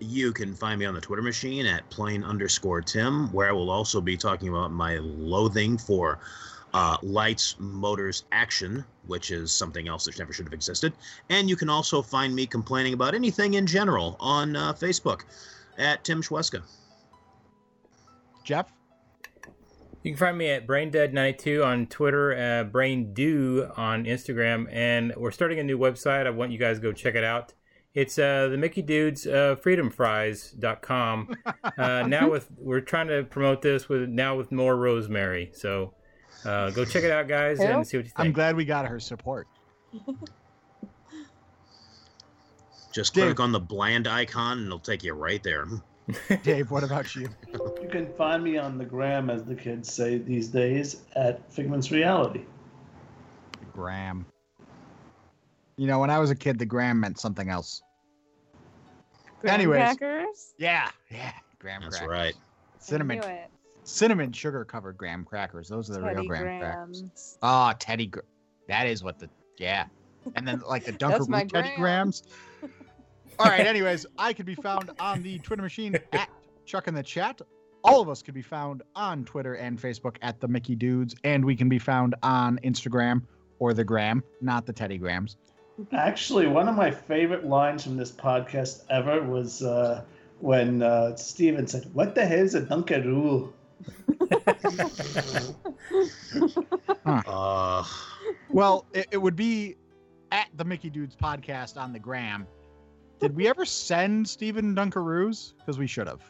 You 0.00 0.32
can 0.32 0.54
find 0.54 0.80
me 0.80 0.86
on 0.86 0.94
the 0.94 1.00
Twitter 1.00 1.22
machine 1.22 1.66
at 1.66 1.88
plain 1.90 2.24
underscore 2.24 2.80
Tim, 2.80 3.30
where 3.32 3.48
I 3.48 3.52
will 3.52 3.70
also 3.70 4.00
be 4.00 4.16
talking 4.16 4.48
about 4.48 4.72
my 4.72 4.96
loathing 4.96 5.76
for 5.76 6.20
uh, 6.72 6.96
lights, 7.02 7.56
motors, 7.58 8.24
action, 8.32 8.84
which 9.06 9.30
is 9.30 9.52
something 9.52 9.88
else 9.88 10.06
that 10.06 10.18
never 10.18 10.32
should 10.32 10.46
have 10.46 10.54
existed. 10.54 10.94
And 11.28 11.50
you 11.50 11.56
can 11.56 11.68
also 11.68 12.00
find 12.00 12.34
me 12.34 12.46
complaining 12.46 12.94
about 12.94 13.14
anything 13.14 13.54
in 13.54 13.66
general 13.66 14.16
on 14.20 14.56
uh, 14.56 14.72
Facebook 14.72 15.22
at 15.76 16.02
Tim 16.02 16.22
Schweska. 16.22 16.62
Jeff? 18.42 18.72
You 20.02 20.12
can 20.12 20.18
find 20.18 20.38
me 20.38 20.48
at 20.48 20.66
BrainDead92 20.66 21.64
on 21.64 21.86
Twitter, 21.86 22.32
uh, 22.32 22.64
BrainDo 22.70 23.78
on 23.78 24.04
Instagram, 24.04 24.66
and 24.72 25.12
we're 25.14 25.30
starting 25.30 25.58
a 25.58 25.62
new 25.62 25.78
website. 25.78 26.26
I 26.26 26.30
want 26.30 26.52
you 26.52 26.58
guys 26.58 26.78
to 26.78 26.82
go 26.82 26.92
check 26.92 27.14
it 27.14 27.24
out. 27.24 27.52
It's 27.92 28.18
uh, 28.18 28.48
the 28.48 28.56
Mickey 28.56 28.82
Dudes 28.82 29.26
uh, 29.26 29.56
FreedomFries.com. 29.62 31.34
Uh, 31.78 32.04
now 32.06 32.28
with 32.28 32.50
we're 32.58 32.80
trying 32.80 33.08
to 33.08 33.24
promote 33.24 33.62
this 33.62 33.88
with 33.88 34.06
now 34.08 34.36
with 34.36 34.52
more 34.52 34.76
rosemary. 34.76 35.50
So 35.54 35.94
uh, 36.44 36.68
go 36.70 36.84
check 36.84 37.04
it 37.04 37.10
out, 37.10 37.26
guys, 37.26 37.56
Who? 37.58 37.64
and 37.64 37.86
see 37.86 37.96
what 37.96 38.04
you 38.04 38.10
think. 38.10 38.26
I'm 38.26 38.32
glad 38.32 38.54
we 38.54 38.66
got 38.66 38.86
her 38.86 39.00
support. 39.00 39.46
Just 42.92 43.14
Dave. 43.14 43.24
click 43.24 43.40
on 43.40 43.52
the 43.52 43.60
bland 43.60 44.06
icon 44.06 44.58
and 44.58 44.66
it'll 44.66 44.78
take 44.78 45.02
you 45.02 45.14
right 45.14 45.42
there. 45.42 45.66
Dave, 46.42 46.70
what 46.70 46.84
about 46.84 47.14
you? 47.14 47.28
you 47.82 47.88
can 47.90 48.12
find 48.14 48.42
me 48.42 48.58
on 48.58 48.78
the 48.78 48.84
gram, 48.84 49.30
as 49.30 49.44
the 49.44 49.54
kids 49.54 49.92
say 49.92 50.18
these 50.18 50.48
days, 50.48 51.02
at 51.16 51.52
Figment's 51.52 51.90
Reality. 51.90 52.44
Gram. 53.72 54.26
You 55.76 55.86
know, 55.86 55.98
when 55.98 56.10
I 56.10 56.18
was 56.18 56.30
a 56.30 56.34
kid, 56.34 56.58
the 56.58 56.66
gram 56.66 57.00
meant 57.00 57.18
something 57.18 57.48
else. 57.48 57.82
Graham 59.40 59.54
Anyways. 59.54 59.96
crackers? 59.96 60.54
Yeah, 60.58 60.90
yeah. 61.10 61.32
Graham 61.58 61.80
crackers. 61.80 61.98
That's 62.00 62.06
crackers. 62.06 62.08
right. 62.08 62.34
Cinnamon, 62.78 63.18
I 63.22 63.26
knew 63.26 63.32
it. 63.32 63.50
cinnamon 63.84 64.32
sugar 64.32 64.64
covered 64.64 64.98
graham 64.98 65.24
crackers. 65.24 65.68
Those 65.68 65.88
are 65.90 65.94
the 65.94 66.02
real 66.02 66.14
Teddy 66.16 66.26
graham 66.26 66.42
crackers. 66.60 67.00
Grahams. 67.00 67.38
Oh, 67.42 67.48
ah, 67.48 67.74
Teddy. 67.78 68.06
Gr- 68.06 68.20
that 68.68 68.86
is 68.86 69.02
what 69.02 69.18
the 69.18 69.28
yeah. 69.58 69.86
And 70.36 70.46
then 70.46 70.60
like 70.66 70.84
the 70.84 70.92
That's 70.98 71.26
Dunkaroo 71.26 71.48
Teddy 71.48 71.68
gram. 71.68 71.80
Grams. 71.80 72.22
All 73.40 73.46
right. 73.46 73.66
Anyways, 73.66 74.04
I 74.18 74.32
could 74.34 74.44
be 74.46 74.54
found 74.54 74.90
on 75.00 75.22
the 75.22 75.38
Twitter 75.38 75.62
machine 75.62 75.96
at 76.12 76.28
Chuck 76.66 76.88
in 76.88 76.94
the 76.94 77.02
Chat. 77.02 77.40
All 77.82 78.02
of 78.02 78.10
us 78.10 78.20
could 78.22 78.34
be 78.34 78.42
found 78.42 78.82
on 78.94 79.24
Twitter 79.24 79.54
and 79.54 79.80
Facebook 79.80 80.16
at 80.20 80.38
the 80.40 80.46
Mickey 80.46 80.74
Dudes, 80.76 81.14
and 81.24 81.42
we 81.42 81.56
can 81.56 81.70
be 81.70 81.78
found 81.78 82.14
on 82.22 82.58
Instagram 82.62 83.22
or 83.58 83.72
the 83.72 83.82
Gram, 83.84 84.22
not 84.42 84.66
the 84.66 84.72
Teddy 84.74 84.98
Grams. 84.98 85.38
Actually, 85.92 86.46
one 86.46 86.68
of 86.68 86.76
my 86.76 86.90
favorite 86.90 87.46
lines 87.46 87.82
from 87.84 87.96
this 87.96 88.12
podcast 88.12 88.84
ever 88.90 89.22
was 89.22 89.62
uh, 89.62 90.04
when 90.40 90.82
uh, 90.82 91.16
Steven 91.16 91.66
said, 91.66 91.88
What 91.94 92.14
the 92.14 92.26
hell 92.26 92.40
is 92.40 92.54
a 92.54 92.60
Dunkaroo? 92.62 93.52
Uh, 97.06 97.84
Well, 98.50 98.86
it, 98.92 99.06
it 99.10 99.16
would 99.16 99.36
be 99.36 99.76
at 100.30 100.48
the 100.56 100.64
Mickey 100.64 100.90
Dudes 100.90 101.16
podcast 101.16 101.76
on 101.76 101.92
the 101.92 101.98
Gram. 101.98 102.46
Did 103.20 103.36
we 103.36 103.48
ever 103.48 103.64
send 103.64 104.26
Steven 104.28 104.74
Dunkaroos? 104.74 105.52
Because 105.58 105.78
we 105.78 105.86
should 105.86 106.06
have. 106.06 106.22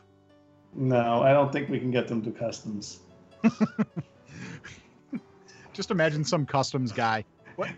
No, 0.75 1.23
I 1.23 1.33
don't 1.33 1.53
think 1.53 1.69
we 1.69 1.79
can 1.79 1.91
get 1.91 2.09
them 2.09 2.23
to 2.23 2.31
customs. 2.31 3.01
Just 5.73 5.91
imagine 5.91 6.25
some 6.25 6.45
customs 6.47 6.93
guy. 6.93 7.25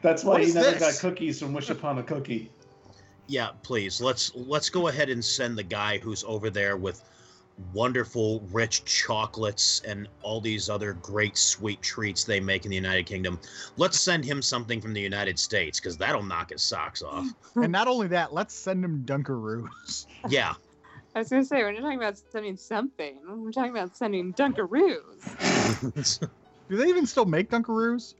That's 0.01 0.25
why 0.25 0.35
What 0.35 0.45
he 0.45 0.53
never 0.53 0.71
this? 0.73 0.81
got 0.81 1.11
cookies 1.11 1.39
from 1.41 1.53
Wish 1.53 1.71
Upon 1.71 1.99
a 1.99 2.03
Cookie. 2.03 2.51
yeah, 3.27 3.51
please 3.63 4.01
let's 4.01 4.35
let's 4.35 4.69
go 4.71 4.89
ahead 4.89 5.09
and 5.11 5.25
send 5.25 5.57
the 5.59 5.63
guy 5.63 5.99
who's 5.99 6.23
over 6.25 6.51
there 6.51 6.77
with 6.77 7.03
wonderful 7.73 8.41
rich 8.51 8.85
chocolates 8.85 9.83
and 9.87 10.09
all 10.23 10.41
these 10.41 10.69
other 10.71 10.95
great 10.95 11.37
sweet 11.37 11.81
treats 11.83 12.25
they 12.25 12.41
make 12.41 12.65
in 12.65 12.71
the 12.71 12.77
United 12.77 13.07
Kingdom. 13.07 13.39
Let's 13.77 14.01
send 14.01 14.25
him 14.25 14.41
something 14.43 14.81
from 14.81 14.93
the 14.95 15.01
United 15.01 15.39
States 15.39 15.79
because 15.79 15.97
that'll 15.97 16.23
knock 16.23 16.51
his 16.51 16.63
socks 16.63 17.03
off. 17.03 17.27
And 17.55 17.71
not 17.71 17.89
only 17.89 18.09
that, 18.09 18.33
let's 18.33 18.55
send 18.55 18.85
him 18.85 19.05
Dunkaroos. 19.07 20.07
Yeah, 20.29 20.55
I 21.15 21.19
was 21.21 21.29
gonna 21.29 21.45
say 21.45 21.59
we're 21.63 21.73
not 21.73 21.81
talking 21.83 21.99
about 21.99 22.17
sending 22.31 22.57
something. 22.57 23.19
We're 23.27 23.53
talking 23.53 23.73
about 23.73 23.97
sending 23.97 24.33
Dunkaroos. 24.35 26.21
Do 26.69 26.77
they 26.77 26.87
even 26.87 27.07
still 27.07 27.27
make 27.27 27.51
Dunkaroos? 27.51 28.15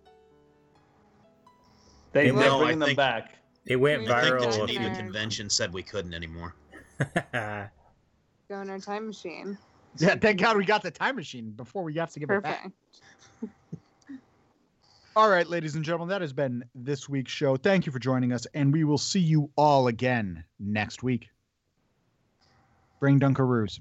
They, 2.13 2.31
No, 2.31 2.39
they're 2.41 2.51
I 2.53 2.59
bringing 2.59 2.79
them 2.81 2.87
think- 2.89 2.97
back. 2.99 3.39
It 3.65 3.77
went 3.77 4.11
I 4.11 4.19
I 4.19 4.23
think 4.23 4.35
viral. 4.37 4.51
the 4.61 4.67
Geneva 4.67 4.95
few- 4.95 5.05
Convention 5.05 5.49
said 5.49 5.73
we 5.73 5.83
couldn't 5.85 6.13
anymore. 6.15 6.55
Go 8.53 8.61
in 8.61 8.69
our 8.69 8.79
time 8.79 9.07
machine. 9.07 9.57
Yeah, 9.99 10.15
thank 10.15 10.41
God 10.41 10.57
we 10.57 10.65
got 10.65 10.83
the 10.83 10.91
time 10.91 11.17
machine 11.17 11.51
before 11.51 11.83
we 11.83 11.95
have 11.95 12.11
to 12.13 12.21
give 12.21 12.31
it 12.31 12.43
back. 12.43 12.71
All 15.17 15.29
right, 15.29 15.47
ladies 15.47 15.75
and 15.75 15.85
gentlemen, 15.85 16.09
that 16.09 16.23
has 16.23 16.33
been 16.33 16.65
this 16.75 17.11
week's 17.11 17.31
show. 17.31 17.57
Thank 17.57 17.85
you 17.85 17.93
for 17.93 17.99
joining 17.99 18.33
us, 18.33 18.47
and 18.55 18.73
we 18.73 18.85
will 18.85 18.97
see 18.97 19.21
you 19.21 19.51
all 19.55 19.89
again 19.89 20.45
next 20.59 21.03
week. 21.03 21.29
Bring 23.01 23.21
Dunkaroos. 23.21 23.81